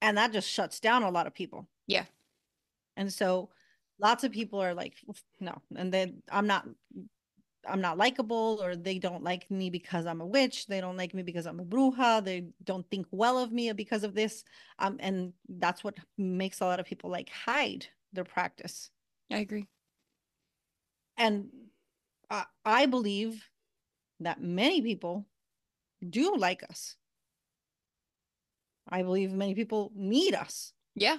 And 0.00 0.16
that 0.18 0.32
just 0.32 0.48
shuts 0.48 0.80
down 0.80 1.02
a 1.02 1.10
lot 1.10 1.26
of 1.26 1.34
people. 1.34 1.68
Yeah. 1.86 2.06
And 2.96 3.12
so 3.12 3.50
lots 3.98 4.24
of 4.24 4.32
people 4.32 4.60
are 4.60 4.74
like, 4.74 4.96
no, 5.40 5.60
and 5.76 5.92
then 5.92 6.22
I'm 6.30 6.46
not 6.46 6.66
I'm 7.68 7.80
not 7.80 7.98
likable 7.98 8.60
or 8.62 8.76
they 8.76 8.98
don't 8.98 9.22
like 9.24 9.50
me 9.50 9.70
because 9.70 10.06
I'm 10.06 10.20
a 10.20 10.26
witch. 10.26 10.66
They 10.66 10.80
don't 10.80 10.96
like 10.96 11.14
me 11.14 11.22
because 11.22 11.46
I'm 11.46 11.60
a 11.60 11.64
bruja. 11.64 12.24
They 12.24 12.46
don't 12.64 12.88
think 12.90 13.06
well 13.10 13.38
of 13.38 13.52
me 13.52 13.72
because 13.72 14.04
of 14.04 14.14
this. 14.14 14.44
Um, 14.78 14.96
and 15.00 15.32
that's 15.48 15.82
what 15.84 15.96
makes 16.18 16.60
a 16.60 16.66
lot 16.66 16.80
of 16.80 16.86
people 16.86 17.10
like 17.10 17.30
hide 17.30 17.86
their 18.12 18.24
practice. 18.24 18.90
I 19.30 19.38
agree. 19.38 19.68
And 21.16 21.48
I, 22.30 22.44
I 22.64 22.86
believe 22.86 23.48
that 24.20 24.40
many 24.42 24.82
people 24.82 25.26
do 26.08 26.36
like 26.36 26.62
us. 26.68 26.96
I 28.88 29.02
believe 29.02 29.32
many 29.32 29.54
people 29.54 29.92
need 29.94 30.34
us 30.34 30.72
Yeah. 30.94 31.18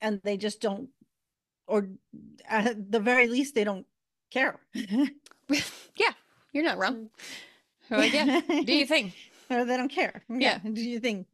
and 0.00 0.20
they 0.24 0.36
just 0.36 0.60
don't, 0.60 0.88
or 1.66 1.88
at 2.48 2.90
the 2.90 3.00
very 3.00 3.28
least, 3.28 3.54
they 3.54 3.64
don't 3.64 3.86
care. 4.30 4.58
yeah. 4.74 6.12
You're 6.52 6.64
not 6.64 6.78
wrong. 6.78 7.08
Like, 7.90 8.12
yeah. 8.12 8.40
Do 8.64 8.72
you 8.74 8.86
think? 8.86 9.14
or 9.50 9.64
they 9.64 9.76
don't 9.76 9.90
care. 9.90 10.22
Yeah. 10.28 10.58
Do 10.58 10.80
you 10.80 11.00
think? 11.00 11.26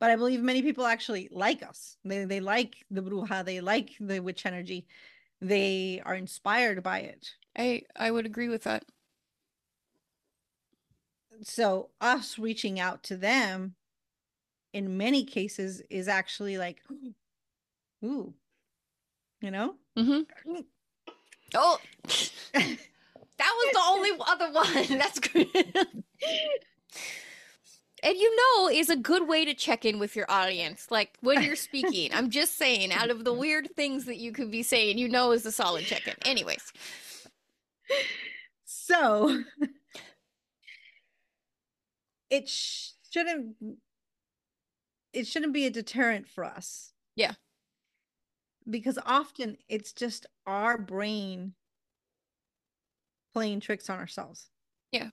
But 0.00 0.10
I 0.10 0.16
believe 0.16 0.40
many 0.40 0.62
people 0.62 0.84
actually 0.84 1.28
like 1.30 1.62
us. 1.62 1.96
They 2.04 2.24
they 2.24 2.40
like 2.40 2.84
the 2.90 3.02
bruja. 3.02 3.44
They 3.44 3.60
like 3.60 3.92
the 4.00 4.20
witch 4.20 4.44
energy. 4.46 4.86
They 5.40 6.02
are 6.04 6.14
inspired 6.14 6.82
by 6.82 7.00
it. 7.00 7.28
I 7.56 7.82
I 7.96 8.10
would 8.10 8.26
agree 8.26 8.48
with 8.48 8.64
that. 8.64 8.84
So 11.42 11.90
us 12.00 12.38
reaching 12.38 12.78
out 12.78 13.02
to 13.04 13.16
them, 13.16 13.74
in 14.72 14.96
many 14.96 15.24
cases, 15.24 15.82
is 15.90 16.06
actually 16.08 16.58
like, 16.58 16.82
ooh, 18.04 18.34
you 19.40 19.50
know. 19.50 19.74
Mm-hmm. 19.98 20.60
Oh, 21.54 21.78
that 22.52 22.78
was 23.38 23.72
the 23.72 23.82
only 23.86 24.10
other 24.26 24.52
one. 24.52 24.86
That's 24.98 25.18
good. 25.20 25.46
and 28.02 28.16
you 28.16 28.36
know, 28.36 28.68
is 28.68 28.90
a 28.90 28.96
good 28.96 29.28
way 29.28 29.44
to 29.44 29.54
check 29.54 29.84
in 29.84 29.98
with 29.98 30.16
your 30.16 30.26
audience, 30.28 30.90
like 30.90 31.16
when 31.20 31.42
you're 31.42 31.56
speaking. 31.56 32.10
I'm 32.12 32.30
just 32.30 32.58
saying, 32.58 32.92
out 32.92 33.10
of 33.10 33.24
the 33.24 33.32
weird 33.32 33.74
things 33.76 34.04
that 34.06 34.16
you 34.16 34.32
could 34.32 34.50
be 34.50 34.62
saying, 34.62 34.98
you 34.98 35.08
know, 35.08 35.32
is 35.32 35.46
a 35.46 35.52
solid 35.52 35.84
check 35.84 36.06
in. 36.08 36.14
Anyways, 36.24 36.72
So 38.64 39.42
it 42.30 42.48
sh- 42.48 42.90
shouldn't 43.10 43.56
it 45.12 45.26
shouldn't 45.28 45.52
be 45.52 45.66
a 45.66 45.70
deterrent 45.70 46.28
for 46.28 46.44
us. 46.44 46.92
Yeah. 47.14 47.34
Because 48.68 48.98
often 49.04 49.56
it's 49.68 49.92
just 49.92 50.26
our 50.46 50.78
brain 50.78 51.54
playing 53.34 53.60
tricks 53.60 53.90
on 53.90 53.98
ourselves. 53.98 54.48
Yeah. 54.92 55.10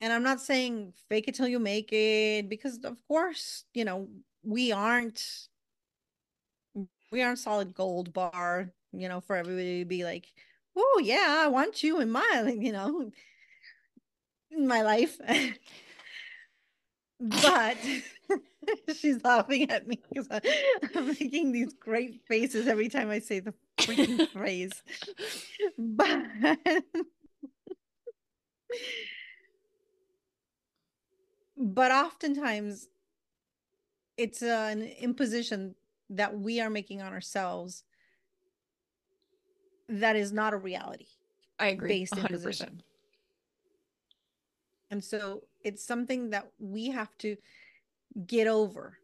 And 0.00 0.12
I'm 0.12 0.22
not 0.22 0.40
saying 0.40 0.92
fake 1.08 1.26
it 1.26 1.34
till 1.34 1.48
you 1.48 1.58
make 1.58 1.92
it 1.92 2.48
because 2.48 2.78
of 2.84 2.96
course, 3.08 3.64
you 3.74 3.84
know, 3.84 4.08
we 4.44 4.70
aren't 4.70 5.48
we 7.10 7.22
aren't 7.22 7.38
solid 7.38 7.74
gold 7.74 8.12
bar, 8.12 8.72
you 8.92 9.08
know, 9.08 9.20
for 9.20 9.36
everybody 9.36 9.80
to 9.80 9.84
be 9.84 10.04
like, 10.04 10.26
oh 10.76 11.00
yeah, 11.02 11.42
I 11.44 11.48
want 11.48 11.82
you 11.82 12.00
in 12.00 12.10
my, 12.10 12.54
you 12.60 12.72
know, 12.72 13.10
in 14.50 14.66
my 14.66 14.82
life. 14.82 15.18
but 17.20 17.76
she's 18.96 19.22
laughing 19.24 19.70
at 19.70 19.86
me 19.86 20.00
because 20.08 20.28
I'm 20.30 21.06
making 21.08 21.52
these 21.52 21.74
great 21.74 22.20
faces 22.26 22.66
every 22.68 22.88
time 22.88 23.10
I 23.10 23.18
say 23.18 23.40
the 23.40 23.54
freaking 23.78 24.28
phrase. 24.32 24.82
But 25.76 26.24
but 31.56 31.90
oftentimes 31.90 32.86
it's 34.16 34.42
an 34.42 34.82
imposition 34.82 35.74
that 36.10 36.38
we 36.38 36.60
are 36.60 36.70
making 36.70 37.02
on 37.02 37.12
ourselves 37.12 37.82
that 39.88 40.16
is 40.16 40.32
not 40.32 40.52
a 40.52 40.56
reality 40.56 41.06
I 41.58 41.68
agree. 41.68 41.88
based 41.88 42.14
100%. 42.14 42.30
imposition. 42.30 42.82
And 44.90 45.02
so 45.02 45.42
it's 45.64 45.84
something 45.84 46.30
that 46.30 46.50
we 46.58 46.90
have 46.90 47.16
to 47.18 47.36
get 48.26 48.46
over. 48.46 48.98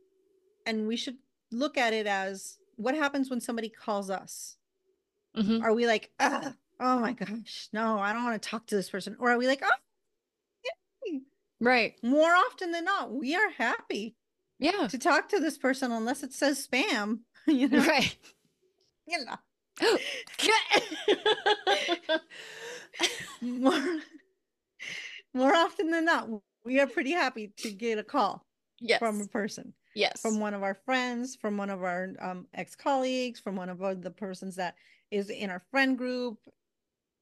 And 0.66 0.86
we 0.86 0.96
should 0.96 1.16
look 1.50 1.76
at 1.76 1.92
it 1.92 2.07
as 2.07 2.59
what 2.76 2.94
happens 2.94 3.30
when 3.30 3.40
somebody 3.40 3.68
calls 3.68 4.11
us? 4.11 4.57
Mhm. 5.36 5.62
Are 5.62 5.74
we 5.74 5.86
like, 5.86 6.11
oh 6.20 6.55
my 6.80 7.12
gosh, 7.12 7.68
no, 7.72 7.98
I 7.98 8.12
don't 8.12 8.24
want 8.24 8.40
to 8.42 8.48
talk 8.48 8.66
to 8.68 8.76
this 8.76 8.90
person? 8.90 9.16
Or 9.18 9.30
are 9.30 9.38
we 9.38 9.46
like, 9.46 9.62
oh, 9.62 9.70
yay." 11.07 11.20
Right. 11.61 11.94
more 12.02 12.34
often 12.34 12.72
than 12.72 12.84
not, 12.84 13.12
we 13.12 13.34
are 13.34 13.50
happy 13.50 14.16
Yeah. 14.59 14.88
to 14.88 14.98
talk 14.98 15.28
to 15.30 15.40
this 15.40 15.59
person 15.59 15.92
unless 15.92 16.22
it 16.22 16.32
says 16.32 16.66
spam, 16.66 17.20
you 17.46 17.68
know? 17.68 17.84
Right. 17.86 18.16
You 19.07 19.18
know. 19.28 19.36
More, 23.40 24.00
more 25.35 25.55
often 25.55 25.91
than 25.91 26.05
not, 26.05 26.28
we 26.64 26.80
are 26.80 26.87
pretty 26.87 27.12
happy 27.12 27.53
to 27.59 27.70
get 27.70 27.99
a 27.99 28.05
call 28.05 28.47
yes. 28.80 28.99
from 28.99 29.20
a 29.20 29.26
person. 29.26 29.74
yes. 29.95 30.20
from 30.20 30.41
one 30.41 30.55
of 30.55 30.62
our 30.62 30.74
friends, 30.74 31.37
from 31.37 31.57
one 31.57 31.70
of 31.70 31.82
our 31.82 32.14
um, 32.20 32.47
ex 32.55 32.74
colleagues, 32.74 33.41
from 33.41 33.57
one 33.57 33.68
of 33.68 33.82
our, 33.82 33.95
the 33.95 34.11
persons 34.11 34.57
that 34.57 34.74
is 35.11 35.30
in 35.30 35.51
our 35.51 35.62
friend 35.70 35.99
group. 35.99 36.39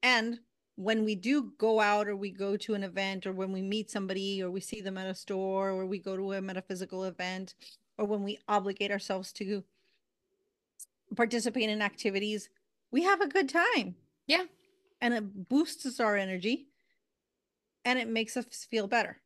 And 0.03 0.39
when 0.77 1.05
we 1.05 1.15
do 1.15 1.53
go 1.59 1.81
out 1.81 2.09
or 2.09 2.17
we 2.17 2.31
go 2.31 2.57
to 2.57 2.75
an 2.75 2.83
event 2.83 3.27
or 3.27 3.33
when 3.33 3.53
we 3.53 3.63
meet 3.63 3.91
somebody 3.91 4.43
or 4.43 4.51
we 4.51 4.61
see 4.61 4.81
them 4.81 4.99
at 4.99 5.07
a 5.07 5.15
store 5.15 5.71
or 5.71 5.87
we 5.87 5.99
go 5.99 6.17
to 6.17 6.33
a 6.33 6.41
metaphysical 6.41 7.05
event 7.05 7.55
or 7.99 8.07
when 8.07 8.23
we 8.23 8.39
obligate 8.49 8.91
ourselves 8.91 9.33
to 9.33 9.65
participate 11.15 11.69
in 11.69 11.83
activities, 11.83 12.49
we 12.91 13.03
have 13.03 13.21
a 13.21 13.29
good 13.29 13.49
time. 13.49 13.97
Yeah. 14.27 14.45
And 15.01 15.15
it 15.15 15.49
boosts 15.49 16.01
our 16.01 16.17
energy 16.17 16.69
and 17.85 17.99
it 17.99 18.09
makes 18.09 18.37
us 18.37 18.47
feel 18.69 18.87
better. 18.87 19.19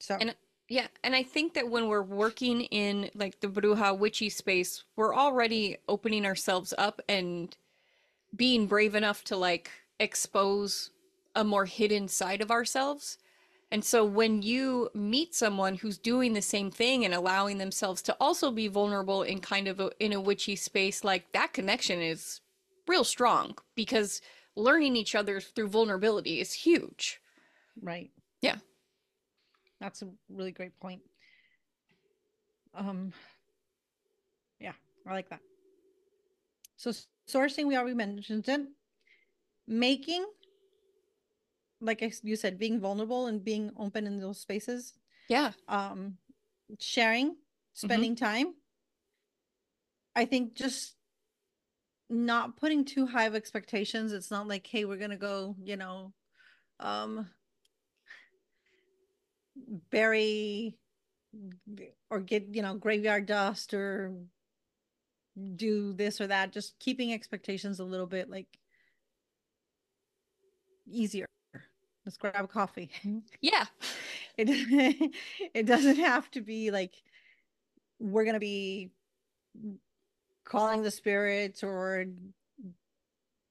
So, 0.00 0.16
And 0.20 0.34
Yeah, 0.68 0.86
and 1.02 1.14
I 1.14 1.22
think 1.22 1.54
that 1.54 1.68
when 1.68 1.88
we're 1.88 2.02
working 2.02 2.62
in 2.62 3.10
like 3.14 3.40
the 3.40 3.48
Bruja 3.48 3.96
witchy 3.98 4.30
space, 4.30 4.84
we're 4.96 5.14
already 5.14 5.76
opening 5.88 6.24
ourselves 6.26 6.72
up 6.78 7.02
and 7.08 7.56
being 8.34 8.66
brave 8.66 8.94
enough 8.94 9.24
to 9.24 9.36
like 9.36 9.70
expose 10.00 10.90
a 11.34 11.44
more 11.44 11.66
hidden 11.66 12.08
side 12.08 12.40
of 12.40 12.50
ourselves. 12.50 13.18
And 13.70 13.84
so 13.84 14.04
when 14.04 14.42
you 14.42 14.90
meet 14.94 15.34
someone 15.34 15.74
who's 15.76 15.98
doing 15.98 16.32
the 16.32 16.42
same 16.42 16.70
thing 16.70 17.04
and 17.04 17.12
allowing 17.12 17.58
themselves 17.58 18.02
to 18.02 18.16
also 18.20 18.50
be 18.50 18.68
vulnerable 18.68 19.22
in 19.22 19.40
kind 19.40 19.68
of 19.68 19.80
a, 19.80 19.90
in 19.98 20.12
a 20.12 20.20
witchy 20.20 20.56
space, 20.56 21.02
like 21.02 21.32
that 21.32 21.52
connection 21.52 22.00
is 22.00 22.40
real 22.86 23.04
strong 23.04 23.56
because 23.74 24.20
learning 24.56 24.96
each 24.96 25.14
other 25.14 25.40
through 25.40 25.68
vulnerability 25.68 26.40
is 26.40 26.52
huge. 26.52 27.20
Right. 27.80 28.10
Yeah. 28.40 28.56
That's 29.80 30.02
a 30.02 30.08
really 30.28 30.52
great 30.52 30.78
point. 30.80 31.02
Um 32.74 33.12
yeah, 34.60 34.72
I 35.06 35.12
like 35.12 35.28
that. 35.30 35.40
So 36.76 36.92
sourcing, 37.28 37.66
we 37.66 37.76
already 37.76 37.94
mentioned 37.94 38.48
it. 38.48 38.60
Making, 39.66 40.26
like 41.80 42.02
I, 42.02 42.12
you 42.22 42.36
said, 42.36 42.58
being 42.58 42.80
vulnerable 42.80 43.26
and 43.26 43.42
being 43.42 43.70
open 43.78 44.06
in 44.06 44.20
those 44.20 44.40
spaces. 44.40 44.92
Yeah. 45.28 45.52
Um, 45.68 46.18
sharing, 46.78 47.36
spending 47.72 48.14
time. 48.16 48.54
I 50.14 50.26
think 50.26 50.54
just 50.54 50.94
not 52.14 52.56
putting 52.56 52.84
too 52.84 53.06
high 53.06 53.24
of 53.24 53.34
expectations. 53.34 54.12
It's 54.12 54.30
not 54.30 54.48
like, 54.48 54.66
hey, 54.66 54.84
we're 54.84 54.96
gonna 54.98 55.16
go, 55.16 55.56
you 55.62 55.76
know, 55.76 56.12
um, 56.80 57.28
bury 59.90 60.76
or 62.10 62.20
get, 62.20 62.54
you 62.54 62.62
know, 62.62 62.74
graveyard 62.74 63.26
dust 63.26 63.74
or 63.74 64.12
do 65.56 65.92
this 65.92 66.20
or 66.20 66.26
that. 66.28 66.52
Just 66.52 66.78
keeping 66.78 67.12
expectations 67.12 67.80
a 67.80 67.84
little 67.84 68.06
bit 68.06 68.30
like 68.30 68.58
easier. 70.86 71.26
Let's 72.04 72.16
grab 72.16 72.44
a 72.44 72.48
coffee. 72.48 72.90
Yeah. 73.40 73.66
It 74.36 75.12
it 75.54 75.66
doesn't 75.66 75.96
have 75.96 76.30
to 76.32 76.40
be 76.40 76.70
like 76.70 76.94
we're 77.98 78.24
gonna 78.24 78.40
be 78.40 78.90
calling 80.44 80.82
the 80.82 80.90
spirits 80.90 81.62
or 81.62 82.06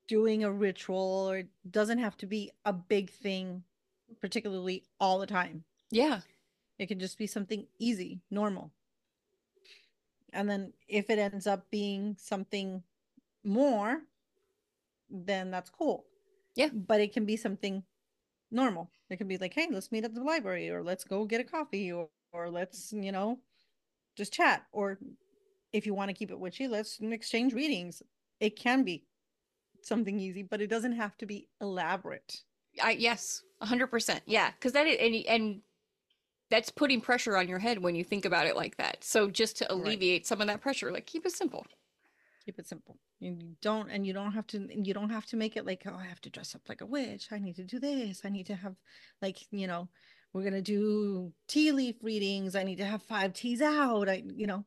doing 0.08 0.44
a 0.44 0.52
ritual 0.52 1.28
or 1.30 1.38
it 1.40 1.48
doesn't 1.72 1.98
have 1.98 2.18
to 2.18 2.26
be 2.26 2.52
a 2.66 2.74
big 2.74 3.10
thing 3.10 3.64
particularly 4.22 4.84
all 5.00 5.18
the 5.20 5.26
time 5.28 5.64
Yeah. 5.92 6.20
it 6.78 6.88
can 6.88 7.00
just 7.00 7.18
be 7.18 7.28
something 7.28 7.66
easy 7.80 8.22
normal 8.30 8.72
and 10.34 10.50
then 10.50 10.74
if 10.88 11.10
it 11.10 11.20
ends 11.20 11.48
up 11.48 11.70
being 11.72 12.16
something 12.20 12.84
more 13.44 14.02
then 15.10 15.52
that's 15.52 15.70
cool 15.70 16.06
Yeah. 16.56 16.70
but 16.74 17.00
it 17.02 17.14
can 17.14 17.26
be 17.26 17.38
something 17.38 17.84
normal 18.52 18.90
it 19.10 19.18
can 19.18 19.28
be 19.28 19.38
like 19.38 19.54
hey 19.54 19.68
let's 19.72 19.92
meet 19.92 20.04
at 20.04 20.14
the 20.14 20.22
library 20.22 20.70
or 20.70 20.84
let's 20.84 21.04
go 21.04 21.26
get 21.26 21.42
a 21.42 21.44
coffee 21.44 21.92
or, 21.92 22.10
or 22.34 22.50
let's 22.50 22.92
you 22.94 23.12
know 23.12 23.40
just 24.16 24.34
chat 24.34 24.66
or 24.72 25.00
if 25.74 25.86
you 25.86 25.94
want 25.94 26.10
to 26.10 26.14
keep 26.16 26.32
it 26.32 26.40
witchy 26.40 26.68
let's 26.68 27.00
exchange 27.02 27.54
readings 27.54 28.02
it 28.40 28.56
can 28.56 28.84
be 28.84 29.06
something 29.82 30.20
easy 30.20 30.44
but 30.44 30.62
it 30.62 30.68
doesn't 30.70 30.94
have 30.94 31.18
to 31.18 31.26
be 31.26 31.48
elaborate 31.62 32.44
I 32.82 32.92
yes, 32.92 33.44
a 33.62 33.66
hundred 33.66 33.88
percent. 33.88 34.24
Yeah, 34.26 34.52
because 34.52 34.74
that 34.74 34.88
is, 34.88 34.98
and 35.00 35.16
and 35.28 35.62
that's 36.50 36.70
putting 36.72 37.02
pressure 37.02 37.38
on 37.38 37.48
your 37.48 37.60
head 37.60 37.80
when 37.84 37.96
you 37.96 38.04
think 38.04 38.26
about 38.26 38.48
it 38.48 38.56
like 38.56 38.78
that. 38.78 39.04
So 39.04 39.30
just 39.30 39.58
to 39.60 39.72
Right. 39.74 39.74
alleviate 39.74 40.28
some 40.28 40.42
of 40.42 40.48
that 40.48 40.62
pressure, 40.62 40.92
like 40.92 41.06
keep 41.08 41.26
it 41.26 41.34
simple. 41.34 41.66
keep 42.46 42.60
it 42.60 42.68
simple 42.68 42.98
you 43.20 43.32
you 43.40 43.56
don't 43.62 43.90
and 43.90 44.06
you 44.06 44.14
don't 44.14 44.34
have 44.34 44.46
to 44.48 44.68
you 44.70 44.94
don't 44.94 45.10
have 45.10 45.26
to 45.26 45.38
make 45.38 45.56
it 45.56 45.66
like 45.66 45.84
oh 45.88 45.96
i 45.96 46.04
have 46.06 46.20
to 46.22 46.30
dress 46.30 46.56
up 46.56 46.62
like 46.68 46.82
a 46.82 46.86
witch 46.86 47.28
i 47.32 47.40
need 47.40 47.56
to 47.56 47.64
do 47.64 47.80
this 47.80 48.22
i 48.26 48.30
need 48.30 48.46
to 48.46 48.56
have 48.56 48.76
like 49.22 49.38
you 49.52 49.66
know 49.68 49.88
we're 50.34 50.44
gonna 50.44 50.62
do 50.62 51.32
tea 51.48 51.72
leaf 51.72 51.96
readings 52.02 52.56
i 52.56 52.64
need 52.64 52.78
to 52.78 52.86
have 52.86 53.02
five 53.04 53.34
teas 53.34 53.62
out 53.62 54.10
i 54.10 54.24
you 54.36 54.46
know 54.48 54.66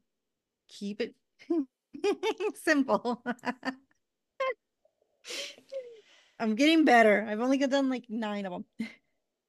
keep 0.68 1.00
it 1.00 1.14
simple 2.54 3.22
i'm 6.38 6.54
getting 6.54 6.84
better 6.84 7.26
i've 7.28 7.40
only 7.40 7.58
done 7.58 7.88
like 7.90 8.04
nine 8.08 8.46
of 8.46 8.52
them 8.52 8.64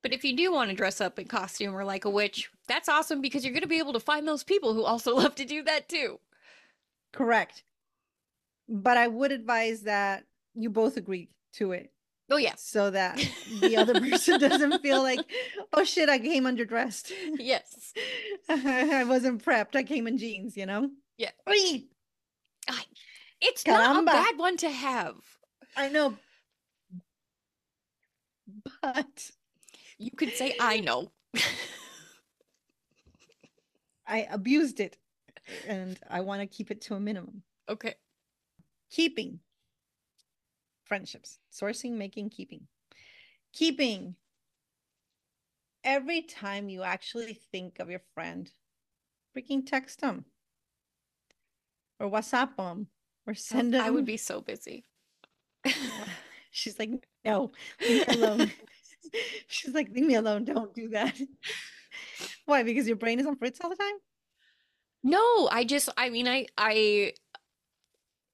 But 0.04 0.14
if 0.14 0.24
you 0.24 0.36
do 0.38 0.52
want 0.54 0.70
to 0.70 0.76
dress 0.76 1.02
up 1.02 1.20
in 1.20 1.28
costume 1.28 1.76
or 1.76 1.84
like 1.84 2.06
a 2.06 2.10
witch, 2.10 2.50
that's 2.68 2.88
awesome 2.88 3.20
because 3.20 3.44
you're 3.44 3.52
going 3.54 3.64
to 3.64 3.68
be 3.68 3.80
able 3.80 3.94
to 3.94 4.00
find 4.00 4.26
those 4.28 4.44
people 4.44 4.74
who 4.74 4.84
also 4.84 5.14
love 5.22 5.36
to 5.36 5.44
do 5.44 5.64
that 5.64 5.90
too. 5.90 6.20
correct 7.12 7.64
but 8.70 8.96
i 8.98 9.08
would 9.08 9.32
advise 9.32 9.82
that 9.82 10.24
you 10.54 10.70
both 10.70 10.98
agree 10.98 11.30
to 11.54 11.72
it 11.74 11.92
Oh 12.30 12.36
yes, 12.36 12.62
so 12.62 12.92
that 12.92 13.26
the 13.62 13.78
other 13.78 14.02
person 14.02 14.38
doesn't 14.38 14.82
feel 14.82 15.02
like, 15.02 15.22
oh 15.72 15.86
shit, 15.86 16.10
I 16.10 16.20
came 16.20 16.44
underdressed. 16.44 17.10
yes. 17.40 17.94
I 18.50 19.06
wasn't 19.06 19.46
prepped. 19.46 19.78
I 19.78 19.84
came 19.84 20.08
in 20.08 20.18
jeans, 20.18 20.58
you 20.58 20.66
know? 20.66 20.90
Yeah. 21.18 21.32
Oy! 21.50 21.84
It's 23.40 23.66
not 23.68 24.02
a 24.02 24.06
bad 24.06 24.38
one 24.38 24.58
to 24.58 24.70
have. 24.70 25.16
I 25.76 25.90
know. 25.90 26.18
But 28.82 29.32
You 29.98 30.12
could 30.12 30.34
say 30.36 30.56
I 30.60 30.80
know. 30.80 31.12
I 34.08 34.28
abused 34.32 34.80
it 34.80 34.98
and 35.68 36.00
I 36.10 36.22
want 36.22 36.42
to 36.42 36.48
keep 36.48 36.72
it 36.72 36.82
to 36.82 36.96
a 36.96 37.00
minimum. 37.00 37.44
okay. 37.70 37.96
Keeping 38.90 39.40
friendships, 40.86 41.40
sourcing, 41.52 41.94
making, 41.94 42.30
keeping. 42.30 42.68
Keeping. 43.54 44.16
Every 45.84 46.22
time 46.22 46.70
you 46.70 46.84
actually 46.84 47.34
think 47.52 47.80
of 47.80 47.90
your 47.90 48.02
friend, 48.14 48.50
freaking 49.36 49.66
text 49.66 50.00
them 50.00 50.26
or 52.00 52.10
WhatsApp 52.10 52.56
them 52.58 52.88
or 53.26 53.32
oh, 53.32 53.34
send 53.34 53.74
them. 53.74 53.82
I 53.82 53.90
would 53.90 54.06
be 54.06 54.18
so 54.18 54.42
busy. 54.42 54.86
She's 56.52 56.80
like, 56.80 56.92
no, 57.24 57.52
leave 57.82 58.08
me 58.08 58.16
alone. 58.16 58.52
She's 59.48 59.74
like, 59.74 59.90
leave 59.90 60.06
me 60.06 60.16
alone. 60.16 60.46
Don't 60.46 60.74
do 60.74 60.90
that. 60.90 61.20
Why? 62.46 62.64
Because 62.64 62.88
your 62.88 62.96
brain 62.96 63.20
is 63.20 63.28
on 63.28 63.36
Fritz 63.36 63.60
all 63.62 63.70
the 63.70 63.76
time? 63.76 63.96
No, 65.04 65.48
I 65.52 65.64
just 65.64 65.90
I 65.98 66.10
mean 66.10 66.28
I 66.28 66.48
I 66.58 67.14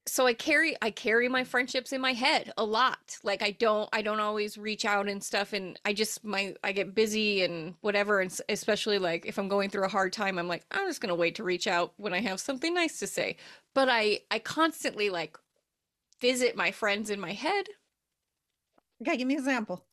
so 0.06 0.28
I 0.28 0.34
carry 0.34 0.76
I 0.82 0.92
carry 0.92 1.30
my 1.30 1.44
friendships 1.44 1.94
in 1.94 2.02
my 2.02 2.14
head 2.14 2.52
a 2.58 2.64
lot. 2.64 3.18
Like 3.24 3.42
I 3.42 3.52
don't 3.52 3.88
I 3.94 4.02
don't 4.02 4.20
always 4.20 4.58
reach 4.58 4.86
out 4.86 5.08
and 5.08 5.24
stuff 5.24 5.54
and 5.54 5.80
I 5.86 5.94
just 5.94 6.24
my 6.26 6.56
I 6.64 6.74
get 6.74 6.94
busy 6.94 7.44
and 7.44 7.76
whatever 7.82 8.20
and 8.20 8.38
especially 8.50 9.00
like 9.00 9.26
if 9.26 9.38
I'm 9.38 9.48
going 9.48 9.70
through 9.70 9.86
a 9.86 9.90
hard 9.90 10.12
time 10.12 10.38
I'm 10.38 10.48
like 10.48 10.66
I'm 10.72 10.88
just 10.88 11.02
going 11.02 11.10
to 11.10 11.16
wait 11.16 11.36
to 11.36 11.44
reach 11.44 11.68
out 11.68 11.94
when 11.98 12.14
I 12.14 12.20
have 12.22 12.40
something 12.40 12.74
nice 12.74 13.00
to 13.00 13.08
say. 13.08 13.38
But 13.74 13.88
I 13.90 14.20
I 14.30 14.40
constantly 14.40 15.10
like 15.10 15.38
visit 16.20 16.56
my 16.56 16.72
friends 16.72 17.10
in 17.10 17.20
my 17.20 17.34
head. 17.34 17.68
Okay, 19.02 19.18
give 19.18 19.28
me 19.28 19.36
an 19.36 19.40
example. 19.40 19.86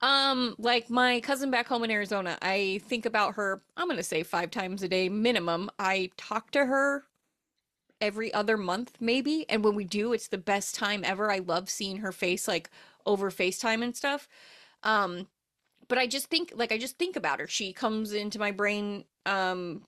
Um 0.00 0.54
like 0.58 0.88
my 0.88 1.20
cousin 1.20 1.50
back 1.50 1.68
home 1.68 1.84
in 1.84 1.90
Arizona, 1.90 2.38
I 2.40 2.80
think 2.86 3.04
about 3.04 3.34
her 3.34 3.62
I'm 3.76 3.88
going 3.88 3.98
to 3.98 4.02
say 4.02 4.22
5 4.22 4.50
times 4.50 4.82
a 4.82 4.88
day 4.88 5.10
minimum. 5.10 5.70
I 5.78 6.10
talk 6.16 6.50
to 6.52 6.64
her 6.64 7.04
every 8.02 8.34
other 8.34 8.58
month 8.58 8.98
maybe 9.00 9.46
and 9.48 9.64
when 9.64 9.74
we 9.74 9.84
do 9.84 10.12
it's 10.12 10.28
the 10.28 10.38
best 10.38 10.74
time 10.74 11.02
ever. 11.04 11.30
I 11.30 11.38
love 11.38 11.70
seeing 11.70 11.98
her 11.98 12.12
face 12.12 12.46
like 12.46 12.68
over 13.06 13.30
facetime 13.30 13.82
and 13.82 13.96
stuff. 13.96 14.28
Um 14.82 15.28
but 15.88 15.98
i 15.98 16.06
just 16.06 16.26
think 16.26 16.52
like 16.54 16.72
i 16.72 16.78
just 16.78 16.98
think 16.98 17.16
about 17.16 17.40
her. 17.40 17.46
She 17.46 17.72
comes 17.72 18.12
into 18.12 18.38
my 18.38 18.50
brain 18.50 19.04
um 19.24 19.82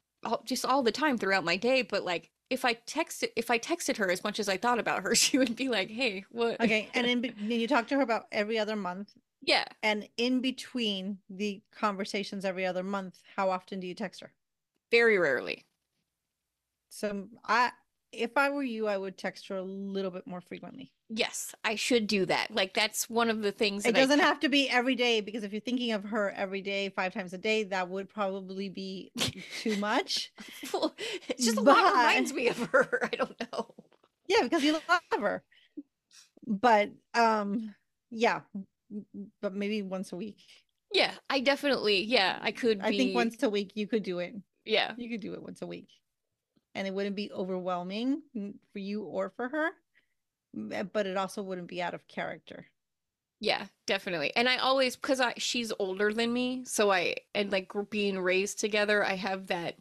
just 0.44 0.64
all 0.64 0.82
the 0.82 0.92
time 0.92 1.18
throughout 1.18 1.44
my 1.44 1.56
day 1.56 1.82
but 1.82 2.02
like 2.02 2.30
if 2.48 2.64
i 2.64 2.72
texted 2.72 3.28
if 3.36 3.50
i 3.50 3.58
texted 3.58 3.98
her 3.98 4.10
as 4.10 4.24
much 4.24 4.40
as 4.40 4.48
i 4.48 4.56
thought 4.56 4.78
about 4.78 5.02
her 5.02 5.14
she 5.24 5.36
would 5.36 5.54
be 5.54 5.68
like 5.68 5.90
hey 5.90 6.24
what? 6.30 6.60
Okay, 6.60 6.88
and 6.94 7.06
then 7.06 7.34
you 7.50 7.68
talk 7.68 7.88
to 7.88 7.96
her 7.96 8.00
about 8.00 8.24
every 8.32 8.58
other 8.58 8.76
month, 8.76 9.12
yeah. 9.42 9.64
And 9.82 10.08
in 10.16 10.40
between 10.40 11.18
the 11.28 11.60
conversations 11.78 12.46
every 12.46 12.64
other 12.64 12.82
month, 12.82 13.20
how 13.36 13.50
often 13.50 13.80
do 13.80 13.86
you 13.86 13.94
text 13.94 14.22
her? 14.22 14.32
very 14.94 15.18
rarely. 15.18 15.66
So 16.88 17.26
I, 17.44 17.72
if 18.16 18.36
I 18.36 18.50
were 18.50 18.62
you, 18.62 18.86
I 18.86 18.96
would 18.96 19.16
text 19.18 19.48
her 19.48 19.56
a 19.56 19.62
little 19.62 20.10
bit 20.10 20.26
more 20.26 20.40
frequently. 20.40 20.92
yes 21.10 21.54
i 21.64 21.74
should 21.74 22.06
do 22.06 22.24
that 22.24 22.50
like 22.50 22.72
that's 22.72 23.10
one 23.10 23.28
of 23.28 23.42
the 23.42 23.52
things 23.52 23.84
It 23.84 23.92
that 23.92 23.98
I 23.98 24.00
doesn't 24.00 24.20
ca- 24.20 24.24
have 24.26 24.40
to 24.40 24.48
be 24.48 24.68
every 24.70 24.94
day 24.94 25.20
because 25.20 25.44
if 25.44 25.52
you're 25.52 25.60
thinking 25.60 25.92
of 25.92 26.02
her 26.04 26.30
every 26.30 26.62
day, 26.62 26.88
five 26.88 27.12
times 27.12 27.32
a 27.34 27.38
day, 27.38 27.64
that 27.64 27.88
would 27.90 28.08
probably 28.08 28.68
be 28.70 29.12
too 29.60 29.76
much. 29.76 30.32
Well, 30.72 30.94
it's 31.28 31.44
just 31.44 31.58
a 31.58 31.60
lot 31.60 31.92
reminds 31.92 32.32
me 32.32 32.48
of 32.48 32.56
her 32.72 32.88
i 33.12 33.14
don't 33.16 33.38
know 33.52 33.74
Yeah, 34.26 34.42
because 34.42 34.64
you 34.64 34.72
love 34.72 35.20
her. 35.20 35.42
But 36.46 36.90
um, 37.14 37.74
yeah, 38.10 38.40
but 39.42 39.54
maybe 39.54 39.82
once 39.82 40.12
a 40.12 40.16
week. 40.16 40.38
Yeah, 40.92 41.12
I 41.28 41.40
definitely, 41.40 42.02
yeah, 42.04 42.38
I 42.40 42.52
could 42.52 42.80
I 42.80 42.90
think 42.90 43.14
once 43.14 43.42
a 43.42 43.50
week 43.50 43.72
you 43.74 43.86
could 43.86 44.02
do 44.02 44.18
it. 44.20 44.34
yeah, 44.64 44.92
You 44.96 45.08
could 45.10 45.20
do 45.20 45.34
it 45.34 45.42
once 45.42 45.60
a 45.62 45.66
week, 45.66 45.88
and 46.74 46.86
it 46.86 46.94
wouldn't 46.94 47.16
be 47.16 47.30
overwhelming 47.32 48.22
for 48.72 48.78
you 48.78 49.02
or 49.04 49.30
for 49.36 49.48
her. 49.48 49.70
Eh, 50.72 50.82
but 50.84 51.06
it 51.06 51.16
also 51.16 51.42
wouldn't 51.42 51.68
be 51.68 51.82
out 51.82 51.94
of 51.94 52.06
character. 52.08 52.66
yeah, 53.40 53.66
definitely. 53.86 54.32
And 54.36 54.48
I 54.48 54.56
always, 54.58 54.96
because 54.96 55.20
I 55.20 55.34
she's 55.36 55.72
older 55.78 56.12
than 56.12 56.32
me, 56.32 56.64
so 56.64 56.90
I 56.92 57.16
and 57.34 57.50
like 57.52 57.72
being 57.90 58.18
raised 58.18 58.58
together, 58.60 59.04
I 59.04 59.14
have 59.16 59.48
that 59.48 59.76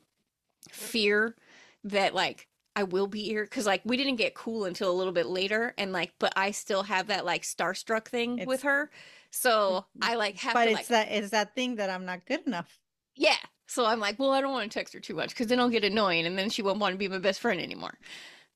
fear 0.69 1.35
that 1.83 2.13
like 2.15 2.47
I 2.75 2.83
will 2.83 3.07
be 3.07 3.23
here 3.23 3.43
because 3.43 3.65
like 3.67 3.81
we 3.85 3.97
didn't 3.97 4.15
get 4.15 4.33
cool 4.33 4.65
until 4.65 4.91
a 4.91 4.97
little 4.97 5.13
bit 5.13 5.27
later, 5.27 5.73
and 5.77 5.91
like, 5.93 6.13
but 6.19 6.33
I 6.35 6.51
still 6.51 6.83
have 6.83 7.07
that 7.07 7.25
like 7.25 7.43
starstruck 7.43 8.05
thing 8.05 8.33
It's- 8.33 8.47
with 8.47 8.63
her. 8.63 8.89
So 9.35 9.85
I 10.01 10.13
like 10.15 10.37
have 10.39 10.53
but 10.53 10.65
to 10.65 10.69
it's 10.71 10.77
like, 10.77 10.87
that 10.89 11.11
it's 11.11 11.29
that 11.31 11.55
thing 11.55 11.75
that 11.77 11.89
I'm 11.89 12.05
not 12.05 12.25
good 12.25 12.45
enough. 12.45 12.79
yeah. 13.15 13.35
So 13.73 13.85
I'm 13.85 13.99
like, 13.99 14.19
well, 14.19 14.31
I 14.31 14.39
don't 14.41 14.51
want 14.51 14.71
to 14.71 14.77
text 14.77 14.93
her 14.93 14.99
too 14.99 15.15
much 15.15 15.29
because 15.29 15.47
then 15.47 15.59
I'll 15.59 15.69
get 15.69 15.83
annoying, 15.83 16.25
and 16.27 16.37
then 16.37 16.49
she 16.51 16.61
won't 16.61 16.79
want 16.79 16.93
to 16.93 16.97
be 16.99 17.07
my 17.07 17.17
best 17.17 17.39
friend 17.39 17.59
anymore. 17.59 17.97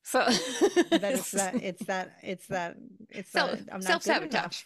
So 0.04 0.20
That 0.26 1.02
it's 1.16 1.32
that 1.32 1.56
it's 1.56 1.86
that 1.86 2.14
it's 2.24 2.48
that 2.48 2.78
it's 3.10 3.32
self 3.32 3.52
that 3.52 3.60
I'm 3.74 3.80
not 3.80 3.84
self 3.84 4.04
sabotage. 4.04 4.62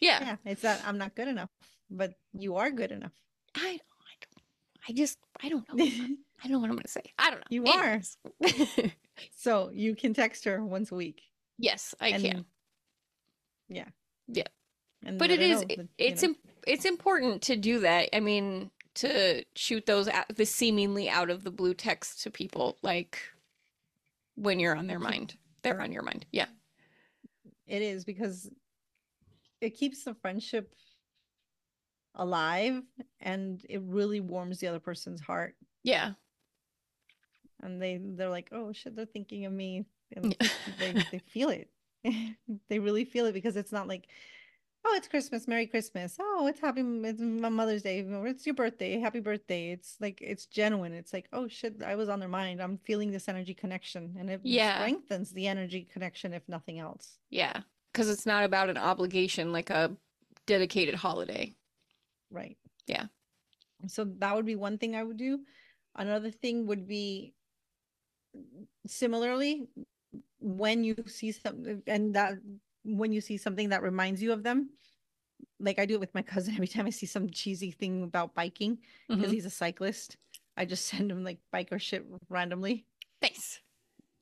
Yeah. 0.00 0.20
Yeah, 0.20 0.36
it's 0.44 0.62
that 0.62 0.82
I'm 0.86 0.98
not 0.98 1.14
good 1.14 1.28
enough, 1.28 1.50
but 1.88 2.14
you 2.32 2.56
are 2.56 2.70
good 2.70 2.90
enough. 2.90 3.12
I 3.54 3.60
I 3.60 4.14
don't. 4.20 4.42
I 4.88 4.92
just 4.92 5.18
I 5.42 5.48
don't 5.48 5.64
know. 5.72 5.84
I 6.44 6.48
don't 6.48 6.52
know 6.52 6.58
what 6.58 6.68
I'm 6.70 6.76
gonna 6.76 6.88
say. 6.88 7.02
I 7.18 7.30
don't 7.30 7.38
know. 7.38 7.46
You 7.50 7.66
are. 7.66 8.00
So 9.34 9.70
you 9.72 9.94
can 9.96 10.12
text 10.12 10.44
her 10.44 10.62
once 10.62 10.92
a 10.92 10.94
week. 10.94 11.22
yes, 11.58 11.94
I 12.00 12.08
and 12.08 12.22
can. 12.22 12.44
Yeah. 13.68 13.88
Yeah. 14.28 14.42
And 15.04 15.18
but 15.18 15.30
it 15.30 15.40
is 15.40 15.60
know 15.62 15.66
it- 15.70 15.88
it's 15.96 16.22
know, 16.22 16.28
im- 16.30 16.36
it's 16.66 16.84
important 16.84 17.42
to 17.42 17.56
do 17.56 17.80
that 17.80 18.08
i 18.14 18.18
mean 18.20 18.70
to 18.96 19.44
shoot 19.54 19.86
those 19.86 20.08
out 20.08 20.34
the 20.34 20.46
seemingly 20.46 21.08
out 21.08 21.30
of 21.30 21.44
the 21.44 21.50
blue 21.50 21.74
text 21.74 22.22
to 22.22 22.30
people 22.30 22.78
like 22.82 23.20
when 24.34 24.58
you're 24.58 24.76
on 24.76 24.86
their 24.86 24.98
mind. 24.98 25.36
They're 25.62 25.80
on 25.80 25.92
your 25.92 26.02
mind. 26.02 26.26
Yeah. 26.32 26.46
It 27.66 27.82
is 27.82 28.04
because 28.04 28.50
it 29.60 29.70
keeps 29.70 30.04
the 30.04 30.14
friendship 30.14 30.74
alive 32.14 32.82
and 33.20 33.64
it 33.68 33.82
really 33.84 34.20
warms 34.20 34.58
the 34.58 34.68
other 34.68 34.80
person's 34.80 35.20
heart. 35.20 35.56
Yeah. 35.82 36.12
And 37.62 37.80
they 37.80 38.00
they're 38.02 38.30
like 38.30 38.48
oh 38.52 38.72
shit 38.72 38.96
they're 38.96 39.06
thinking 39.06 39.44
of 39.44 39.52
me. 39.52 39.84
And 40.14 40.36
they, 40.78 40.92
they 41.10 41.18
feel 41.18 41.50
it. 41.50 41.70
They 42.68 42.78
really 42.78 43.04
feel 43.04 43.26
it 43.26 43.32
because 43.32 43.56
it's 43.56 43.72
not 43.72 43.88
like 43.88 44.08
oh 44.88 44.94
it's 44.96 45.08
christmas 45.08 45.48
merry 45.48 45.66
christmas. 45.66 46.16
Oh 46.20 46.46
it's 46.46 46.60
happy 46.60 46.82
it's 47.04 47.20
my 47.20 47.48
mother's 47.48 47.82
day 47.82 48.02
or 48.02 48.26
it's 48.26 48.46
your 48.46 48.54
birthday 48.54 48.98
happy 49.00 49.20
birthday. 49.20 49.70
It's 49.72 49.96
like 50.00 50.18
it's 50.22 50.46
genuine. 50.46 50.92
It's 50.92 51.12
like 51.12 51.28
oh 51.32 51.48
shit 51.48 51.82
i 51.82 51.94
was 51.96 52.08
on 52.08 52.20
their 52.20 52.28
mind. 52.28 52.62
I'm 52.62 52.78
feeling 52.78 53.10
this 53.10 53.28
energy 53.28 53.54
connection 53.54 54.14
and 54.18 54.30
it 54.30 54.40
Yeah. 54.44 54.76
strengthens 54.76 55.32
the 55.32 55.48
energy 55.48 55.86
connection 55.92 56.32
if 56.32 56.48
nothing 56.48 56.78
else. 56.78 57.18
Yeah 57.30 57.60
because 57.92 58.10
it's 58.10 58.26
not 58.26 58.44
about 58.44 58.68
an 58.68 58.76
obligation 58.76 59.52
like 59.52 59.70
a 59.70 59.96
dedicated 60.46 60.94
holiday. 60.94 61.54
Right. 62.30 62.56
Yeah. 62.86 63.06
so 63.88 64.04
that 64.18 64.34
would 64.36 64.46
be 64.46 64.56
one 64.56 64.78
thing 64.78 64.94
i 64.94 65.02
would 65.02 65.16
do. 65.16 65.40
Another 65.96 66.30
thing 66.30 66.66
would 66.66 66.86
be 66.86 67.32
similarly 68.86 69.66
when 70.38 70.84
you 70.84 70.94
see 71.06 71.32
something 71.32 71.82
and 71.86 72.14
that 72.14 72.34
when 72.86 73.12
you 73.12 73.20
see 73.20 73.36
something 73.36 73.70
that 73.70 73.82
reminds 73.82 74.22
you 74.22 74.32
of 74.32 74.42
them 74.42 74.70
like 75.58 75.78
i 75.78 75.84
do 75.86 75.94
it 75.94 76.00
with 76.00 76.14
my 76.14 76.22
cousin 76.22 76.54
every 76.58 76.68
time 76.68 76.86
i 76.86 76.90
see 76.90 77.06
some 77.06 77.28
cheesy 77.30 77.70
thing 77.70 78.02
about 78.02 78.34
biking 78.34 78.78
because 79.08 79.30
Mhm. 79.30 79.34
he's 79.34 79.46
a 79.46 79.50
cyclist. 79.50 80.16
I 80.56 80.64
just 80.64 80.86
send 80.92 81.10
him 81.10 81.24
like 81.24 81.38
biker 81.52 81.80
shit 81.80 82.04
randomly. 82.28 82.86
Nice. 83.20 83.60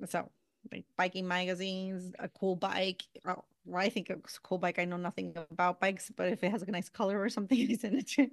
So 0.07 0.31
like 0.73 0.85
biking 0.97 1.29
magazines 1.29 2.13
a 2.19 2.29
cool 2.29 2.57
bike. 2.57 3.03
Oh, 3.27 3.45
well, 3.67 3.81
i 3.83 3.89
think 3.89 4.11
it's 4.11 4.37
a 4.37 4.41
cool 4.41 4.59
bike 4.59 4.79
i 4.79 4.85
know 4.85 4.97
nothing 4.97 5.33
about 5.51 5.81
bikes 5.81 6.11
but 6.15 6.29
if 6.29 6.43
it 6.45 6.51
has 6.51 6.63
a 6.63 6.71
nice 6.71 6.89
color 6.89 7.21
or 7.21 7.29
something 7.29 7.59
i 7.71 7.75
send 7.75 7.97
it. 7.97 8.07
To 8.09 8.31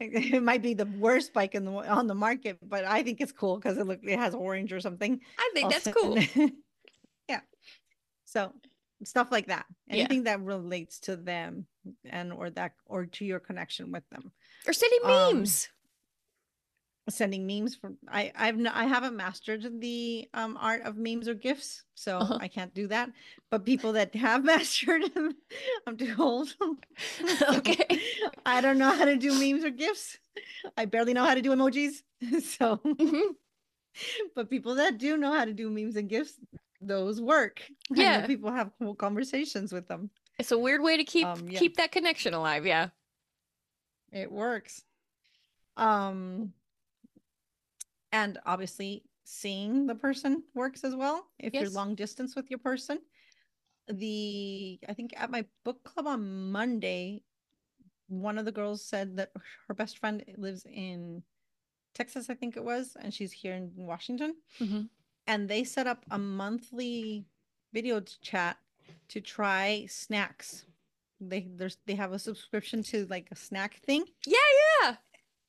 it 0.00 0.42
might 0.42 0.62
be 0.62 0.74
the 0.74 0.86
worst 0.86 1.32
bike 1.32 1.54
in 1.54 1.64
the 1.64 1.72
on 1.72 2.06
the 2.08 2.14
market 2.14 2.58
but 2.62 2.84
i 2.84 3.02
think 3.02 3.20
it's 3.20 3.32
cool 3.32 3.56
because 3.56 3.78
it 3.78 3.86
look 3.86 4.00
it 4.02 4.18
has 4.18 4.34
orange 4.34 4.72
or 4.72 4.80
something. 4.80 5.20
I 5.38 5.50
think 5.54 5.64
I'll 5.64 5.70
that's 5.70 5.88
cool. 5.88 6.18
Yeah. 7.28 7.40
So 8.24 8.52
stuff 9.04 9.28
like 9.30 9.46
that 9.46 9.66
Yeah. 9.86 9.94
anything 10.04 10.24
that 10.24 10.40
relates 10.42 11.00
to 11.00 11.16
them 11.16 11.66
and 12.04 12.32
or 12.32 12.50
that 12.50 12.72
or 12.86 13.06
to 13.06 13.24
your 13.24 13.40
connection 13.40 13.90
with 13.92 14.08
them 14.10 14.32
or 14.66 14.72
sending 14.72 15.00
Um, 15.04 15.38
memes 15.38 15.68
sending 17.08 17.44
memes 17.44 17.74
from 17.74 17.96
i 18.08 18.30
i've 18.36 18.54
n- 18.54 18.68
i 18.68 18.84
haven't 18.84 19.16
mastered 19.16 19.80
the 19.80 20.28
um 20.34 20.56
art 20.60 20.82
of 20.82 20.96
memes 20.96 21.26
or 21.26 21.34
gifs 21.34 21.82
so 21.94 22.18
Uh-huh. 22.18 22.38
i 22.40 22.46
can't 22.46 22.72
do 22.72 22.86
that 22.86 23.10
but 23.50 23.64
people 23.64 23.92
that 23.94 24.14
have 24.14 24.44
mastered 24.52 25.02
them 25.14 25.34
i'm 25.88 25.96
too 25.96 26.14
old 26.18 26.54
Okay. 27.50 27.98
i 28.46 28.60
don't 28.60 28.78
know 28.78 28.92
how 28.92 29.04
to 29.06 29.16
do 29.16 29.34
memes 29.34 29.64
or 29.64 29.70
gifs 29.70 30.18
i 30.76 30.84
barely 30.84 31.12
know 31.12 31.24
how 31.24 31.34
to 31.34 31.42
do 31.42 31.50
emojis 31.50 32.02
so 32.42 32.76
Mhm. 32.84 33.34
but 34.36 34.48
people 34.50 34.76
that 34.76 34.98
do 34.98 35.16
know 35.16 35.32
how 35.32 35.44
to 35.44 35.52
do 35.52 35.68
memes 35.68 35.96
and 35.96 36.08
gifs 36.08 36.38
those 36.80 37.20
work 37.20 37.62
Yeah. 37.94 38.26
people 38.26 38.50
have 38.50 38.70
cool 38.78 38.94
conversations 38.94 39.72
with 39.72 39.86
them 39.88 40.10
it's 40.38 40.52
a 40.52 40.58
weird 40.58 40.82
way 40.82 40.96
to 40.96 41.04
keep 41.04 41.26
Um, 41.26 41.48
yeah. 41.48 41.58
keep 41.58 41.76
that 41.76 41.92
connection 41.92 42.32
alive 42.34 42.64
yeah 42.66 42.88
it 44.12 44.30
works 44.30 44.82
um 45.76 46.52
and 48.12 48.38
obviously 48.46 49.04
seeing 49.24 49.86
the 49.86 49.94
person 49.94 50.42
works 50.54 50.82
as 50.82 50.94
well 50.96 51.26
if 51.38 51.52
you're 51.54 51.70
long 51.70 51.94
distance 51.94 52.34
with 52.34 52.50
your 52.50 52.58
person 52.58 52.98
the 53.88 54.78
i 54.88 54.94
think 54.94 55.12
at 55.16 55.30
my 55.30 55.44
book 55.64 55.82
club 55.84 56.06
on 56.06 56.50
monday 56.50 57.22
one 58.08 58.38
of 58.38 58.44
the 58.44 58.52
girls 58.52 58.84
said 58.84 59.16
that 59.16 59.30
her 59.68 59.74
best 59.74 59.98
friend 59.98 60.24
lives 60.36 60.64
in 60.66 61.22
texas 61.94 62.30
i 62.30 62.34
think 62.34 62.56
it 62.56 62.64
was 62.64 62.96
and 63.02 63.12
she's 63.14 63.32
here 63.32 63.54
in 63.54 63.70
washington 63.76 64.34
Mhm. 64.60 64.88
And 65.26 65.48
they 65.48 65.64
set 65.64 65.86
up 65.86 66.04
a 66.10 66.18
monthly 66.18 67.24
video 67.72 68.00
chat 68.00 68.56
to 69.08 69.20
try 69.20 69.86
snacks. 69.88 70.64
They 71.20 71.46
there's 71.56 71.76
they 71.86 71.94
have 71.94 72.12
a 72.12 72.18
subscription 72.18 72.82
to 72.84 73.06
like 73.06 73.28
a 73.30 73.36
snack 73.36 73.76
thing. 73.84 74.04
Yeah 74.26 74.36
yeah. 74.82 74.96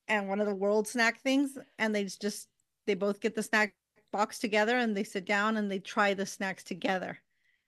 and 0.08 0.28
one 0.28 0.42
of 0.42 0.48
the 0.48 0.56
world 0.56 0.88
snack 0.88 1.22
things 1.22 1.58
and 1.80 1.96
they 1.96 2.04
just 2.04 2.48
they 2.88 2.94
both 2.94 3.22
get 3.22 3.36
the 3.36 3.44
snack 3.44 3.74
box 4.12 4.40
together 4.40 4.78
and 4.78 4.96
they 4.96 5.04
sit 5.04 5.26
down 5.26 5.58
and 5.58 5.72
they 5.72 5.80
try 5.80 6.14
the 6.14 6.26
snacks 6.26 6.64
together. 6.64 7.18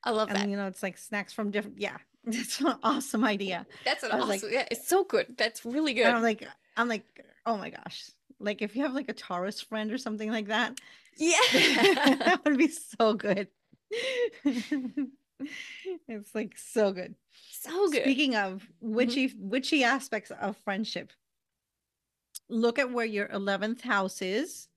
I 0.04 0.12
love 0.12 0.28
that. 0.28 0.36
and 0.38 0.45
that. 0.45 0.51
you 0.51 0.58
know 0.58 0.68
it's 0.68 0.84
like 0.84 0.97
snacks 0.97 1.32
from 1.32 1.49
different 1.51 1.80
yeah 1.80 1.97
it's 2.28 2.60
an 2.60 2.76
awesome 2.84 3.24
idea. 3.24 3.66
That's 3.86 4.04
an 4.04 4.12
awesome 4.12 4.30
like- 4.30 4.43
yeah 4.49 4.68
it's 4.70 4.88
so 4.88 5.04
good. 5.06 5.28
That's 5.38 5.66
really 5.66 5.93
good. 5.93 6.06
And 6.06 6.18
i'm 6.18 6.24
like 6.24 6.45
i'm 6.76 6.89
like 6.89 7.06
oh 7.45 7.58
my 7.58 7.70
gosh 7.70 8.10
like 8.43 8.61
if 8.61 8.75
you 8.75 8.83
have 8.83 8.93
like 8.93 9.09
a 9.09 9.13
taurus 9.13 9.61
friend 9.61 9.91
or 9.91 9.97
something 9.97 10.31
like 10.31 10.47
that 10.47 10.79
yeah. 11.17 11.37
that 11.53 12.41
would 12.45 12.57
be 12.57 12.69
so 12.69 13.13
good. 13.13 13.47
It's 16.07 16.33
like 16.33 16.57
so 16.57 16.93
good. 16.93 17.15
So 17.51 17.89
good. 17.89 18.03
Speaking 18.03 18.35
of 18.35 18.65
witchy 18.79 19.33
witchy 19.37 19.83
aspects 19.83 20.31
of 20.31 20.55
friendship, 20.63 21.11
look 22.47 22.79
at 22.79 22.93
where 22.93 23.05
your 23.05 23.27
11th 23.27 23.81
house 23.81 24.21
is, 24.21 24.69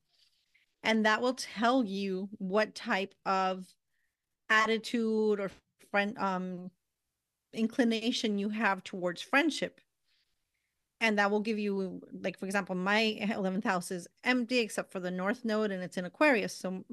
and 0.83 1.07
that 1.07 1.23
will 1.23 1.35
tell 1.35 1.85
you 1.85 2.29
what 2.39 2.75
type 2.75 3.15
of 3.25 3.67
attitude 4.51 5.39
or 5.39 5.53
friend 5.93 6.19
um 6.19 6.71
inclination 7.53 8.39
you 8.39 8.49
have 8.49 8.83
towards 8.83 9.23
friendship. 9.23 9.81
And 11.01 11.19
that 11.19 11.31
will 11.31 11.41
give 11.41 11.59
you, 11.59 12.01
like, 12.23 12.39
for 12.39 12.47
example, 12.47 12.75
my 12.75 13.19
11th 13.21 13.65
house 13.65 13.91
is 13.91 14.09
empty 14.25 14.59
except 14.61 14.93
for 14.93 15.01
the 15.01 15.11
North 15.11 15.45
Node 15.45 15.71
and 15.71 15.83
it's 15.83 15.99
in 15.99 16.07
Aquarius. 16.07 16.57
So 16.57 16.85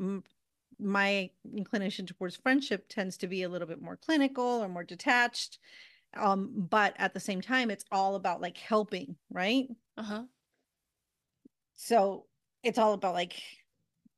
my 0.80 1.30
inclination 1.56 2.06
towards 2.06 2.36
friendship 2.36 2.86
tends 2.90 3.18
to 3.18 3.28
be 3.28 3.44
a 3.44 3.50
little 3.50 3.68
bit 3.68 3.82
more 3.82 3.96
clinical 3.96 4.44
or 4.44 4.68
more 4.68 4.84
detached 4.84 5.60
um 6.18 6.52
but 6.70 6.94
at 6.98 7.14
the 7.14 7.20
same 7.20 7.42
time 7.42 7.72
it's 7.72 7.86
all 7.92 8.16
about 8.16 8.42
like 8.42 8.58
helping 8.58 9.16
right 9.32 9.68
uh-huh 9.98 10.24
so 11.76 12.26
it's 12.64 12.78
all 12.78 12.94
about 12.94 13.14
like 13.14 13.42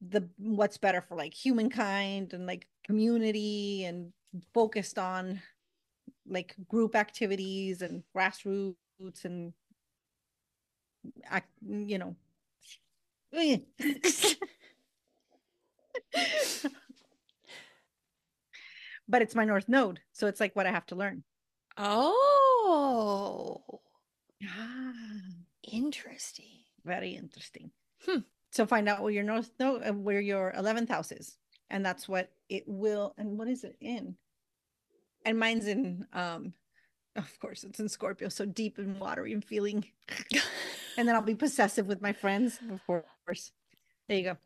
the 0.09 0.27
what's 0.37 0.77
better 0.77 1.01
for 1.01 1.15
like 1.15 1.33
humankind 1.33 2.33
and 2.33 2.45
like 2.45 2.67
community 2.85 3.85
and 3.85 4.11
focused 4.53 4.99
on 4.99 5.41
like 6.27 6.55
group 6.67 6.95
activities 6.95 7.81
and 7.81 8.03
grassroots 8.15 8.75
and 9.23 9.53
act 11.25 11.49
you 11.65 11.97
know. 11.97 12.15
But 19.07 19.21
it's 19.21 19.35
my 19.35 19.45
north 19.45 19.69
node 19.69 19.99
so 20.13 20.27
it's 20.27 20.39
like 20.39 20.55
what 20.55 20.65
i 20.65 20.71
have 20.71 20.85
to 20.87 20.95
learn. 20.95 21.23
Oh. 21.77 23.61
Ah 24.43 24.91
interesting. 25.71 26.45
Very 26.83 27.11
interesting. 27.11 27.71
Hmm. 28.05 28.19
so 28.51 28.65
find 28.67 28.87
out 28.87 29.01
where 29.01 29.11
your 29.11 29.23
north 29.23 29.49
node 29.59 29.81
uh, 29.83 29.93
where 29.93 30.21
your 30.21 30.53
11th 30.55 30.89
house 30.89 31.11
is 31.11 31.37
and 31.71 31.83
that's 31.83 32.07
what 32.07 32.29
it 32.49 32.63
will 32.67 33.15
and 33.17 33.37
what 33.37 33.47
is 33.47 33.63
it 33.63 33.75
in? 33.81 34.15
And 35.25 35.39
mine's 35.39 35.67
in 35.67 36.05
um 36.13 36.53
of 37.15 37.39
course 37.39 37.63
it's 37.63 37.79
in 37.79 37.89
scorpio 37.89 38.29
so 38.29 38.45
deep 38.45 38.77
and 38.77 38.99
watery 38.99 39.33
and 39.33 39.43
feeling 39.43 39.85
and 40.97 41.07
then 41.07 41.15
i'll 41.15 41.21
be 41.21 41.35
possessive 41.35 41.85
with 41.87 42.01
my 42.01 42.13
friends 42.13 42.59
of 42.71 42.85
course 42.85 43.51
there 44.07 44.17
you 44.17 44.23
go 44.23 44.37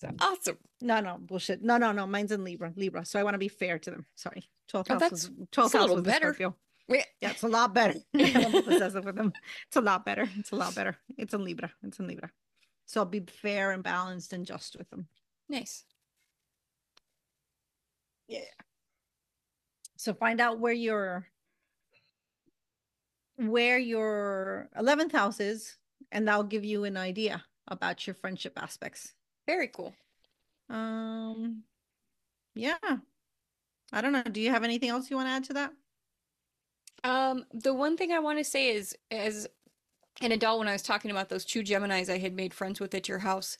So 0.00 0.10
Awesome. 0.20 0.58
no, 0.80 1.00
no 1.00 1.16
bullshit. 1.20 1.62
No, 1.62 1.76
no, 1.78 1.92
no. 1.92 2.06
Mine's 2.06 2.32
in 2.32 2.42
Libra. 2.44 2.72
Libra. 2.76 3.04
So 3.04 3.18
I 3.18 3.22
want 3.22 3.34
to 3.34 3.38
be 3.38 3.48
fair 3.48 3.78
to 3.78 3.90
them. 3.90 4.04
Sorry. 4.16 4.48
12th 4.70 4.86
Oh, 4.90 4.92
house 4.94 5.00
that's- 5.00 5.10
was 5.12 5.30
12th 5.30 5.54
that's 5.54 5.74
a 5.74 5.78
house 5.78 5.88
little 5.88 6.02
better. 6.02 6.36
Yeah. 6.38 6.50
Yeah, 7.20 7.30
it's 7.30 7.42
a 7.42 7.48
lot 7.48 7.72
better. 7.74 7.94
I'm 8.14 8.62
possessive 8.70 9.04
with 9.04 9.16
them. 9.16 9.32
It's 9.68 9.76
a 9.76 9.80
lot 9.80 10.04
better. 10.04 10.28
It's 10.36 10.50
a 10.52 10.56
lot 10.56 10.74
better. 10.74 10.96
It's 11.16 11.32
in 11.32 11.44
Libra. 11.44 11.70
It's 11.82 11.98
in 12.00 12.06
Libra. 12.06 12.30
So 12.86 13.00
I'll 13.00 13.06
be 13.06 13.20
fair 13.20 13.70
and 13.70 13.82
balanced 13.82 14.32
and 14.34 14.44
just 14.44 14.76
with 14.76 14.90
them. 14.90 15.06
Nice. 15.48 15.84
Yeah. 18.28 18.40
So 19.96 20.12
find 20.14 20.40
out 20.40 20.58
where 20.60 20.72
your 20.74 21.26
where 23.36 23.78
your 23.78 24.68
11th 24.76 25.12
house 25.12 25.40
is 25.40 25.76
and 26.12 26.26
that'll 26.28 26.44
give 26.44 26.64
you 26.64 26.84
an 26.84 26.96
idea 26.96 27.44
about 27.68 28.06
your 28.06 28.14
friendship 28.14 28.52
aspects. 28.56 29.14
Very 29.46 29.68
cool. 29.68 29.94
Um 30.68 31.64
yeah. 32.54 32.78
I 33.92 34.00
don't 34.00 34.12
know. 34.12 34.22
Do 34.22 34.40
you 34.40 34.50
have 34.50 34.64
anything 34.64 34.88
else 34.90 35.10
you 35.10 35.16
want 35.16 35.28
to 35.28 35.32
add 35.32 35.44
to 35.44 35.52
that? 35.54 35.72
Um, 37.04 37.44
the 37.52 37.74
one 37.74 37.96
thing 37.96 38.12
I 38.12 38.18
want 38.18 38.38
to 38.38 38.44
say 38.44 38.70
is, 38.70 38.96
as 39.10 39.46
an 40.20 40.32
adult, 40.32 40.58
when 40.58 40.68
I 40.68 40.72
was 40.72 40.82
talking 40.82 41.10
about 41.10 41.28
those 41.28 41.44
two 41.44 41.62
Geminis 41.62 42.08
I 42.08 42.18
had 42.18 42.34
made 42.34 42.54
friends 42.54 42.80
with 42.80 42.94
at 42.94 43.08
your 43.08 43.20
house, 43.20 43.58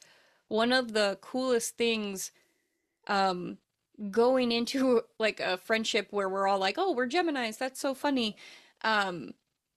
one 0.49 0.72
of 0.72 0.93
the 0.93 1.18
coolest 1.20 1.77
things, 1.77 2.33
um, 3.07 3.59
going 4.11 4.53
into 4.53 5.03
like 5.18 5.41
a 5.41 5.59
friendship 5.59 6.09
where 6.11 6.29
we're 6.29 6.49
all 6.49 6.59
like, 6.59 6.77
"Oh, 6.79 6.93
we're 6.93 7.09
Geminis. 7.09 7.59
That's 7.59 7.81
so 7.81 7.95
funny." 7.95 8.37
Um, 8.83 9.35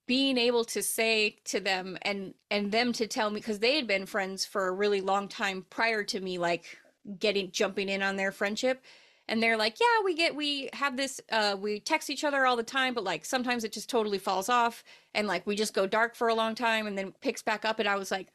being 0.08 0.38
able 0.38 0.64
to 0.64 0.82
say 0.82 1.36
to 1.44 1.60
them 1.60 1.98
and 2.02 2.34
and 2.50 2.72
them 2.72 2.94
to 2.94 3.06
tell 3.06 3.30
me 3.30 3.40
because 3.40 3.60
they 3.60 3.76
had 3.76 3.86
been 3.86 4.06
friends 4.06 4.46
for 4.46 4.68
a 4.68 4.72
really 4.72 5.02
long 5.02 5.28
time 5.28 5.66
prior 5.70 6.04
to 6.04 6.20
me 6.22 6.38
like 6.38 6.78
getting 7.20 7.52
jumping 7.52 7.90
in 7.90 8.02
on 8.02 8.16
their 8.16 8.32
friendship. 8.32 8.84
And 9.30 9.44
they're 9.44 9.58
like 9.58 9.78
yeah 9.82 10.06
we 10.06 10.16
get 10.16 10.36
we 10.38 10.70
have 10.72 10.96
this 10.96 11.20
uh 11.34 11.58
we 11.60 11.82
text 11.82 12.10
each 12.10 12.24
other 12.24 12.46
all 12.46 12.56
the 12.56 12.64
time 12.64 12.94
but 12.94 13.04
like 13.04 13.26
sometimes 13.26 13.66
it 13.66 13.74
just 13.74 13.90
totally 13.90 14.18
falls 14.20 14.48
off 14.48 14.86
and 15.14 15.28
like 15.28 15.46
we 15.46 15.54
just 15.58 15.74
go 15.74 15.86
dark 15.86 16.16
for 16.16 16.30
a 16.30 16.34
long 16.34 16.56
time 16.56 16.88
and 16.88 16.98
then 16.98 17.14
picks 17.20 17.42
back 17.42 17.66
up. 17.66 17.80
And 17.80 17.90
i 17.90 17.98
was 17.98 18.10
like 18.10 18.30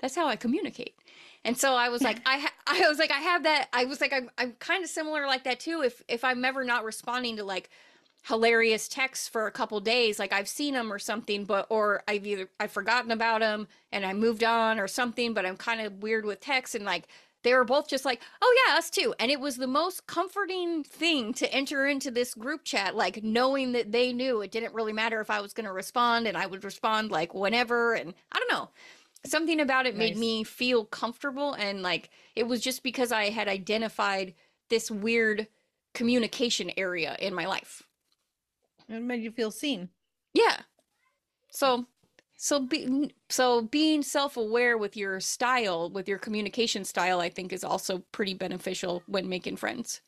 that's 0.00 0.14
how 0.14 0.26
i 0.26 0.36
communicate. 0.36 0.94
And 1.44 1.58
so 1.58 1.74
i 1.74 1.90
was 1.90 2.00
like 2.00 2.22
i 2.26 2.38
ha- 2.38 2.54
i 2.66 2.88
was 2.88 2.98
like 2.98 3.10
i 3.10 3.18
have 3.18 3.42
that 3.42 3.68
i 3.74 3.84
was 3.84 4.00
like 4.00 4.14
i'm, 4.14 4.30
I'm 4.38 4.52
kind 4.52 4.82
of 4.82 4.88
similar 4.88 5.26
like 5.26 5.44
that 5.44 5.60
too 5.60 5.82
if 5.82 6.02
if 6.08 6.24
i'm 6.24 6.42
ever 6.46 6.64
not 6.64 6.82
responding 6.84 7.36
to 7.36 7.44
like 7.44 7.68
hilarious 8.28 8.88
texts 8.88 9.26
for 9.26 9.46
a 9.46 9.50
couple 9.50 9.80
days 9.80 10.18
like 10.18 10.32
i've 10.32 10.48
seen 10.48 10.74
them 10.74 10.92
or 10.92 10.98
something 10.98 11.44
but 11.44 11.66
or 11.70 12.02
i've 12.06 12.26
either 12.26 12.48
i've 12.60 12.70
forgotten 12.70 13.10
about 13.10 13.40
them 13.40 13.66
and 13.90 14.04
i 14.04 14.12
moved 14.12 14.44
on 14.44 14.78
or 14.78 14.86
something 14.86 15.32
but 15.32 15.46
i'm 15.46 15.56
kind 15.56 15.80
of 15.80 16.02
weird 16.02 16.24
with 16.24 16.38
texts 16.38 16.74
and 16.74 16.84
like 16.84 17.08
they 17.44 17.54
were 17.54 17.64
both 17.64 17.88
just 17.88 18.04
like, 18.04 18.20
oh 18.42 18.56
yeah, 18.66 18.76
us 18.76 18.90
too. 18.90 19.14
And 19.18 19.30
it 19.30 19.40
was 19.40 19.56
the 19.56 19.66
most 19.66 20.06
comforting 20.06 20.82
thing 20.82 21.32
to 21.34 21.52
enter 21.52 21.86
into 21.86 22.10
this 22.10 22.34
group 22.34 22.64
chat, 22.64 22.96
like 22.96 23.22
knowing 23.22 23.72
that 23.72 23.92
they 23.92 24.12
knew 24.12 24.40
it 24.40 24.50
didn't 24.50 24.74
really 24.74 24.92
matter 24.92 25.20
if 25.20 25.30
I 25.30 25.40
was 25.40 25.52
going 25.52 25.66
to 25.66 25.72
respond 25.72 26.26
and 26.26 26.36
I 26.36 26.46
would 26.46 26.64
respond 26.64 27.10
like 27.10 27.34
whenever. 27.34 27.94
And 27.94 28.12
I 28.32 28.38
don't 28.38 28.52
know, 28.52 28.70
something 29.24 29.60
about 29.60 29.86
it 29.86 29.96
made 29.96 30.16
me 30.16 30.42
feel 30.44 30.84
comfortable. 30.84 31.54
And 31.54 31.82
like 31.82 32.10
it 32.34 32.46
was 32.46 32.60
just 32.60 32.82
because 32.82 33.12
I 33.12 33.30
had 33.30 33.48
identified 33.48 34.34
this 34.68 34.90
weird 34.90 35.46
communication 35.94 36.72
area 36.76 37.16
in 37.20 37.34
my 37.34 37.46
life. 37.46 37.87
It 38.88 39.00
made 39.02 39.22
you 39.22 39.30
feel 39.30 39.50
seen. 39.50 39.90
Yeah. 40.34 40.62
So 41.50 41.86
so 42.36 42.60
be, 42.60 43.14
so 43.30 43.62
being 43.62 44.02
self-aware 44.02 44.78
with 44.78 44.96
your 44.96 45.20
style, 45.20 45.90
with 45.90 46.08
your 46.08 46.18
communication 46.18 46.84
style, 46.84 47.20
I 47.20 47.30
think 47.30 47.52
is 47.52 47.64
also 47.64 48.00
pretty 48.12 48.34
beneficial 48.34 49.02
when 49.06 49.28
making 49.28 49.56
friends. 49.56 50.02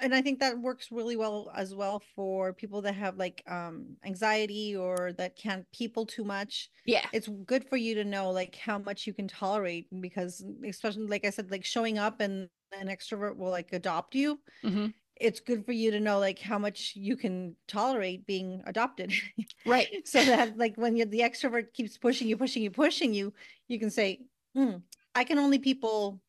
and 0.00 0.14
I 0.14 0.22
think 0.22 0.40
that 0.40 0.58
works 0.58 0.90
really 0.92 1.16
well 1.16 1.50
as 1.54 1.74
well 1.74 2.00
for 2.14 2.52
people 2.52 2.82
that 2.82 2.94
have 2.94 3.16
like 3.16 3.42
um 3.48 3.96
anxiety 4.04 4.76
or 4.76 5.12
that 5.14 5.36
can't 5.36 5.70
people 5.72 6.06
too 6.06 6.24
much. 6.24 6.70
Yeah. 6.84 7.08
It's 7.12 7.28
good 7.46 7.68
for 7.68 7.76
you 7.76 7.94
to 7.96 8.04
know 8.04 8.30
like 8.30 8.54
how 8.54 8.78
much 8.78 9.06
you 9.06 9.14
can 9.14 9.28
tolerate 9.28 9.88
because 10.00 10.44
especially 10.66 11.06
like 11.06 11.24
I 11.24 11.30
said, 11.30 11.50
like 11.50 11.64
showing 11.64 11.98
up 11.98 12.20
and 12.20 12.48
an 12.78 12.88
extrovert 12.88 13.36
will 13.36 13.50
like 13.50 13.72
adopt 13.72 14.14
you. 14.14 14.40
hmm 14.62 14.88
It's 15.20 15.40
good 15.40 15.64
for 15.66 15.72
you 15.72 15.90
to 15.92 16.00
know 16.00 16.18
like 16.18 16.38
how 16.38 16.58
much 16.58 16.92
you 16.94 17.16
can 17.16 17.56
tolerate 17.66 18.26
being 18.26 18.62
adopted. 18.66 19.12
Right. 19.66 19.88
so 20.06 20.24
that 20.24 20.56
like 20.56 20.76
when 20.76 20.96
you're 20.96 21.06
the 21.06 21.20
extrovert 21.20 21.72
keeps 21.74 21.98
pushing 21.98 22.28
you, 22.28 22.36
pushing 22.36 22.62
you, 22.62 22.70
pushing 22.70 23.12
you, 23.12 23.34
you 23.66 23.78
can 23.78 23.90
say, 23.90 24.20
"Hmm, 24.56 24.76
I 25.14 25.24
can 25.24 25.38
only 25.38 25.58
people 25.58 26.22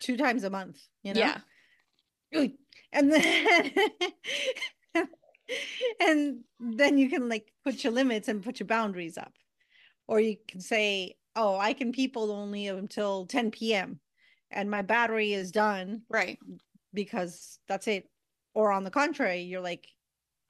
two 0.00 0.16
times 0.16 0.44
a 0.44 0.50
month, 0.50 0.80
you 1.02 1.12
know? 1.12 1.20
Yeah. 1.20 1.38
And 2.92 3.12
then 3.12 3.72
and 6.00 6.44
then 6.58 6.98
you 6.98 7.08
can 7.08 7.28
like 7.28 7.52
put 7.64 7.84
your 7.84 7.92
limits 7.92 8.28
and 8.28 8.42
put 8.42 8.60
your 8.60 8.66
boundaries 8.66 9.18
up 9.18 9.32
or 10.08 10.20
you 10.20 10.36
can 10.48 10.60
say 10.60 11.16
oh 11.34 11.56
i 11.58 11.72
can 11.72 11.92
people 11.92 12.30
only 12.32 12.68
until 12.68 13.26
10 13.26 13.50
p.m 13.50 14.00
and 14.50 14.70
my 14.70 14.82
battery 14.82 15.32
is 15.32 15.52
done 15.52 16.02
Right. 16.08 16.38
because 16.92 17.58
that's 17.68 17.86
it 17.86 18.08
or 18.56 18.72
on 18.72 18.82
the 18.84 18.90
contrary 18.90 19.42
you're 19.42 19.60
like 19.60 19.86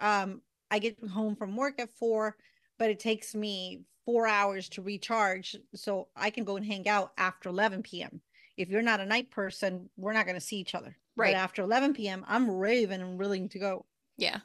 um 0.01 0.41
i 0.71 0.79
get 0.79 0.97
home 1.11 1.35
from 1.37 1.57
work 1.57 1.79
at 1.81 1.91
four 1.91 2.37
but 2.79 2.89
it 2.91 3.01
takes 3.01 3.35
me 3.35 3.83
four 4.05 4.27
hours 4.29 4.69
to 4.69 4.81
recharge 4.83 5.57
so 5.75 6.09
i 6.17 6.31
can 6.31 6.45
go 6.45 6.57
and 6.57 6.65
hang 6.65 6.87
out 6.89 7.13
after 7.19 7.49
11 7.49 7.83
p.m 7.83 8.21
if 8.57 8.69
you're 8.71 8.81
not 8.91 9.01
a 9.01 9.07
night 9.07 9.31
person 9.31 9.91
we're 9.97 10.13
not 10.13 10.25
going 10.27 10.39
to 10.41 10.47
see 10.47 10.57
each 10.59 10.75
other 10.75 10.97
Right. 11.17 11.35
but 11.35 11.39
after 11.39 11.63
11 11.63 11.95
p.m 11.95 12.25
i'm 12.29 12.49
raving 12.51 13.01
and 13.03 13.19
willing 13.19 13.49
to 13.51 13.59
go 13.59 13.85
Yeah. 14.17 14.41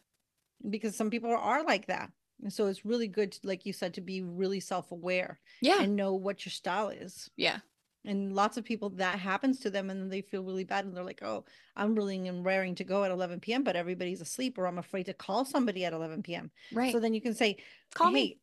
because 0.70 0.96
some 0.96 1.10
people 1.10 1.32
are 1.36 1.64
like 1.64 1.86
that 1.88 2.12
and 2.44 2.52
so 2.52 2.66
it's 2.66 2.84
really 2.86 3.08
good 3.08 3.34
to, 3.34 3.40
like 3.48 3.68
you 3.68 3.74
said 3.74 3.94
to 3.94 4.02
be 4.02 4.24
really 4.24 4.60
self-aware 4.60 5.40
Yeah. 5.62 5.82
and 5.82 5.96
know 5.96 6.14
what 6.16 6.46
your 6.46 6.52
style 6.52 6.90
is 6.90 7.30
Yeah. 7.38 7.60
And 8.06 8.34
lots 8.34 8.58
of 8.58 8.64
people 8.66 8.90
that 8.90 9.20
happens 9.20 9.60
to 9.60 9.70
them 9.70 9.90
and 9.90 10.02
then 10.02 10.10
they 10.10 10.22
feel 10.22 10.44
really 10.44 10.64
bad 10.64 10.86
and 10.86 10.96
they're 10.96 11.04
like 11.04 11.22
oh 11.24 11.44
i'm 11.76 11.96
willing 11.96 12.28
and 12.28 12.44
raring 12.46 12.76
to 12.76 12.84
go 12.84 13.04
at 13.04 13.12
11 13.12 13.40
p.m 13.40 13.64
but 13.64 13.76
everybody's 13.76 14.22
asleep 14.22 14.58
or 14.58 14.66
i'm 14.68 14.78
afraid 14.78 15.06
to 15.06 15.14
call 15.14 15.46
somebody 15.46 15.86
at 15.86 15.94
11 15.94 16.24
p.m 16.24 16.50
Right. 16.72 16.92
so 16.92 17.00
then 17.00 17.14
you 17.14 17.22
can 17.22 17.34
say 17.34 17.58
Call 17.94 18.12
hey, 18.12 18.14
me. 18.14 18.38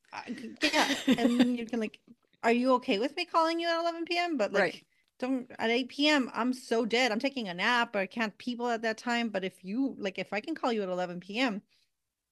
Yeah 0.73 0.87
and 1.17 1.41
then 1.41 1.55
you 1.57 1.67
can 1.67 1.81
like 1.81 1.99
are 2.43 2.53
you 2.53 2.73
okay 2.75 2.99
with 2.99 3.17
me 3.17 3.25
calling 3.25 3.59
you 3.59 3.69
at 3.69 3.81
11 3.81 4.05
p.m 4.05 4.37
but 4.37 4.53
like 4.53 4.63
Right. 4.63 4.85
don't 5.19 5.51
at 5.59 5.71
8 5.71 5.89
p.m 5.89 6.31
i'm 6.35 6.53
so 6.53 6.85
dead 6.85 7.11
i'm 7.11 7.19
taking 7.19 7.49
a 7.49 7.55
nap 7.55 7.97
or 7.97 8.01
i 8.01 8.07
can't 8.07 8.37
people 8.39 8.69
at 8.69 8.83
that 8.83 8.99
time 8.99 9.29
but 9.29 9.45
if 9.45 9.65
you 9.65 9.97
like 9.99 10.19
if 10.19 10.33
i 10.33 10.41
can 10.41 10.55
call 10.55 10.73
you 10.73 10.83
at 10.83 10.89
11 10.89 11.21
p.m 11.21 11.63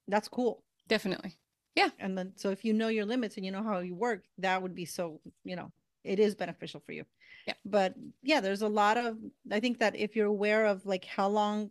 that's 0.08 0.28
cool 0.28 0.62
Definitely. 0.88 1.34
Yeah. 1.74 1.90
And 1.98 2.16
then 2.16 2.32
so 2.36 2.50
if 2.50 2.64
you 2.64 2.72
know 2.72 2.88
your 2.88 3.04
limits 3.04 3.36
and 3.36 3.44
you 3.44 3.52
know 3.52 3.62
how 3.62 3.80
you 3.80 3.94
work 3.94 4.24
that 4.38 4.62
would 4.62 4.74
be 4.74 4.84
so 4.84 5.20
you 5.44 5.56
know 5.56 5.70
it 6.06 6.18
is 6.20 6.34
beneficial 6.34 6.80
for 6.80 6.92
you 6.92 7.04
Yeah. 7.46 7.54
but 7.64 7.94
yeah 8.22 8.40
there's 8.40 8.62
a 8.62 8.68
lot 8.68 8.96
of 8.98 9.18
i 9.52 9.60
think 9.60 9.78
that 9.78 9.96
if 9.96 10.16
you're 10.16 10.26
aware 10.26 10.66
of 10.66 10.86
like 10.86 11.04
how 11.04 11.28
long 11.28 11.70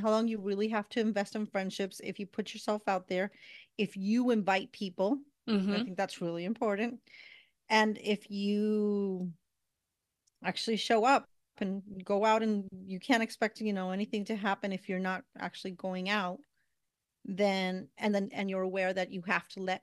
how 0.00 0.10
long 0.10 0.28
you 0.28 0.38
really 0.40 0.68
have 0.68 0.88
to 0.88 1.00
invest 1.00 1.36
in 1.36 1.46
friendships 1.46 2.00
if 2.02 2.18
you 2.18 2.26
put 2.26 2.54
yourself 2.54 2.82
out 2.88 3.08
there 3.08 3.30
if 3.78 3.96
you 3.96 4.30
invite 4.30 4.72
people 4.72 5.18
hmm 5.46 5.74
i 5.74 5.80
think 5.80 5.96
that's 5.96 6.20
really 6.20 6.44
important 6.44 7.00
and 7.70 7.98
if 8.02 8.30
you 8.30 9.32
actually 10.42 10.76
show 10.76 11.04
up 11.04 11.24
and 11.58 11.82
go 12.04 12.24
out 12.24 12.42
and 12.42 12.68
you 12.84 12.98
can't 12.98 13.22
expect 13.22 13.60
you 13.60 13.72
know 13.72 13.90
anything 13.90 14.24
to 14.24 14.34
happen 14.36 14.72
if 14.72 14.88
you're 14.88 14.98
not 14.98 15.24
actually 15.38 15.70
going 15.70 16.08
out 16.08 16.40
then 17.24 17.88
and 17.98 18.14
then 18.14 18.28
and 18.32 18.50
you're 18.50 18.62
aware 18.62 18.92
that 18.94 19.12
you 19.12 19.22
have 19.22 19.48
to 19.48 19.60
let 19.60 19.82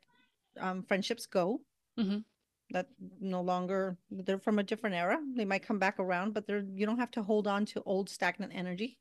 um, 0.59 0.84
friendships 0.84 1.26
go 1.28 1.62
Mhm. 1.97 2.24
That 2.72 2.88
no 3.19 3.41
longer 3.41 3.97
they're 4.09 4.39
from 4.39 4.59
a 4.59 4.63
different 4.63 4.95
era 4.95 5.19
they 5.36 5.45
might 5.45 5.65
come 5.65 5.80
back 5.80 5.99
around 5.99 6.34
but 6.34 6.47
they're 6.47 6.65
you 6.74 6.86
don't 6.86 6.99
have 6.99 7.11
to 7.11 7.24
hold 7.24 7.47
on 7.47 7.65
to 7.65 7.82
old 7.86 8.09
stagnant 8.09 8.51
energy 8.55 8.97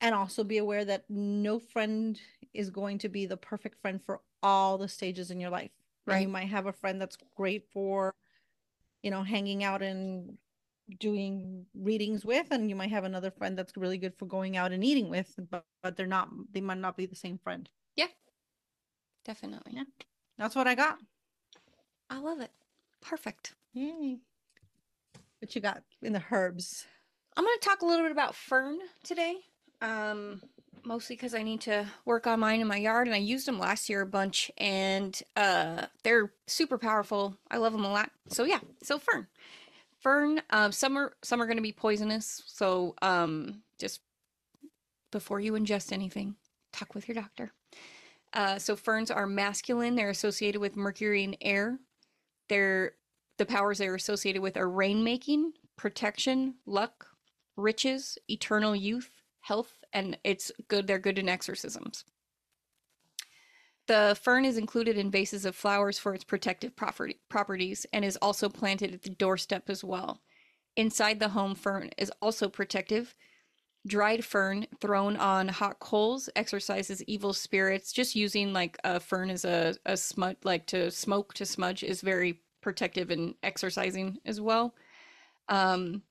and 0.00 0.14
also 0.14 0.44
be 0.44 0.58
aware 0.58 0.84
that 0.84 1.04
no 1.08 1.58
friend 1.58 2.20
is 2.54 2.70
going 2.70 2.98
to 2.98 3.08
be 3.08 3.26
the 3.26 3.36
perfect 3.36 3.80
friend 3.80 4.00
for 4.04 4.20
all 4.42 4.78
the 4.78 4.88
stages 4.88 5.30
in 5.30 5.40
your 5.40 5.50
life 5.50 5.70
and 6.06 6.22
you 6.22 6.28
might 6.28 6.48
have 6.48 6.66
a 6.66 6.72
friend 6.72 7.00
that's 7.00 7.18
great 7.36 7.66
for 7.72 8.14
you 9.02 9.10
know 9.10 9.22
hanging 9.22 9.62
out 9.62 9.82
and 9.82 10.38
doing 10.98 11.66
readings 11.74 12.24
with 12.24 12.46
and 12.50 12.70
you 12.70 12.76
might 12.76 12.90
have 12.90 13.04
another 13.04 13.30
friend 13.30 13.58
that's 13.58 13.76
really 13.76 13.98
good 13.98 14.14
for 14.14 14.24
going 14.24 14.56
out 14.56 14.72
and 14.72 14.82
eating 14.82 15.10
with 15.10 15.34
but, 15.50 15.64
but 15.82 15.96
they're 15.96 16.06
not 16.06 16.28
they 16.52 16.62
might 16.62 16.78
not 16.78 16.96
be 16.96 17.06
the 17.06 17.16
same 17.16 17.38
friend 17.38 17.68
Yeah. 17.96 18.06
Definitely. 19.24 19.72
Yeah. 19.74 19.84
that's 20.38 20.56
what 20.56 20.66
i 20.66 20.74
got 20.74 20.98
I 22.10 22.18
love 22.18 22.40
it. 22.40 22.50
Perfect. 23.00 23.54
Yay. 23.72 24.18
what 25.40 25.54
you 25.54 25.60
got 25.60 25.82
in 26.02 26.12
the 26.12 26.22
herbs 26.30 26.86
I'm 27.38 27.44
going 27.44 27.56
to 27.60 27.68
talk 27.68 27.82
a 27.82 27.86
little 27.86 28.04
bit 28.04 28.10
about 28.10 28.34
fern 28.34 28.78
today. 29.04 29.36
Um, 29.80 30.42
mostly 30.84 31.14
because 31.14 31.34
I 31.34 31.44
need 31.44 31.60
to 31.62 31.86
work 32.04 32.26
on 32.26 32.40
mine 32.40 32.60
in 32.60 32.66
my 32.66 32.78
yard, 32.78 33.06
and 33.06 33.14
I 33.14 33.18
used 33.18 33.46
them 33.46 33.60
last 33.60 33.88
year 33.88 34.00
a 34.00 34.06
bunch, 34.06 34.50
and 34.58 35.16
uh, 35.36 35.86
they're 36.02 36.32
super 36.48 36.78
powerful. 36.78 37.36
I 37.48 37.58
love 37.58 37.72
them 37.72 37.84
a 37.84 37.92
lot. 37.92 38.10
So 38.26 38.42
yeah, 38.42 38.58
so 38.82 38.98
fern. 38.98 39.28
Fern, 40.00 40.42
um, 40.50 40.72
some 40.72 40.98
are 40.98 41.12
some 41.22 41.40
are 41.40 41.46
going 41.46 41.58
to 41.58 41.62
be 41.62 41.72
poisonous, 41.72 42.42
so 42.46 42.96
um, 43.02 43.62
just 43.78 44.00
before 45.12 45.38
you 45.38 45.52
ingest 45.52 45.92
anything, 45.92 46.34
talk 46.72 46.92
with 46.92 47.06
your 47.06 47.14
doctor. 47.14 47.52
Uh, 48.32 48.58
so 48.58 48.74
ferns 48.74 49.12
are 49.12 49.28
masculine. 49.28 49.94
They're 49.94 50.10
associated 50.10 50.60
with 50.60 50.74
Mercury 50.74 51.22
and 51.22 51.36
air. 51.40 51.78
They're 52.48 52.92
the 53.38 53.46
powers 53.46 53.78
they're 53.78 53.94
associated 53.94 54.42
with 54.42 54.56
are 54.56 54.68
rainmaking, 54.68 55.52
protection, 55.76 56.56
luck, 56.66 57.06
riches, 57.56 58.18
eternal 58.28 58.74
youth, 58.74 59.10
health, 59.40 59.74
and 59.92 60.18
it's 60.24 60.50
good. 60.66 60.86
They're 60.86 60.98
good 60.98 61.18
in 61.18 61.28
exorcisms. 61.28 62.04
The 63.86 64.18
fern 64.20 64.44
is 64.44 64.58
included 64.58 64.98
in 64.98 65.10
vases 65.10 65.46
of 65.46 65.56
flowers 65.56 65.98
for 65.98 66.14
its 66.14 66.24
protective 66.24 66.76
property, 66.76 67.20
properties 67.30 67.86
and 67.92 68.04
is 68.04 68.18
also 68.20 68.48
planted 68.48 68.92
at 68.92 69.02
the 69.02 69.10
doorstep 69.10 69.70
as 69.70 69.82
well. 69.82 70.20
Inside 70.76 71.20
the 71.20 71.30
home, 71.30 71.54
fern 71.54 71.90
is 71.96 72.12
also 72.20 72.48
protective. 72.48 73.14
Dried 73.86 74.24
fern 74.24 74.66
thrown 74.80 75.16
on 75.16 75.48
hot 75.48 75.78
coals 75.78 76.28
exorcises 76.36 77.02
evil 77.04 77.32
spirits. 77.32 77.92
Just 77.92 78.14
using 78.14 78.52
like 78.52 78.76
a 78.84 79.00
fern 79.00 79.30
as 79.30 79.44
a, 79.44 79.76
a 79.86 79.96
smudge, 79.96 80.38
like 80.44 80.66
to 80.66 80.90
smoke 80.90 81.34
to 81.34 81.46
smudge, 81.46 81.82
is 81.82 82.00
very 82.00 82.40
protective 82.60 83.10
and 83.10 83.34
exorcising 83.42 84.18
as 84.26 84.40
well. 84.40 84.74
Um, 85.48 86.02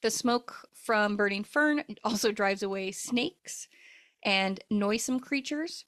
the 0.00 0.10
smoke 0.10 0.68
from 0.72 1.16
burning 1.16 1.44
fern 1.44 1.84
also 2.04 2.32
drives 2.32 2.62
away 2.62 2.92
snakes 2.92 3.68
and 4.22 4.60
noisome 4.70 5.20
creatures. 5.20 5.84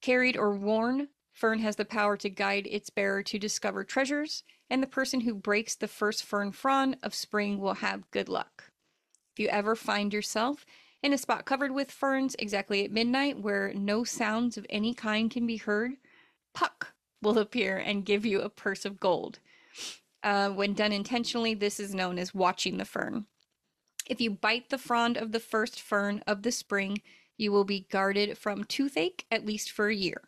Carried 0.00 0.36
or 0.36 0.54
worn, 0.54 1.08
fern 1.32 1.60
has 1.60 1.76
the 1.76 1.84
power 1.84 2.16
to 2.16 2.28
guide 2.28 2.66
its 2.68 2.90
bearer 2.90 3.22
to 3.22 3.38
discover 3.38 3.84
treasures, 3.84 4.42
and 4.68 4.82
the 4.82 4.88
person 4.88 5.20
who 5.20 5.34
breaks 5.34 5.76
the 5.76 5.88
first 5.88 6.24
fern 6.24 6.50
frond 6.50 6.96
of 7.02 7.14
spring 7.14 7.60
will 7.60 7.74
have 7.74 8.10
good 8.10 8.28
luck. 8.28 8.71
If 9.32 9.40
you 9.40 9.48
ever 9.48 9.74
find 9.74 10.12
yourself 10.12 10.66
in 11.02 11.12
a 11.12 11.18
spot 11.18 11.46
covered 11.46 11.72
with 11.72 11.90
ferns 11.90 12.36
exactly 12.38 12.84
at 12.84 12.92
midnight 12.92 13.40
where 13.40 13.72
no 13.74 14.04
sounds 14.04 14.58
of 14.58 14.66
any 14.68 14.92
kind 14.92 15.30
can 15.30 15.46
be 15.46 15.56
heard, 15.56 15.92
Puck 16.52 16.92
will 17.22 17.38
appear 17.38 17.78
and 17.78 18.04
give 18.04 18.26
you 18.26 18.40
a 18.40 18.50
purse 18.50 18.84
of 18.84 19.00
gold. 19.00 19.38
Uh, 20.22 20.50
when 20.50 20.74
done 20.74 20.92
intentionally, 20.92 21.54
this 21.54 21.80
is 21.80 21.94
known 21.94 22.18
as 22.18 22.34
watching 22.34 22.76
the 22.76 22.84
fern. 22.84 23.26
If 24.06 24.20
you 24.20 24.30
bite 24.30 24.68
the 24.68 24.78
frond 24.78 25.16
of 25.16 25.32
the 25.32 25.40
first 25.40 25.80
fern 25.80 26.22
of 26.26 26.42
the 26.42 26.52
spring, 26.52 27.00
you 27.38 27.52
will 27.52 27.64
be 27.64 27.86
guarded 27.90 28.36
from 28.36 28.64
toothache 28.64 29.24
at 29.30 29.46
least 29.46 29.70
for 29.70 29.88
a 29.88 29.94
year. 29.94 30.22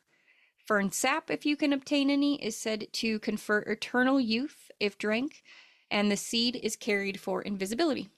Fern 0.65 0.91
sap, 0.91 1.31
if 1.31 1.45
you 1.45 1.57
can 1.57 1.73
obtain 1.75 2.09
any, 2.09 2.43
is 2.43 2.57
said 2.57 2.87
to 2.95 3.19
confer 3.19 3.59
eternal 3.59 4.19
youth 4.19 4.71
if 4.81 4.97
drank, 4.97 5.43
and 5.91 6.11
the 6.11 6.17
seed 6.17 6.57
is 6.57 6.75
carried 6.75 7.21
for 7.21 7.43
invisibility. 7.43 8.09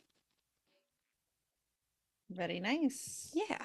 Very 2.31 2.61
nice. 2.61 3.31
Yeah, 3.35 3.59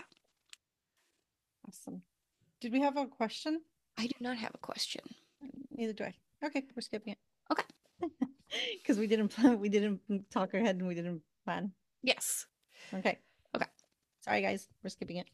Awesome. 1.68 2.02
Did 2.60 2.74
we 2.74 2.82
have 2.82 2.98
a 2.98 3.06
question? 3.08 3.62
I 3.98 4.08
do 4.08 4.16
not 4.20 4.38
have 4.38 4.52
a 4.54 4.58
question. 4.58 5.02
Neither 5.72 5.94
do 5.94 6.04
I. 6.04 6.14
Okay, 6.46 6.64
we're 6.76 6.82
skipping 6.82 7.14
it. 7.14 7.20
Okay. 7.52 7.64
Because 8.84 8.98
we 9.00 9.08
didn't 9.08 9.30
plan, 9.36 9.60
we 9.62 9.70
didn't 9.70 10.02
talk 10.30 10.54
ahead 10.54 10.76
and 10.76 10.86
we 10.86 10.94
didn't 10.94 11.22
plan. 11.46 11.72
Yes, 12.04 12.46
Okay. 12.94 13.18
Okay. 13.56 13.66
Sorry, 14.20 14.42
guys, 14.42 14.68
we're 14.84 14.90
skipping 14.90 15.18
it. 15.18 15.28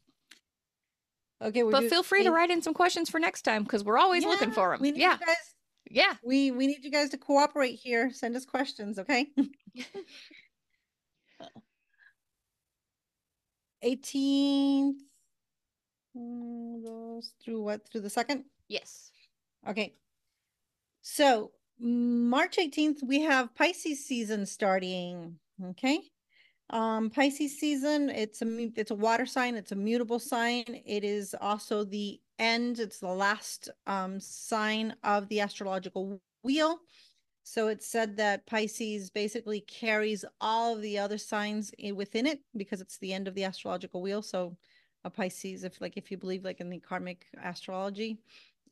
Okay, 1.42 1.62
but 1.62 1.88
feel 1.90 2.02
free 2.04 2.22
to 2.24 2.30
write 2.30 2.50
in 2.50 2.62
some 2.62 2.74
questions 2.74 3.10
for 3.10 3.18
next 3.18 3.42
time 3.42 3.64
because 3.64 3.82
we're 3.82 3.98
always 3.98 4.24
looking 4.24 4.52
for 4.52 4.76
them. 4.76 4.84
Yeah, 4.84 5.14
you 5.20 5.26
guys. 5.26 5.54
yeah. 5.90 6.14
We 6.22 6.50
we 6.52 6.66
need 6.68 6.84
you 6.84 6.90
guys 6.92 7.10
to 7.10 7.18
cooperate 7.18 7.74
here. 7.74 8.10
Send 8.12 8.36
us 8.36 8.44
questions, 8.44 8.98
okay? 9.00 9.26
18th 13.84 14.94
mm, 16.16 16.84
goes 16.84 17.32
through 17.42 17.62
what? 17.62 17.88
Through 17.88 18.02
the 18.02 18.10
second? 18.10 18.44
Yes. 18.68 19.10
Okay. 19.68 19.94
So 21.02 21.52
March 21.78 22.56
18th, 22.56 23.02
we 23.02 23.20
have 23.22 23.54
Pisces 23.54 24.04
season 24.04 24.46
starting. 24.46 25.38
Okay. 25.70 26.00
Um, 26.70 27.08
Pisces 27.08 27.58
season, 27.58 28.10
it's 28.10 28.42
a 28.42 28.70
it's 28.76 28.90
a 28.90 28.94
water 28.94 29.24
sign, 29.24 29.54
it's 29.54 29.72
a 29.72 29.76
mutable 29.76 30.18
sign. 30.18 30.64
It 30.84 31.02
is 31.02 31.34
also 31.40 31.84
the 31.84 32.20
end, 32.38 32.78
it's 32.78 32.98
the 32.98 33.08
last 33.08 33.70
um 33.86 34.20
sign 34.20 34.94
of 35.02 35.28
the 35.28 35.40
astrological 35.40 36.20
wheel. 36.42 36.78
So 37.48 37.68
it 37.68 37.82
said 37.82 38.18
that 38.18 38.44
Pisces 38.44 39.08
basically 39.08 39.60
carries 39.60 40.22
all 40.38 40.76
of 40.76 40.82
the 40.82 40.98
other 40.98 41.16
signs 41.16 41.72
within 41.94 42.26
it 42.26 42.40
because 42.54 42.82
it's 42.82 42.98
the 42.98 43.14
end 43.14 43.26
of 43.26 43.34
the 43.34 43.44
astrological 43.44 44.02
wheel. 44.02 44.20
So 44.20 44.54
a 45.02 45.08
Pisces, 45.08 45.64
if 45.64 45.80
like 45.80 45.96
if 45.96 46.10
you 46.10 46.18
believe 46.18 46.44
like 46.44 46.60
in 46.60 46.68
the 46.68 46.78
karmic 46.78 47.24
astrology, 47.42 48.18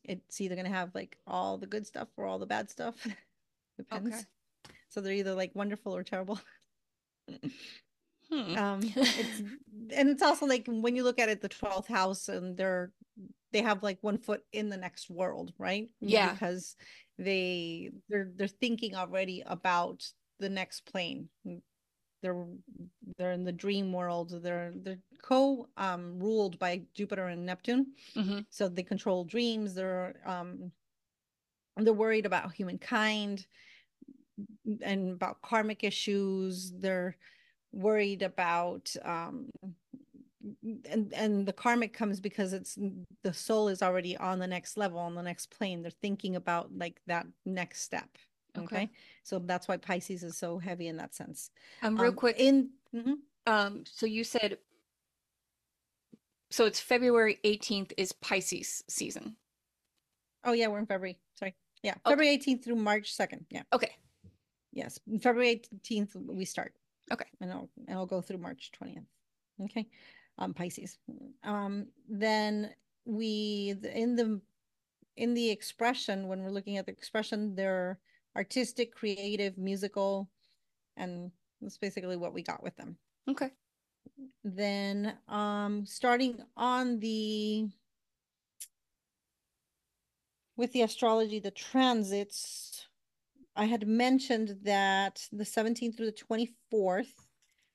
it's 0.05 0.43
either 0.43 0.55
gonna 0.55 0.69
have 0.69 0.95
like 0.95 1.17
all 1.27 1.57
the 1.57 1.67
good 1.67 1.87
stuff 1.87 2.09
or 2.19 2.27
all 2.27 2.39
the 2.39 2.45
bad 2.45 2.69
stuff. 2.69 2.97
Depends. 3.79 4.15
Okay. 4.15 4.75
So 4.91 5.01
they're 5.01 5.15
either 5.15 5.35
like 5.35 5.53
wonderful 5.55 5.97
or 5.97 6.03
terrible. 6.03 6.39
Hmm. 8.29 8.59
um 8.59 8.81
it's 8.83 9.39
and 9.95 10.09
it's 10.09 10.23
also 10.23 10.47
like 10.47 10.67
when 10.67 10.97
you 10.97 11.05
look 11.05 11.21
at 11.21 11.29
it 11.29 11.41
the 11.41 11.49
12th 11.49 11.87
house 11.87 12.29
and 12.29 12.57
they're 12.57 12.91
they 13.53 13.63
have 13.63 13.83
like 13.83 13.99
one 14.03 14.19
foot 14.19 14.43
in 14.53 14.69
the 14.69 14.77
next 14.77 15.09
world 15.11 15.53
right? 15.59 15.89
Yeah. 16.01 16.33
because 16.33 16.77
they 17.19 17.91
they're 18.09 18.31
they're 18.37 18.49
thinking 18.49 18.95
already 18.95 19.43
about 19.47 20.05
the 20.39 20.49
next 20.51 20.85
plane. 20.85 21.29
They're 22.23 22.45
they're 23.17 23.33
in 23.33 23.45
the 23.45 23.53
dream 23.53 23.93
world. 23.93 24.43
They're 24.43 24.73
they're 24.75 24.99
co 25.23 25.69
um 25.77 26.19
ruled 26.19 26.59
by 26.59 26.83
jupiter 26.95 27.27
and 27.29 27.47
neptune. 27.47 27.95
Mhm. 28.15 28.45
so 28.51 28.69
they 28.69 28.83
control 28.83 29.25
dreams. 29.25 29.75
They're 29.75 30.15
um 30.27 30.73
they're 31.77 31.93
worried 31.93 32.27
about 32.27 32.53
humankind 32.53 33.47
and 34.83 35.11
about 35.13 35.41
karmic 35.43 35.85
issues. 35.85 36.73
They're 36.79 37.17
worried 37.73 38.23
about 38.23 38.95
um 39.05 39.51
and 40.91 41.13
and 41.13 41.47
the 41.47 41.53
karmic 41.53 41.93
comes 41.93 42.21
because 42.21 42.53
it's 42.53 42.79
the 43.23 43.33
soul 43.33 43.69
is 43.69 43.83
already 43.83 44.17
on 44.17 44.39
the 44.39 44.47
next 44.47 44.77
level 44.77 44.99
on 44.99 45.15
the 45.15 45.23
next 45.23 45.51
plane 45.51 45.83
they're 45.83 45.91
thinking 45.91 46.37
about 46.37 46.71
like 46.77 47.01
that 47.07 47.27
next 47.45 47.83
step 47.83 48.09
okay, 48.57 48.65
Okay. 48.65 48.91
so 49.25 49.39
that's 49.39 49.67
why 49.69 49.77
pisces 49.77 50.23
is 50.23 50.37
so 50.39 50.59
heavy 50.59 50.89
in 50.89 50.97
that 50.99 51.15
sense 51.15 51.51
Um, 51.83 51.97
real 51.97 52.11
Um, 52.11 52.17
quick. 52.17 52.37
in 52.39 52.71
mhm. 52.95 53.17
Um, 53.47 53.85
so 53.87 54.07
you 54.07 54.25
said, 54.25 54.59
so 56.51 56.65
it's 56.65 56.81
February 56.81 57.39
18th 57.45 57.93
is 57.97 58.13
Pisces 58.13 58.83
season. 58.89 59.37
oh 60.45 60.53
yeah 60.53 60.69
we're 60.69 60.79
in 60.79 60.87
february 60.87 61.19
sorry 61.39 61.55
yeah 61.83 61.95
Okay. 62.05 62.11
february 62.11 62.39
18th 62.39 62.65
through 62.65 62.77
march 62.77 63.17
2nd 63.17 63.45
yeah 63.51 63.63
Okay. 63.73 63.95
Yes, 64.73 65.01
February 65.23 65.63
18th 65.85 66.17
we 66.17 66.45
start. 66.45 66.75
Okay. 67.11 67.25
And 67.41 67.51
I'll 67.51 67.71
and 67.89 67.97
I'll 67.97 68.05
go 68.05 68.21
through 68.21 68.37
March 68.39 68.71
20th. 68.79 69.07
Okay. 69.65 69.89
Um 70.39 70.55
Pisces. 70.55 70.99
Um 71.45 71.87
then 72.09 72.71
we 73.05 73.75
in 73.95 74.17
the 74.17 74.41
in 75.17 75.35
the 75.35 75.51
expression 75.51 76.29
when 76.29 76.43
we're 76.43 76.51
looking 76.51 76.77
at 76.77 76.87
the 76.87 76.93
expression 76.93 77.55
they're 77.55 77.99
artistic, 78.37 78.95
creative, 78.95 79.57
musical 79.57 80.29
and 80.97 81.31
that's 81.61 81.79
basically 81.79 82.17
what 82.17 82.35
we 82.35 82.43
got 82.43 82.63
with 82.63 82.77
them. 82.77 82.97
Okay. 83.29 83.51
Then 84.45 85.17
um 85.29 85.87
starting 85.87 86.39
on 86.57 87.01
the 87.01 87.69
with 90.57 90.73
the 90.73 90.83
astrology 90.83 91.39
the 91.39 91.51
transits 91.51 92.87
I 93.57 93.65
had 93.65 93.89
mentioned 93.89 94.59
that 94.65 95.27
the 95.33 95.45
17th 95.45 95.97
through 95.97 96.11
the 96.11 96.47
24th, 96.73 97.07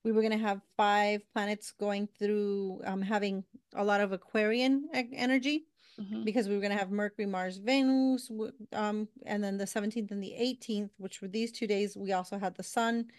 we 0.04 0.12
were 0.12 0.22
going 0.22 0.32
to 0.38 0.38
have 0.46 0.62
five 0.78 1.22
planets 1.34 1.72
going 1.72 2.08
through, 2.20 2.82
um, 2.86 3.02
having 3.02 3.44
a 3.76 3.84
lot 3.84 4.02
of 4.02 4.12
Aquarian 4.12 4.90
energy 4.94 5.68
Mhm. 6.00 6.24
because 6.26 6.48
we 6.48 6.56
were 6.56 6.62
going 6.62 6.72
to 6.72 6.78
have 6.78 6.90
Mercury, 6.92 7.26
Mars, 7.28 7.58
Venus, 7.58 8.32
um, 8.74 9.08
and 9.26 9.44
then 9.44 9.58
the 9.58 9.68
17th 9.68 10.12
and 10.12 10.24
the 10.24 10.34
18th, 10.34 10.92
which 10.98 11.22
were 11.22 11.28
these 11.28 11.52
two 11.52 11.68
days, 11.68 11.96
we 11.98 12.14
also 12.14 12.38
had 12.40 12.56
the 12.56 12.64
sun, 12.64 13.12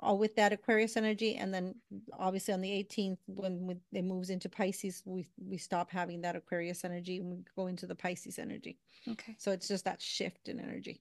all 0.00 0.18
with 0.18 0.34
that 0.34 0.52
Aquarius 0.52 0.96
energy, 0.98 1.36
and 1.36 1.54
then 1.54 1.74
obviously 2.12 2.52
on 2.52 2.60
the 2.60 2.70
18th, 2.70 3.18
when 3.26 3.66
we, 3.66 3.76
it 3.92 4.02
moves 4.02 4.28
into 4.28 4.48
Pisces, 4.48 5.02
we 5.06 5.26
we 5.38 5.56
stop 5.56 5.90
having 5.90 6.20
that 6.22 6.36
Aquarius 6.36 6.84
energy 6.84 7.16
and 7.18 7.30
we 7.30 7.44
go 7.54 7.66
into 7.68 7.86
the 7.86 7.94
Pisces 7.94 8.38
energy. 8.38 8.78
Okay. 9.08 9.34
So 9.38 9.52
it's 9.52 9.68
just 9.68 9.84
that 9.86 10.02
shift 10.02 10.48
in 10.48 10.60
energy. 10.60 11.00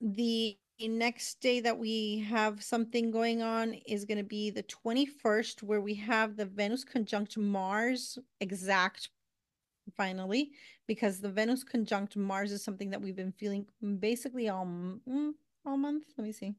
The 0.00 0.58
next 0.80 1.40
day 1.40 1.60
that 1.60 1.78
we 1.78 2.20
have 2.28 2.62
something 2.62 3.10
going 3.10 3.42
on 3.42 3.74
is 3.86 4.04
going 4.04 4.18
to 4.18 4.24
be 4.24 4.50
the 4.50 4.62
21st, 4.64 5.62
where 5.62 5.80
we 5.80 5.94
have 5.94 6.36
the 6.36 6.46
Venus 6.46 6.84
conjunct 6.84 7.36
Mars 7.36 8.18
exact 8.40 9.10
finally, 9.96 10.52
because 10.86 11.20
the 11.20 11.30
Venus 11.30 11.64
conjunct 11.64 12.16
Mars 12.16 12.52
is 12.52 12.62
something 12.62 12.90
that 12.90 13.00
we've 13.00 13.16
been 13.16 13.32
feeling 13.32 13.66
basically 13.98 14.48
all 14.48 14.66
mm, 14.66 15.32
all 15.66 15.76
month. 15.76 16.04
Let 16.16 16.24
me 16.24 16.32
see. 16.32 16.54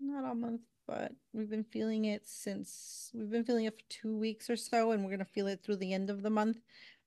Not 0.00 0.24
all 0.24 0.34
month, 0.34 0.62
but 0.86 1.12
we've 1.32 1.50
been 1.50 1.64
feeling 1.64 2.06
it 2.06 2.26
since 2.26 3.10
we've 3.14 3.30
been 3.30 3.44
feeling 3.44 3.66
it 3.66 3.74
for 3.74 3.84
two 3.88 4.16
weeks 4.16 4.50
or 4.50 4.56
so, 4.56 4.92
and 4.92 5.04
we're 5.04 5.10
gonna 5.10 5.24
feel 5.24 5.46
it 5.46 5.62
through 5.62 5.76
the 5.76 5.92
end 5.92 6.10
of 6.10 6.22
the 6.22 6.30
month. 6.30 6.58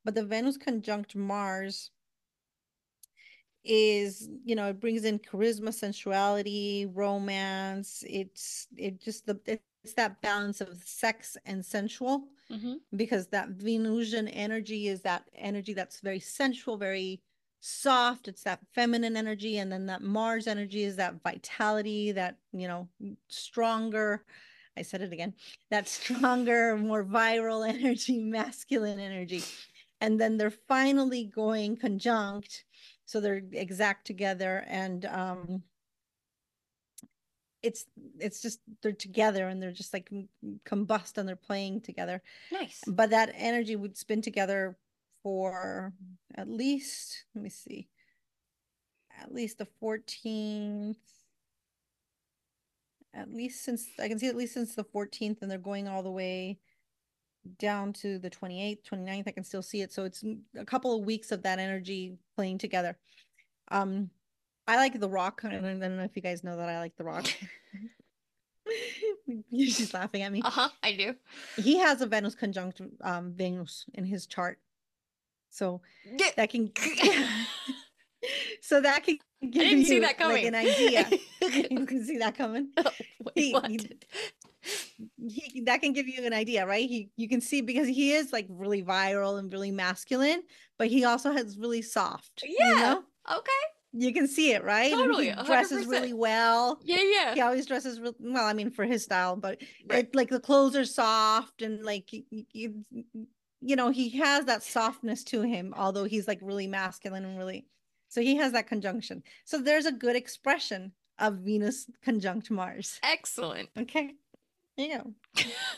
But 0.03 0.15
the 0.15 0.25
Venus 0.25 0.57
conjunct 0.57 1.15
Mars 1.15 1.91
is, 3.65 4.29
you 4.43 4.55
know, 4.55 4.69
it 4.69 4.79
brings 4.79 5.05
in 5.05 5.19
charisma, 5.19 5.73
sensuality, 5.73 6.87
romance. 6.93 8.03
It's 8.07 8.67
it 8.77 9.01
just 9.01 9.25
the 9.25 9.39
it's 9.83 9.93
that 9.93 10.21
balance 10.21 10.61
of 10.61 10.81
sex 10.83 11.37
and 11.45 11.65
sensual 11.65 12.27
Mm-hmm. 12.51 12.73
because 12.95 13.25
that 13.29 13.49
Venusian 13.49 14.27
energy 14.27 14.87
is 14.87 15.01
that 15.01 15.23
energy 15.33 15.73
that's 15.73 15.99
very 15.99 16.19
sensual, 16.19 16.77
very 16.77 17.23
soft. 17.59 18.27
It's 18.27 18.43
that 18.43 18.59
feminine 18.75 19.17
energy. 19.17 19.57
And 19.57 19.71
then 19.71 19.87
that 19.87 20.03
Mars 20.03 20.45
energy 20.45 20.83
is 20.83 20.95
that 20.97 21.23
vitality, 21.23 22.11
that, 22.11 22.37
you 22.53 22.67
know, 22.67 22.87
stronger. 23.29 24.23
I 24.77 24.83
said 24.83 25.01
it 25.01 25.11
again 25.11 25.33
that 25.71 25.87
stronger, 25.97 26.77
more 26.77 27.03
viral 27.03 27.67
energy, 27.75 28.19
masculine 28.19 28.99
energy. 28.99 29.43
And 29.99 30.21
then 30.21 30.37
they're 30.37 30.51
finally 30.51 31.23
going 31.23 31.77
conjunct. 31.77 32.65
So 33.05 33.19
they're 33.19 33.41
exact 33.51 34.05
together. 34.07 34.63
And, 34.67 35.05
um, 35.05 35.63
it's 37.65 37.85
it's 38.19 38.41
just 38.43 38.59
they're 38.83 38.91
together 38.91 39.47
and 39.47 39.59
they're 39.59 39.71
just 39.71 39.91
like 39.91 40.11
combust 40.67 41.17
and 41.17 41.27
they're 41.27 41.35
playing 41.35 41.81
together 41.81 42.21
Nice. 42.51 42.79
but 42.87 43.09
that 43.09 43.33
energy 43.35 43.75
would 43.75 43.97
spin 43.97 44.21
together 44.21 44.77
for 45.23 45.91
at 46.35 46.47
least 46.47 47.25
let 47.33 47.43
me 47.43 47.49
see 47.49 47.87
at 49.19 49.33
least 49.33 49.57
the 49.57 49.67
14th 49.81 50.95
at 53.15 53.33
least 53.33 53.63
since 53.63 53.87
i 53.99 54.07
can 54.07 54.19
see 54.19 54.27
at 54.27 54.35
least 54.37 54.53
since 54.53 54.75
the 54.75 54.83
14th 54.83 55.41
and 55.41 55.49
they're 55.49 55.57
going 55.57 55.87
all 55.87 56.03
the 56.03 56.11
way 56.11 56.59
down 57.59 57.93
to 57.93 58.17
the 58.19 58.29
28th 58.29 58.79
29th 58.83 59.27
i 59.27 59.31
can 59.31 59.43
still 59.43 59.61
see 59.61 59.81
it 59.81 59.91
so 59.93 60.03
it's 60.05 60.23
a 60.57 60.65
couple 60.65 60.95
of 60.97 61.05
weeks 61.05 61.31
of 61.31 61.43
that 61.43 61.59
energy 61.59 62.17
playing 62.35 62.57
together 62.57 62.97
um 63.71 64.09
i 64.67 64.75
like 64.77 64.99
the 64.99 65.09
rock 65.09 65.41
i 65.43 65.49
don't 65.49 65.63
I 65.65 65.73
don't 65.73 65.97
know 65.97 66.03
if 66.03 66.15
you 66.15 66.21
guys 66.21 66.43
know 66.43 66.57
that 66.57 66.69
i 66.69 66.79
like 66.79 66.95
the 66.97 67.03
rock 67.03 67.25
she's 69.51 69.93
laughing 69.93 70.21
at 70.23 70.31
me 70.31 70.41
Uh 70.43 70.49
huh. 70.49 70.69
I 70.83 70.93
do. 70.93 71.15
he 71.57 71.77
has 71.77 72.01
a 72.01 72.07
Venus 72.07 72.35
conjunct 72.35 72.81
um 73.01 73.31
Venus 73.33 73.85
in 73.93 74.05
his 74.05 74.25
chart. 74.25 74.59
So 75.49 75.81
that 76.35 76.49
can 76.49 76.71
so 78.61 78.81
that 78.81 79.03
can 79.03 79.19
give 79.51 79.71
you 79.87 80.01
that 80.01 80.07
like 80.07 80.17
coming. 80.17 80.47
an 80.47 80.55
idea. 80.55 81.07
you 81.69 81.85
can 81.85 82.03
see 82.03 82.17
that 82.17 82.35
coming. 82.35 82.69
Wait, 82.77 83.35
He- 83.35 83.51
he- 83.69 83.89
He, 85.27 85.61
that 85.65 85.81
can 85.81 85.93
give 85.93 86.07
you 86.07 86.25
an 86.25 86.33
idea, 86.33 86.65
right? 86.65 86.87
He 86.87 87.09
you 87.17 87.27
can 87.27 87.41
see 87.41 87.61
because 87.61 87.87
he 87.87 88.13
is 88.13 88.31
like 88.31 88.47
really 88.49 88.83
viral 88.83 89.37
and 89.39 89.51
really 89.51 89.71
masculine, 89.71 90.43
but 90.77 90.87
he 90.87 91.03
also 91.05 91.31
has 91.31 91.57
really 91.57 91.81
soft. 91.81 92.43
you 92.43 92.55
Yeah, 92.59 92.73
know? 92.73 93.03
Okay. 93.37 93.51
You 93.97 94.13
can 94.13 94.27
see 94.27 94.51
it, 94.51 94.63
right? 94.63 94.91
Totally, 94.91 95.25
he 95.25 95.29
a 95.29 95.35
hundred 95.35 95.47
dresses 95.47 95.85
really 95.87 96.13
well. 96.13 96.79
Yeah. 96.83 97.01
Yeah. 97.01 97.33
He 97.33 97.41
always 97.41 97.65
dresses 97.65 97.99
real 97.99 98.13
well, 98.19 98.45
I 98.45 98.53
mean, 98.53 98.69
for 98.71 98.85
his 98.85 99.03
style, 99.03 99.35
but 99.35 99.61
Right. 99.89 100.05
it, 100.05 100.15
like 100.15 100.29
the 100.29 100.39
clothes 100.39 100.75
are 100.75 100.85
soft 100.85 101.61
and 101.61 101.83
like 101.83 102.09
you, 102.11 102.83
you 103.61 103.75
know, 103.75 103.89
he 103.89 104.09
has 104.19 104.45
that 104.45 104.63
softness 104.63 105.23
to 105.25 105.41
him, 105.41 105.73
although 105.77 106.03
he's 106.05 106.27
like 106.27 106.39
really 106.41 106.67
masculine 106.67 107.25
and 107.25 107.37
really. 107.37 107.67
So 108.09 108.21
he 108.21 108.35
has 108.35 108.51
that 108.53 108.67
conjunction. 108.67 109.23
So 109.45 109.59
there's 109.59 109.85
a 109.85 109.91
good 109.91 110.15
expression 110.15 110.91
of 111.17 111.39
Venus 111.39 111.89
conjunct 112.03 112.51
Mars. 112.51 112.99
Excellent. 113.01 113.69
Okay. 113.77 114.11
There 114.77 114.87
you 114.87 114.97
go. 114.97 115.13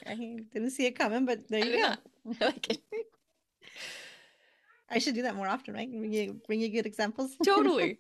I 0.06 0.16
didn't 0.54 0.72
see 0.72 0.86
it 0.86 0.98
coming, 0.98 1.26
but 1.26 1.48
there 1.50 1.64
you 1.64 1.72
did 1.72 1.82
go. 1.82 2.36
I 2.42 2.46
like 2.46 2.70
it. 2.72 2.82
I 4.90 5.00
should 5.00 5.16
do 5.16 5.24
that 5.24 5.36
more 5.36 5.48
often, 5.48 5.74
right? 5.74 5.90
Bring 5.90 6.14
you 6.14 6.42
bring 6.48 6.62
you 6.62 6.70
good 6.70 6.86
examples. 6.86 7.36
Totally. 7.46 8.00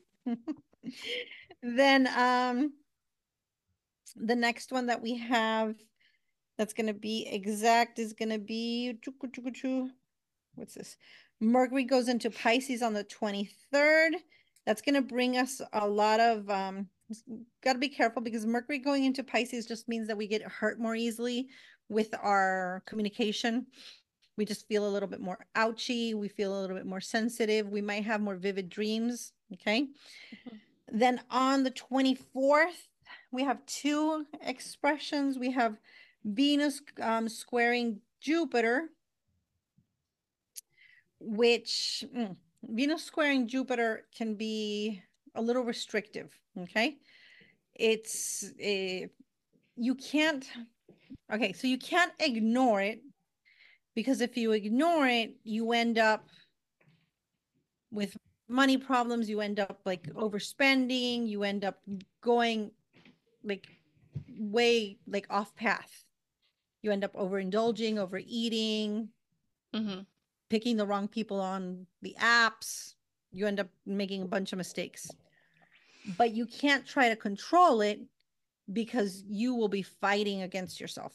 then 1.61 2.07
um 2.15 2.73
the 4.15 4.35
next 4.35 4.71
one 4.71 4.87
that 4.87 5.01
we 5.01 5.17
have 5.17 5.75
that's 6.57 6.73
going 6.73 6.87
to 6.87 6.93
be 6.93 7.27
exact 7.29 7.99
is 7.99 8.13
going 8.13 8.29
to 8.29 8.39
be 8.39 8.97
what's 10.55 10.73
this 10.73 10.97
mercury 11.39 11.83
goes 11.83 12.07
into 12.07 12.31
pisces 12.31 12.81
on 12.81 12.93
the 12.93 13.03
23rd 13.03 14.13
that's 14.65 14.81
going 14.81 14.95
to 14.95 15.01
bring 15.01 15.37
us 15.37 15.61
a 15.73 15.87
lot 15.87 16.19
of 16.19 16.49
um 16.49 16.87
got 17.63 17.73
to 17.73 17.79
be 17.79 17.89
careful 17.89 18.21
because 18.21 18.45
mercury 18.45 18.79
going 18.79 19.05
into 19.05 19.23
pisces 19.23 19.65
just 19.65 19.87
means 19.87 20.07
that 20.07 20.17
we 20.17 20.27
get 20.27 20.41
hurt 20.43 20.79
more 20.79 20.95
easily 20.95 21.47
with 21.89 22.13
our 22.21 22.83
communication. 22.85 23.65
We 24.37 24.45
just 24.45 24.67
feel 24.67 24.87
a 24.87 24.89
little 24.89 25.09
bit 25.09 25.21
more 25.21 25.45
ouchy 25.55 26.13
we 26.13 26.27
feel 26.27 26.57
a 26.57 26.61
little 26.61 26.75
bit 26.75 26.85
more 26.85 27.01
sensitive 27.01 27.69
we 27.69 27.81
might 27.81 28.05
have 28.05 28.21
more 28.21 28.35
vivid 28.35 28.69
dreams 28.69 29.33
okay? 29.53 29.87
Then 30.91 31.21
on 31.29 31.63
the 31.63 31.71
24th, 31.71 32.87
we 33.31 33.43
have 33.43 33.65
two 33.65 34.25
expressions. 34.41 35.37
We 35.37 35.51
have 35.51 35.77
Venus 36.23 36.81
um, 37.01 37.29
squaring 37.29 37.99
Jupiter, 38.21 38.89
which 41.19 42.03
mm, 42.15 42.35
Venus 42.63 43.03
squaring 43.03 43.47
Jupiter 43.47 44.05
can 44.15 44.35
be 44.35 45.01
a 45.37 45.41
little 45.41 45.63
restrictive. 45.63 46.37
Okay. 46.59 46.97
It's 47.75 48.51
a, 48.59 49.07
you 49.75 49.95
can't, 49.95 50.45
okay, 51.31 51.53
so 51.53 51.67
you 51.67 51.77
can't 51.77 52.11
ignore 52.19 52.81
it 52.81 53.01
because 53.95 54.21
if 54.21 54.35
you 54.35 54.51
ignore 54.51 55.07
it, 55.07 55.35
you 55.43 55.71
end 55.71 55.97
up 55.99 56.27
with 57.91 58.17
money 58.49 58.77
problems 58.77 59.29
you 59.29 59.41
end 59.41 59.59
up 59.59 59.79
like 59.85 60.03
overspending 60.13 61.27
you 61.27 61.43
end 61.43 61.65
up 61.65 61.79
going 62.21 62.71
like 63.43 63.67
way 64.39 64.97
like 65.07 65.27
off 65.29 65.53
path 65.55 66.05
you 66.81 66.91
end 66.91 67.03
up 67.03 67.13
overindulging 67.13 67.97
overeating 67.97 69.09
hmm 69.73 69.99
picking 70.49 70.77
the 70.77 70.85
wrong 70.85 71.09
people 71.09 71.41
on 71.41 71.85
the 72.01 72.15
apps 72.21 72.93
you 73.33 73.45
end 73.45 73.59
up 73.59 73.67
making 73.85 74.21
a 74.21 74.27
bunch 74.27 74.53
of 74.53 74.57
mistakes 74.57 75.09
but 76.17 76.33
you 76.33 76.45
can't 76.45 76.85
try 76.85 77.09
to 77.09 77.15
control 77.15 77.81
it 77.81 77.99
because 78.71 79.23
you 79.27 79.55
will 79.55 79.67
be 79.67 79.81
fighting 79.81 80.41
against 80.41 80.79
yourself. 80.79 81.13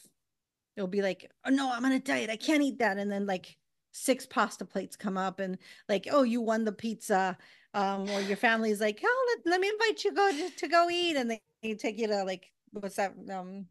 It'll 0.76 0.88
be 0.88 1.02
like 1.02 1.30
oh 1.46 1.50
no 1.50 1.70
i'm 1.72 1.84
on 1.84 1.92
a 1.92 2.00
diet 2.00 2.30
i 2.30 2.36
can't 2.36 2.62
eat 2.62 2.78
that. 2.78 2.98
And 2.98 3.10
then 3.10 3.26
like 3.26 3.56
six 3.92 4.26
pasta 4.26 4.64
plates 4.64 4.96
come 4.96 5.18
up 5.18 5.38
and 5.38 5.58
like 5.88 6.08
oh 6.10 6.22
you 6.22 6.40
won 6.40 6.64
the 6.64 6.72
pizza 6.72 7.36
um 7.74 8.08
or 8.10 8.20
your 8.22 8.38
family's 8.38 8.80
like 8.80 9.00
oh 9.04 9.34
let, 9.44 9.52
let 9.52 9.60
me 9.60 9.68
invite 9.68 10.02
you 10.04 10.12
go 10.14 10.30
to, 10.30 10.50
to 10.56 10.68
go 10.68 10.88
eat. 10.90 11.16
And 11.16 11.30
they, 11.30 11.40
they 11.62 11.74
take 11.74 11.98
you 11.98 12.06
to 12.08 12.24
like 12.24 12.50
what's 12.72 12.96
that 12.96 13.14
um 13.30 13.66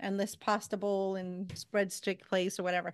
endless 0.00 0.36
pasta 0.36 0.76
bowl 0.76 1.16
and 1.16 1.50
spread 1.56 1.92
stick 1.92 2.28
place 2.28 2.58
or 2.58 2.64
whatever. 2.64 2.92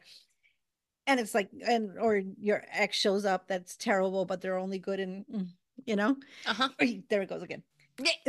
And 1.06 1.18
it's 1.18 1.34
like 1.34 1.48
and 1.66 1.98
or 1.98 2.22
your 2.40 2.64
ex 2.72 2.96
shows 2.96 3.24
up 3.24 3.48
that's 3.48 3.76
terrible 3.76 4.24
but 4.24 4.40
they're 4.40 4.58
only 4.58 4.78
good 4.78 5.00
in 5.00 5.24
mm, 5.32 5.48
you 5.86 5.96
know? 5.96 6.16
Uh 6.46 6.54
huh. 6.54 6.68
there 7.08 7.22
it 7.22 7.28
goes 7.28 7.42
again. 7.42 7.62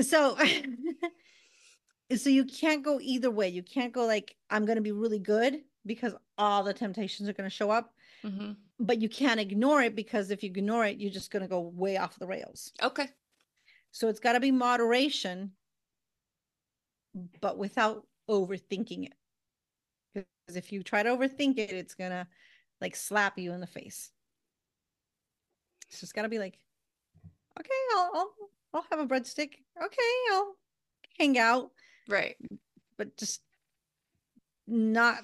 So 0.01 0.37
so 2.15 2.29
you 2.29 2.45
can't 2.45 2.83
go 2.83 2.99
either 3.01 3.29
way. 3.29 3.49
You 3.49 3.63
can't 3.63 3.93
go 3.93 4.05
like 4.05 4.35
i'm 4.49 4.65
going 4.65 4.77
to 4.77 4.81
be 4.81 4.91
really 4.91 5.19
good 5.19 5.61
because 5.85 6.13
all 6.37 6.63
the 6.63 6.73
temptations 6.73 7.29
are 7.29 7.33
going 7.33 7.49
to 7.49 7.55
show 7.55 7.69
up 7.71 7.93
hmm 8.23 8.51
but 8.81 9.01
you 9.01 9.09
can't 9.09 9.41
ignore 9.41 9.81
it 9.81 9.93
because 9.93 10.31
if 10.31 10.41
you 10.41 10.49
ignore 10.49 10.85
it 10.85 10.97
you're 10.97 11.11
just 11.11 11.31
going 11.31 11.41
to 11.41 11.49
go 11.49 11.59
way 11.59 11.97
off 11.97 12.17
the 12.17 12.25
rails. 12.25 12.71
Okay. 12.81 13.09
so 13.91 14.07
it's 14.07 14.21
got 14.21 14.33
to 14.33 14.39
be 14.39 14.51
moderation 14.51 15.51
but 17.41 17.57
without 17.57 18.05
overthinking 18.29 19.07
it. 19.07 19.13
Because 20.13 20.55
if 20.55 20.71
you 20.71 20.81
try 20.81 21.03
to 21.03 21.09
overthink 21.09 21.57
it 21.57 21.71
it's 21.71 21.95
going 21.95 22.11
to 22.11 22.25
like 22.79 22.95
slap 22.95 23.37
you 23.37 23.51
in 23.51 23.59
the 23.59 23.67
face. 23.67 24.11
It's 25.89 25.99
just 25.99 26.13
got 26.13 26.21
to 26.21 26.29
be 26.29 26.39
like 26.39 26.57
okay 27.57 27.69
I'll, 27.95 28.11
I'll 28.13 28.33
i'll 28.73 28.85
have 28.89 28.99
a 28.99 29.07
breadstick 29.07 29.53
okay 29.81 30.11
i'll 30.31 30.55
hang 31.17 31.37
out 31.37 31.71
Right. 32.09 32.35
but 32.97 33.15
just 33.17 33.41
not 34.67 35.23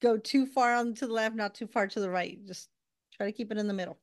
go 0.00 0.16
too 0.16 0.46
far 0.46 0.74
on 0.74 0.94
to 0.94 1.06
the 1.06 1.12
left, 1.12 1.36
not 1.36 1.54
too 1.54 1.66
far 1.66 1.86
to 1.86 2.00
the 2.00 2.10
right. 2.10 2.38
Just 2.46 2.68
try 3.14 3.26
to 3.26 3.32
keep 3.32 3.50
it 3.52 3.58
in 3.58 3.68
the 3.68 3.74
middle. 3.74 3.98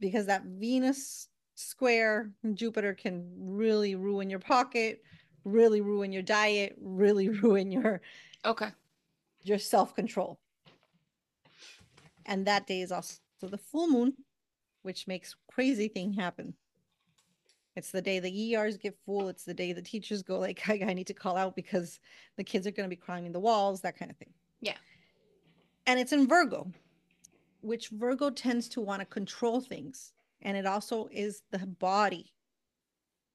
Because 0.00 0.26
that 0.26 0.44
Venus 0.44 1.28
square 1.54 2.30
Jupiter 2.54 2.94
can 2.94 3.30
really 3.36 3.94
ruin 3.94 4.30
your 4.30 4.38
pocket, 4.38 5.02
really 5.44 5.80
ruin 5.80 6.12
your 6.12 6.22
diet, 6.22 6.76
really 6.80 7.28
ruin 7.42 7.70
your 7.70 8.00
Okay. 8.44 8.68
your 9.42 9.58
self-control. 9.58 10.38
And 12.26 12.46
that 12.46 12.66
day 12.66 12.80
is 12.80 12.92
also 12.92 13.18
the 13.42 13.58
full 13.58 13.88
moon, 13.88 14.14
which 14.84 15.06
makes 15.06 15.34
crazy 15.50 15.88
thing 15.88 16.12
happen. 16.12 16.54
It's 17.74 17.90
the 17.90 18.02
day 18.02 18.20
the 18.20 18.54
ERs 18.54 18.76
get 18.76 18.96
full. 19.04 19.28
It's 19.28 19.44
the 19.44 19.54
day 19.54 19.72
the 19.72 19.82
teachers 19.82 20.22
go 20.22 20.38
like, 20.38 20.68
I, 20.68 20.74
I 20.86 20.92
need 20.92 21.06
to 21.08 21.14
call 21.14 21.36
out 21.36 21.56
because 21.56 21.98
the 22.36 22.44
kids 22.44 22.66
are 22.66 22.70
going 22.70 22.88
to 22.88 22.94
be 22.94 23.00
climbing 23.00 23.32
the 23.32 23.40
walls, 23.40 23.80
that 23.80 23.98
kind 23.98 24.10
of 24.10 24.16
thing. 24.18 24.32
Yeah. 24.60 24.76
And 25.86 25.98
it's 25.98 26.12
in 26.12 26.28
Virgo, 26.28 26.70
which 27.62 27.88
Virgo 27.88 28.30
tends 28.30 28.68
to 28.70 28.80
want 28.80 29.00
to 29.00 29.06
control 29.06 29.60
things. 29.60 30.12
And 30.42 30.56
it 30.56 30.66
also 30.66 31.08
is 31.10 31.42
the 31.50 31.66
body. 31.66 32.30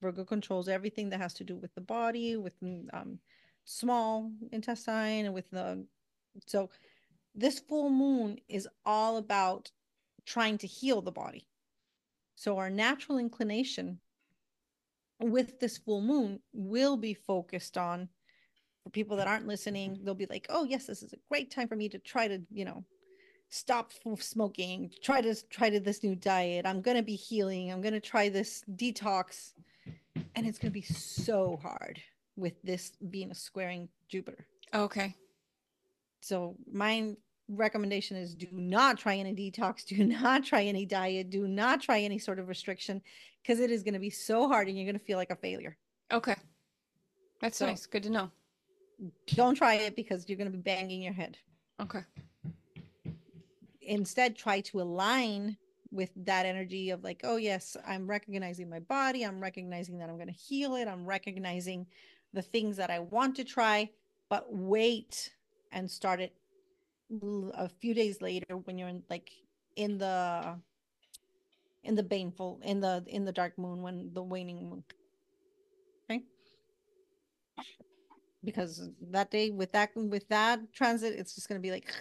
Virgo 0.02 0.24
controls 0.24 0.70
everything 0.70 1.10
that 1.10 1.20
has 1.20 1.34
to 1.34 1.44
do 1.44 1.58
with 1.58 1.74
the 1.74 1.82
body, 1.82 2.38
with 2.38 2.54
um, 2.94 3.20
small 3.66 4.32
intestine, 4.52 5.26
and 5.26 5.34
with 5.34 5.50
the. 5.50 5.84
So 6.46 6.70
this 7.36 7.60
full 7.60 7.90
moon 7.90 8.40
is 8.48 8.68
all 8.86 9.18
about 9.18 9.72
trying 10.26 10.58
to 10.60 10.68
heal 10.68 11.02
the 11.02 11.12
body. 11.12 11.46
So 12.36 12.58
our 12.58 12.70
natural 12.70 13.18
inclination 13.18 14.00
with 15.20 15.60
this 15.60 15.78
full 15.78 16.02
moon 16.02 16.40
will 16.54 16.96
be 16.96 17.14
focused 17.14 17.78
on 17.78 18.08
for 18.84 18.90
people 18.90 19.18
that 19.18 19.28
aren't 19.28 19.46
listening 19.46 20.00
they'll 20.04 20.14
be 20.16 20.26
like 20.30 20.46
oh 20.48 20.64
yes 20.64 20.86
this 20.86 21.04
is 21.04 21.12
a 21.12 21.18
great 21.28 21.52
time 21.52 21.68
for 21.68 21.76
me 21.76 21.90
to 21.90 22.00
try 22.00 22.26
to 22.26 22.40
you 22.50 22.64
know 22.64 22.86
stop 23.50 23.92
smoking 24.20 24.92
try 25.04 25.22
to 25.22 25.36
try 25.50 25.70
to 25.70 25.80
this 25.80 26.04
new 26.04 26.16
diet. 26.16 26.66
I'm 26.66 26.82
going 26.82 26.98
to 26.98 27.04
be 27.04 27.16
healing. 27.16 27.72
I'm 27.72 27.82
going 27.82 27.94
to 27.94 28.00
try 28.00 28.30
this 28.30 28.64
detox. 28.76 29.54
And 30.36 30.46
it's 30.46 30.60
going 30.60 30.72
to 30.72 30.80
be 30.80 30.82
so 30.82 31.60
hard 31.62 32.00
with 32.36 32.62
this 32.64 32.92
being 33.10 33.32
a 33.32 33.36
squaring 33.36 33.90
jupiter. 34.08 34.46
Okay. 34.74 35.16
So 36.22 36.56
my 36.72 37.14
recommendation 37.50 38.16
is 38.16 38.36
do 38.36 38.48
not 38.52 38.98
try 38.98 39.16
any 39.16 39.34
detox 39.34 39.84
do 39.86 40.04
not 40.06 40.44
try 40.44 40.64
any 40.64 40.86
diet 40.86 41.30
do 41.30 41.48
not 41.48 41.82
try 41.82 42.00
any 42.00 42.20
sort 42.20 42.40
of 42.40 42.48
restriction 42.48 43.02
because 43.42 43.60
it 43.60 43.72
is 43.72 43.84
going 43.84 43.94
to 43.94 44.00
be 44.00 44.10
so 44.10 44.48
hard 44.48 44.68
and 44.68 44.78
you're 44.78 44.86
going 44.86 45.00
to 45.00 45.04
feel 45.06 45.18
like 45.18 45.32
a 45.32 45.36
failure. 45.36 45.76
Okay. 46.12 46.36
That's 47.42 47.58
So- 47.58 47.66
nice. 47.68 47.86
Good 47.86 48.04
to 48.04 48.10
know. 48.10 48.32
don't 49.28 49.56
try 49.56 49.76
it 49.76 49.96
because 49.96 50.28
you're 50.28 50.38
going 50.38 50.52
to 50.52 50.56
be 50.58 50.62
banging 50.62 51.02
your 51.02 51.14
head. 51.14 51.38
Okay. 51.82 52.02
Instead 53.82 54.36
try 54.36 54.62
to 54.62 54.82
align 54.82 55.58
with 55.92 56.12
that 56.18 56.46
energy 56.46 56.92
of 56.92 57.04
like 57.04 57.22
oh 57.24 57.38
yes 57.38 57.76
i'm 57.88 58.06
recognizing 58.08 58.70
my 58.70 58.80
body. 58.80 59.24
I'm 59.24 59.40
recognizing 59.40 59.98
that 59.98 60.10
i'm 60.10 60.18
going 60.18 60.28
to 60.28 60.34
heal 60.34 60.76
it. 60.76 60.88
I'm 60.88 61.06
recognizing 61.06 61.88
the 62.34 62.44
things 62.44 62.78
that 62.78 62.92
i 62.92 63.00
want 63.00 63.36
to 63.38 63.44
try 63.44 63.90
but 64.30 64.46
wait 64.54 65.32
and 65.72 65.90
start 65.90 66.20
it 66.20 66.32
a 67.12 67.68
few 67.68 67.94
days 67.94 68.22
later 68.22 68.58
when 68.58 68.78
you're 68.78 68.88
in 68.88 69.04
like 69.10 69.32
in 69.76 69.98
the 69.98 70.56
in 71.84 71.96
the 71.96 72.04
baneful 72.04 72.60
in 72.64 72.80
the 72.80 73.04
in 73.08 73.26
the 73.26 73.32
dark 73.32 73.58
moon 73.58 73.82
when 73.82 74.12
the 74.14 74.22
waning 74.22 74.70
moon. 74.70 74.84
Okay? 76.10 76.24
Because 78.44 78.90
that 79.12 79.32
day 79.32 79.50
with 79.50 79.72
that 79.72 79.90
with 79.96 80.28
that 80.30 80.60
transit 80.74 81.16
it's 81.18 81.36
just 81.36 81.50
going 81.50 81.60
to 81.60 81.66
be 81.66 81.72
like 81.72 81.92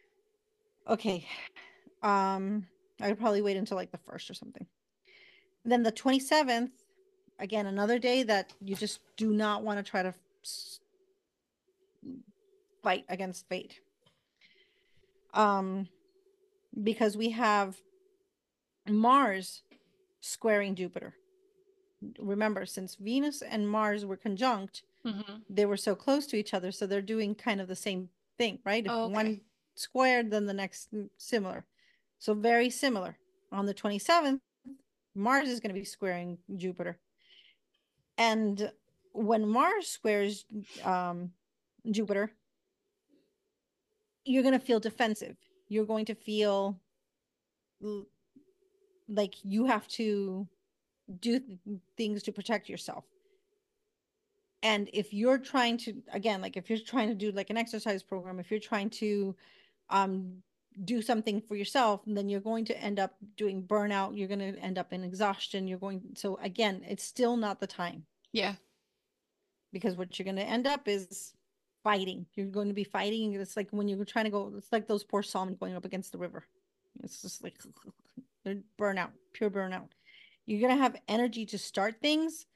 okay 0.88 1.26
um 2.02 2.66
i'd 3.00 3.18
probably 3.18 3.42
wait 3.42 3.56
until 3.56 3.76
like 3.76 3.90
the 3.90 3.98
first 3.98 4.30
or 4.30 4.34
something. 4.34 4.66
Then 5.64 5.82
the 5.82 5.92
27th 5.92 6.70
again 7.38 7.66
another 7.66 7.98
day 7.98 8.22
that 8.22 8.52
you 8.60 8.76
just 8.76 9.00
do 9.16 9.32
not 9.32 9.62
want 9.62 9.78
to 9.78 9.90
try 9.90 10.02
to 10.02 10.14
fight 12.86 13.04
against 13.08 13.48
fate. 13.48 13.80
Um 15.34 15.88
because 16.90 17.16
we 17.16 17.30
have 17.30 17.76
mars 18.88 19.62
squaring 20.20 20.76
jupiter. 20.76 21.14
Remember 22.18 22.64
since 22.64 22.94
venus 22.94 23.42
and 23.42 23.68
mars 23.68 24.06
were 24.06 24.16
conjunct 24.16 24.82
mm-hmm. 25.04 25.36
they 25.50 25.66
were 25.66 25.82
so 25.88 25.96
close 25.96 26.26
to 26.28 26.36
each 26.36 26.54
other 26.54 26.70
so 26.70 26.86
they're 26.86 27.12
doing 27.14 27.34
kind 27.34 27.60
of 27.60 27.66
the 27.66 27.82
same 27.88 28.08
thing 28.38 28.60
right? 28.64 28.86
If 28.86 28.92
Oh, 28.92 29.04
okay. 29.06 29.14
one 29.14 29.40
squared 29.74 30.30
then 30.30 30.46
the 30.46 30.54
next 30.62 30.94
mm, 30.94 31.08
similar. 31.16 31.64
So 32.20 32.34
very 32.34 32.70
similar. 32.70 33.18
On 33.50 33.66
the 33.66 33.74
27th 33.74 34.40
mars 35.16 35.48
is 35.48 35.58
going 35.58 35.74
to 35.74 35.80
be 35.80 35.84
squaring 35.96 36.38
jupiter. 36.56 36.98
And 38.16 38.70
when 39.12 39.48
mars 39.48 39.88
squares 39.88 40.44
um 40.84 41.32
jupiter 41.90 42.30
you're 44.26 44.42
going 44.42 44.58
to 44.58 44.64
feel 44.64 44.80
defensive. 44.80 45.36
You're 45.68 45.86
going 45.86 46.04
to 46.06 46.14
feel 46.14 46.78
like 49.08 49.34
you 49.44 49.66
have 49.66 49.86
to 49.88 50.48
do 51.20 51.38
th- 51.38 51.58
things 51.96 52.22
to 52.24 52.32
protect 52.32 52.68
yourself. 52.68 53.04
And 54.62 54.88
if 54.92 55.12
you're 55.12 55.38
trying 55.38 55.76
to 55.78 56.02
again 56.12 56.40
like 56.40 56.56
if 56.56 56.68
you're 56.68 56.78
trying 56.78 57.08
to 57.08 57.14
do 57.14 57.30
like 57.30 57.50
an 57.50 57.56
exercise 57.56 58.02
program 58.02 58.40
if 58.40 58.50
you're 58.50 58.58
trying 58.58 58.90
to 58.90 59.36
um 59.90 60.42
do 60.84 61.00
something 61.00 61.40
for 61.40 61.54
yourself 61.54 62.00
then 62.06 62.28
you're 62.28 62.40
going 62.40 62.64
to 62.64 62.76
end 62.82 62.98
up 62.98 63.14
doing 63.36 63.62
burnout. 63.62 64.16
You're 64.16 64.28
going 64.28 64.40
to 64.40 64.58
end 64.58 64.78
up 64.78 64.92
in 64.92 65.04
exhaustion. 65.04 65.68
You're 65.68 65.78
going 65.78 66.02
so 66.16 66.38
again 66.42 66.82
it's 66.88 67.04
still 67.04 67.36
not 67.36 67.60
the 67.60 67.66
time. 67.66 68.04
Yeah. 68.32 68.54
Because 69.72 69.96
what 69.96 70.18
you're 70.18 70.24
going 70.24 70.36
to 70.36 70.42
end 70.42 70.66
up 70.66 70.88
is 70.88 71.34
fighting. 71.86 72.26
You're 72.34 72.46
going 72.46 72.66
to 72.66 72.74
be 72.74 72.82
fighting 72.82 73.34
it's 73.34 73.56
like 73.56 73.68
when 73.70 73.86
you're 73.86 74.04
trying 74.04 74.24
to 74.24 74.30
go 74.32 74.52
it's 74.58 74.72
like 74.72 74.88
those 74.88 75.04
poor 75.04 75.22
salmon 75.22 75.54
going 75.54 75.76
up 75.76 75.84
against 75.84 76.10
the 76.10 76.18
river. 76.18 76.44
It's 77.04 77.22
just 77.22 77.44
like 77.44 77.54
they're 78.44 78.58
burnout 78.76 79.10
pure 79.32 79.50
burnout. 79.50 79.90
You're 80.46 80.60
going 80.60 80.76
to 80.76 80.82
have 80.82 80.96
energy 81.06 81.46
to 81.46 81.58
start 81.58 82.00
things 82.02 82.46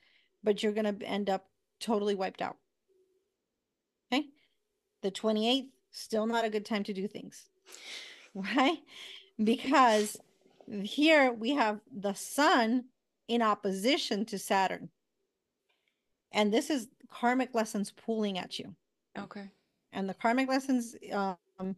but 0.42 0.64
you're 0.64 0.72
going 0.72 0.98
to 0.98 1.06
end 1.06 1.30
up 1.30 1.46
totally 1.78 2.16
wiped 2.16 2.42
out. 2.42 2.56
Okay? 4.12 4.26
The 5.02 5.12
28th 5.12 5.68
still 5.92 6.26
not 6.26 6.44
a 6.44 6.50
good 6.50 6.66
time 6.66 6.82
to 6.84 6.92
do 6.92 7.06
things. 7.06 7.48
Right 8.32 8.78
because 9.42 10.16
here 10.82 11.32
we 11.32 11.50
have 11.54 11.80
the 11.90 12.14
sun 12.14 12.84
in 13.28 13.42
opposition 13.42 14.24
to 14.26 14.38
saturn. 14.38 14.88
And 16.32 16.52
this 16.52 16.70
is 16.70 16.88
karmic 17.10 17.54
lessons 17.54 17.90
pulling 17.90 18.38
at 18.38 18.58
you 18.58 18.76
okay. 19.18 19.50
And 19.92 20.08
the 20.08 20.14
karmic 20.14 20.48
lessons 20.48 20.96
um 21.12 21.76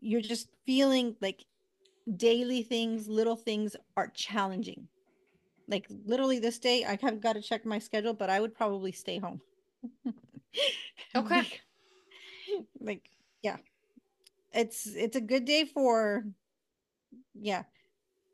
you're 0.00 0.20
just 0.20 0.48
feeling 0.66 1.16
like 1.20 1.44
daily 2.16 2.62
things 2.62 3.08
little 3.08 3.36
things 3.36 3.76
are 3.96 4.08
challenging. 4.08 4.88
Like 5.68 5.86
literally 6.06 6.38
this 6.38 6.58
day 6.58 6.84
i 6.84 6.98
have 7.02 7.20
got 7.20 7.34
to 7.34 7.42
check 7.42 7.64
my 7.66 7.78
schedule 7.78 8.14
but 8.14 8.30
i 8.30 8.40
would 8.40 8.54
probably 8.54 8.92
stay 8.92 9.18
home. 9.18 9.40
Okay. 11.14 11.36
like, 11.36 11.62
like 12.80 13.10
yeah. 13.42 13.56
It's 14.52 14.86
it's 14.86 15.16
a 15.16 15.20
good 15.20 15.44
day 15.44 15.64
for 15.64 16.24
yeah 17.34 17.62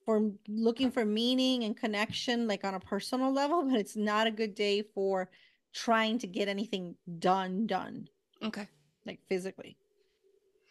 for 0.04 0.30
looking 0.48 0.90
for 0.90 1.04
meaning 1.04 1.64
and 1.64 1.76
connection 1.76 2.48
like 2.48 2.64
on 2.64 2.74
a 2.74 2.80
personal 2.80 3.32
level 3.32 3.64
but 3.70 3.78
it's 3.78 3.96
not 3.96 4.26
a 4.26 4.32
good 4.32 4.54
day 4.54 4.82
for 4.82 5.30
trying 5.74 6.18
to 6.18 6.26
get 6.26 6.48
anything 6.48 6.94
done 7.18 7.66
done 7.66 8.08
okay 8.42 8.68
like 9.08 9.20
physically. 9.28 9.76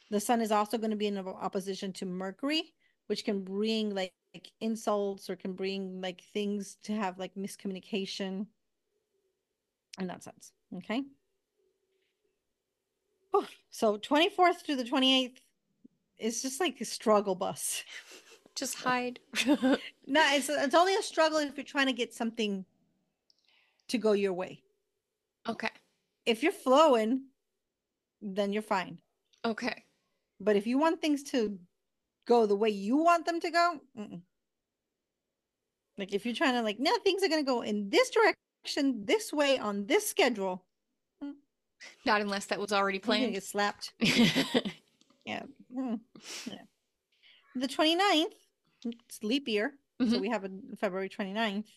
The 0.10 0.20
sun 0.22 0.40
is 0.40 0.52
also 0.52 0.78
going 0.78 0.92
to 0.92 0.96
be 0.96 1.08
in 1.08 1.18
opposition 1.18 1.92
to 1.94 2.06
Mercury, 2.06 2.74
which 3.08 3.26
can 3.26 3.44
bring 3.44 3.94
like, 3.94 4.14
like 4.34 4.52
insults 4.62 5.30
or 5.30 5.36
can 5.36 5.52
bring 5.54 6.00
like 6.00 6.22
things 6.34 6.78
to 6.84 6.94
have 6.94 7.20
like 7.20 7.36
miscommunication 7.36 8.46
in 10.00 10.08
that 10.08 10.24
sense. 10.24 10.54
Okay. 10.78 11.04
Whew. 13.32 13.46
So 13.70 13.98
24th 13.98 14.64
to 14.68 14.76
the 14.76 14.84
28th 14.84 15.38
is 16.20 16.42
just 16.42 16.62
like 16.62 16.80
a 16.80 16.86
struggle 16.86 17.36
bus. 17.36 17.84
just 18.56 18.76
hide 18.76 19.20
No, 19.46 19.78
it's 20.34 20.50
it's 20.50 20.74
only 20.74 20.96
a 20.96 21.04
struggle 21.04 21.38
if 21.38 21.56
you're 21.58 21.64
trying 21.64 21.86
to 21.88 21.94
get 21.94 22.12
something 22.12 22.66
to 23.88 23.98
go 24.00 24.14
your 24.14 24.34
way. 24.34 24.64
okay 25.48 25.70
If 26.26 26.42
you're 26.42 26.52
flowing, 26.52 27.26
then 28.22 28.54
you're 28.54 28.62
fine. 28.62 29.00
okay 29.46 29.84
But 30.40 30.56
if 30.56 30.68
you 30.68 30.78
want 30.78 31.02
things 31.02 31.24
to 31.32 31.60
go 32.28 32.46
the 32.46 32.56
way 32.56 32.70
you 32.70 32.98
want 32.98 33.26
them 33.26 33.40
to 33.40 33.50
go, 33.52 33.80
mm-mm. 33.98 34.22
like 35.98 36.14
if 36.14 36.26
you're 36.26 36.36
trying 36.36 36.54
to 36.54 36.62
like, 36.62 36.80
no, 36.80 36.98
things 37.00 37.24
are 37.24 37.30
gonna 37.30 37.44
go 37.44 37.62
in 37.62 37.90
this 37.90 38.10
direction, 38.10 39.06
this 39.06 39.32
way 39.34 39.58
on 39.58 39.86
this 39.86 40.08
schedule, 40.08 40.66
not 42.06 42.22
unless 42.22 42.46
that 42.48 42.60
was 42.60 42.74
already 42.74 42.98
you're 42.98 43.02
planned 43.04 43.34
get 43.34 43.44
slapped. 43.44 43.94
Yeah. 45.26 45.44
mm, 45.76 46.00
yeah. 46.46 46.64
The 47.56 47.68
29th, 47.68 48.34
it's 48.86 49.22
leap 49.24 49.48
year. 49.50 49.74
So 50.00 50.06
Mhm. 50.06 50.22
we 50.22 50.30
have 50.30 50.46
a 50.46 50.50
February 50.80 51.10
29th. 51.10 51.68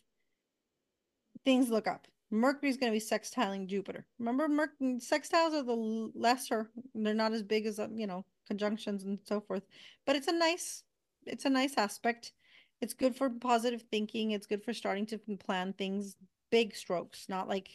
Things 1.45 1.69
look 1.69 1.89
up. 1.89 2.07
Mercury's 2.31 2.77
going 2.77 2.93
to 2.93 2.99
be 2.99 3.05
sextiling 3.05 3.67
Jupiter. 3.67 4.07
Remember, 4.19 4.49
Merc- 4.49 4.79
sextiles 4.81 5.53
are 5.53 5.65
the 5.65 6.11
lesser. 6.15 6.71
They're 6.95 7.15
not 7.15 7.33
as 7.33 7.43
big 7.43 7.67
as, 7.67 7.79
uh, 7.79 7.89
you 7.93 8.07
know, 8.07 8.25
conjunctions 8.47 9.05
and 9.05 9.19
so 9.25 9.41
forth. 9.41 9.63
But 10.07 10.17
it's 10.17 10.29
a 10.29 10.33
nice, 10.33 10.85
it's 11.27 11.45
a 11.45 11.51
nice 11.51 11.75
aspect. 11.77 12.33
It's 12.81 12.95
good 12.95 13.17
for 13.17 13.29
positive 13.31 13.83
thinking. 13.91 14.31
It's 14.31 14.47
good 14.47 14.63
for 14.63 14.73
starting 14.73 15.07
to 15.07 15.19
plan 15.19 15.73
things, 15.73 16.17
big 16.51 16.75
strokes, 16.75 17.29
not 17.29 17.49
like 17.49 17.69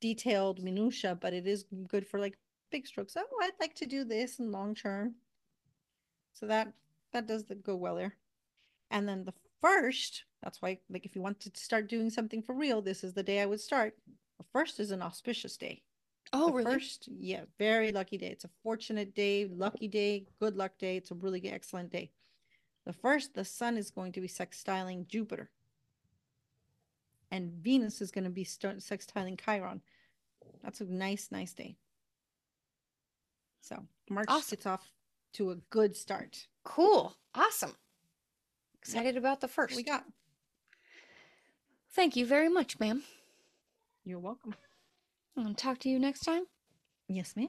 detailed 0.00 0.62
minutia, 0.62 1.18
but 1.20 1.32
it 1.32 1.46
is 1.46 1.64
good 1.88 2.06
for 2.06 2.18
like 2.20 2.38
big 2.70 2.86
strokes. 2.86 3.16
Oh, 3.16 3.26
I'd 3.42 3.50
like 3.60 3.74
to 3.76 3.86
do 3.86 4.04
this 4.04 4.38
in 4.38 4.50
long 4.50 4.74
term. 4.74 5.16
So 6.32 6.46
that 6.46 6.72
that 7.12 7.26
does 7.26 7.44
the, 7.44 7.54
go 7.54 7.76
well 7.76 7.96
there. 7.96 8.16
And 8.90 9.08
then 9.08 9.24
the 9.24 9.34
first, 9.62 10.24
that's 10.42 10.60
why 10.60 10.78
like 10.90 11.06
if 11.06 11.16
you 11.16 11.22
want 11.22 11.40
to 11.40 11.50
start 11.54 11.88
doing 11.88 12.10
something 12.10 12.42
for 12.42 12.54
real, 12.54 12.82
this 12.82 13.02
is 13.04 13.14
the 13.14 13.22
day 13.22 13.40
I 13.40 13.46
would 13.46 13.60
start. 13.60 13.94
The 14.38 14.44
first 14.52 14.80
is 14.80 14.90
an 14.90 15.02
auspicious 15.02 15.56
day. 15.56 15.82
Oh, 16.32 16.48
the 16.48 16.52
really? 16.54 16.72
First, 16.74 17.08
yeah, 17.18 17.42
very 17.58 17.92
lucky 17.92 18.18
day. 18.18 18.28
It's 18.28 18.44
a 18.44 18.50
fortunate 18.62 19.14
day, 19.14 19.46
lucky 19.46 19.88
day, 19.88 20.26
good 20.40 20.56
luck 20.56 20.72
day. 20.78 20.96
It's 20.96 21.10
a 21.10 21.14
really 21.14 21.40
good, 21.40 21.52
excellent 21.52 21.90
day. 21.90 22.10
The 22.86 22.92
first, 22.92 23.34
the 23.34 23.44
sun 23.44 23.76
is 23.76 23.90
going 23.90 24.12
to 24.12 24.20
be 24.20 24.28
sextiling 24.28 25.06
Jupiter, 25.06 25.50
and 27.30 27.52
Venus 27.52 28.00
is 28.00 28.10
going 28.10 28.24
to 28.24 28.30
be 28.30 28.44
start 28.44 28.78
sextiling 28.78 29.40
Chiron. 29.40 29.80
That's 30.62 30.80
a 30.80 30.84
nice, 30.84 31.28
nice 31.30 31.52
day. 31.54 31.76
So 33.60 33.86
March 34.10 34.26
Awesome. 34.28 34.56
gets 34.56 34.66
off 34.66 34.92
to 35.34 35.50
a 35.50 35.56
good 35.70 35.96
start. 35.96 36.46
Cool. 36.64 37.14
Awesome. 37.34 37.74
Excited 38.82 39.16
about 39.16 39.40
the 39.40 39.48
first. 39.48 39.76
We 39.76 39.84
got. 39.84 40.04
Thank 41.94 42.16
you 42.16 42.26
very 42.26 42.48
much, 42.48 42.80
ma'am. 42.80 43.04
You're 44.04 44.18
welcome. 44.18 44.54
I'll 45.36 45.54
talk 45.54 45.78
to 45.80 45.88
you 45.88 45.98
next 45.98 46.20
time. 46.20 46.44
Yes, 47.08 47.34
ma'am. 47.36 47.48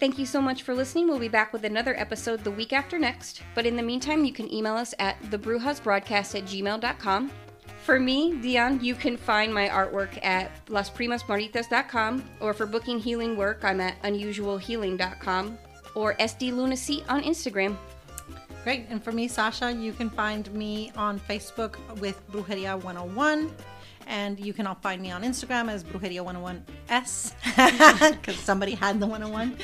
Thank 0.00 0.18
you 0.18 0.26
so 0.26 0.40
much 0.40 0.62
for 0.62 0.74
listening. 0.74 1.08
We'll 1.08 1.18
be 1.18 1.28
back 1.28 1.52
with 1.52 1.64
another 1.64 1.94
episode 1.96 2.42
the 2.42 2.50
week 2.50 2.72
after 2.72 2.98
next. 2.98 3.42
But 3.54 3.66
in 3.66 3.76
the 3.76 3.82
meantime, 3.82 4.24
you 4.24 4.32
can 4.32 4.52
email 4.52 4.74
us 4.74 4.94
at 4.98 5.20
thebrujasbroadcast 5.24 6.38
at 6.38 6.44
gmail.com. 6.44 7.30
For 7.84 8.00
me, 8.00 8.36
Dion, 8.40 8.82
you 8.82 8.94
can 8.94 9.16
find 9.16 9.52
my 9.52 9.68
artwork 9.68 10.24
at 10.24 10.64
lasprimasmaritas.com, 10.66 12.24
or 12.40 12.54
for 12.54 12.66
booking 12.66 12.98
healing 12.98 13.36
work, 13.36 13.60
I'm 13.62 13.80
at 13.80 14.00
unusualhealing.com, 14.02 15.58
or 15.94 16.14
SD 16.14 16.52
Lunacy 16.52 17.04
on 17.08 17.22
Instagram. 17.22 17.76
Great. 18.64 18.86
And 18.90 19.02
for 19.02 19.12
me, 19.12 19.26
Sacha, 19.28 19.72
you 19.72 19.92
can 19.92 20.08
find 20.08 20.52
me 20.54 20.92
on 20.96 21.18
Facebook 21.18 21.76
with 21.98 22.22
Brujeria 22.30 22.80
101. 22.82 23.50
And 24.08 24.38
you 24.40 24.52
can 24.52 24.66
all 24.66 24.74
find 24.74 25.00
me 25.00 25.12
on 25.12 25.22
Instagram 25.22 25.70
as 25.70 25.84
Brujeria 25.84 26.24
101S 26.24 27.32
because 28.10 28.36
somebody 28.50 28.74
had 28.74 28.98
the 29.00 29.06
101. 29.06 29.56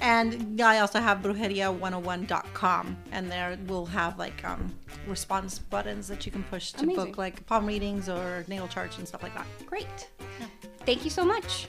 And 0.00 0.60
I 0.60 0.80
also 0.80 1.00
have 1.00 1.18
Brujeria101.com. 1.18 2.96
And 3.12 3.30
there 3.30 3.58
we'll 3.66 3.86
have 3.86 4.18
like 4.18 4.44
um, 4.44 4.74
response 5.06 5.58
buttons 5.58 6.06
that 6.08 6.26
you 6.26 6.32
can 6.32 6.42
push 6.44 6.72
to 6.72 6.84
Amazing. 6.84 7.04
book 7.06 7.18
like 7.18 7.44
palm 7.46 7.66
readings 7.66 8.08
or 8.08 8.44
natal 8.46 8.68
charts 8.68 8.98
and 8.98 9.08
stuff 9.08 9.22
like 9.22 9.34
that. 9.34 9.46
Great. 9.66 10.10
Thank 10.84 11.04
you 11.04 11.10
so 11.10 11.24
much. 11.24 11.68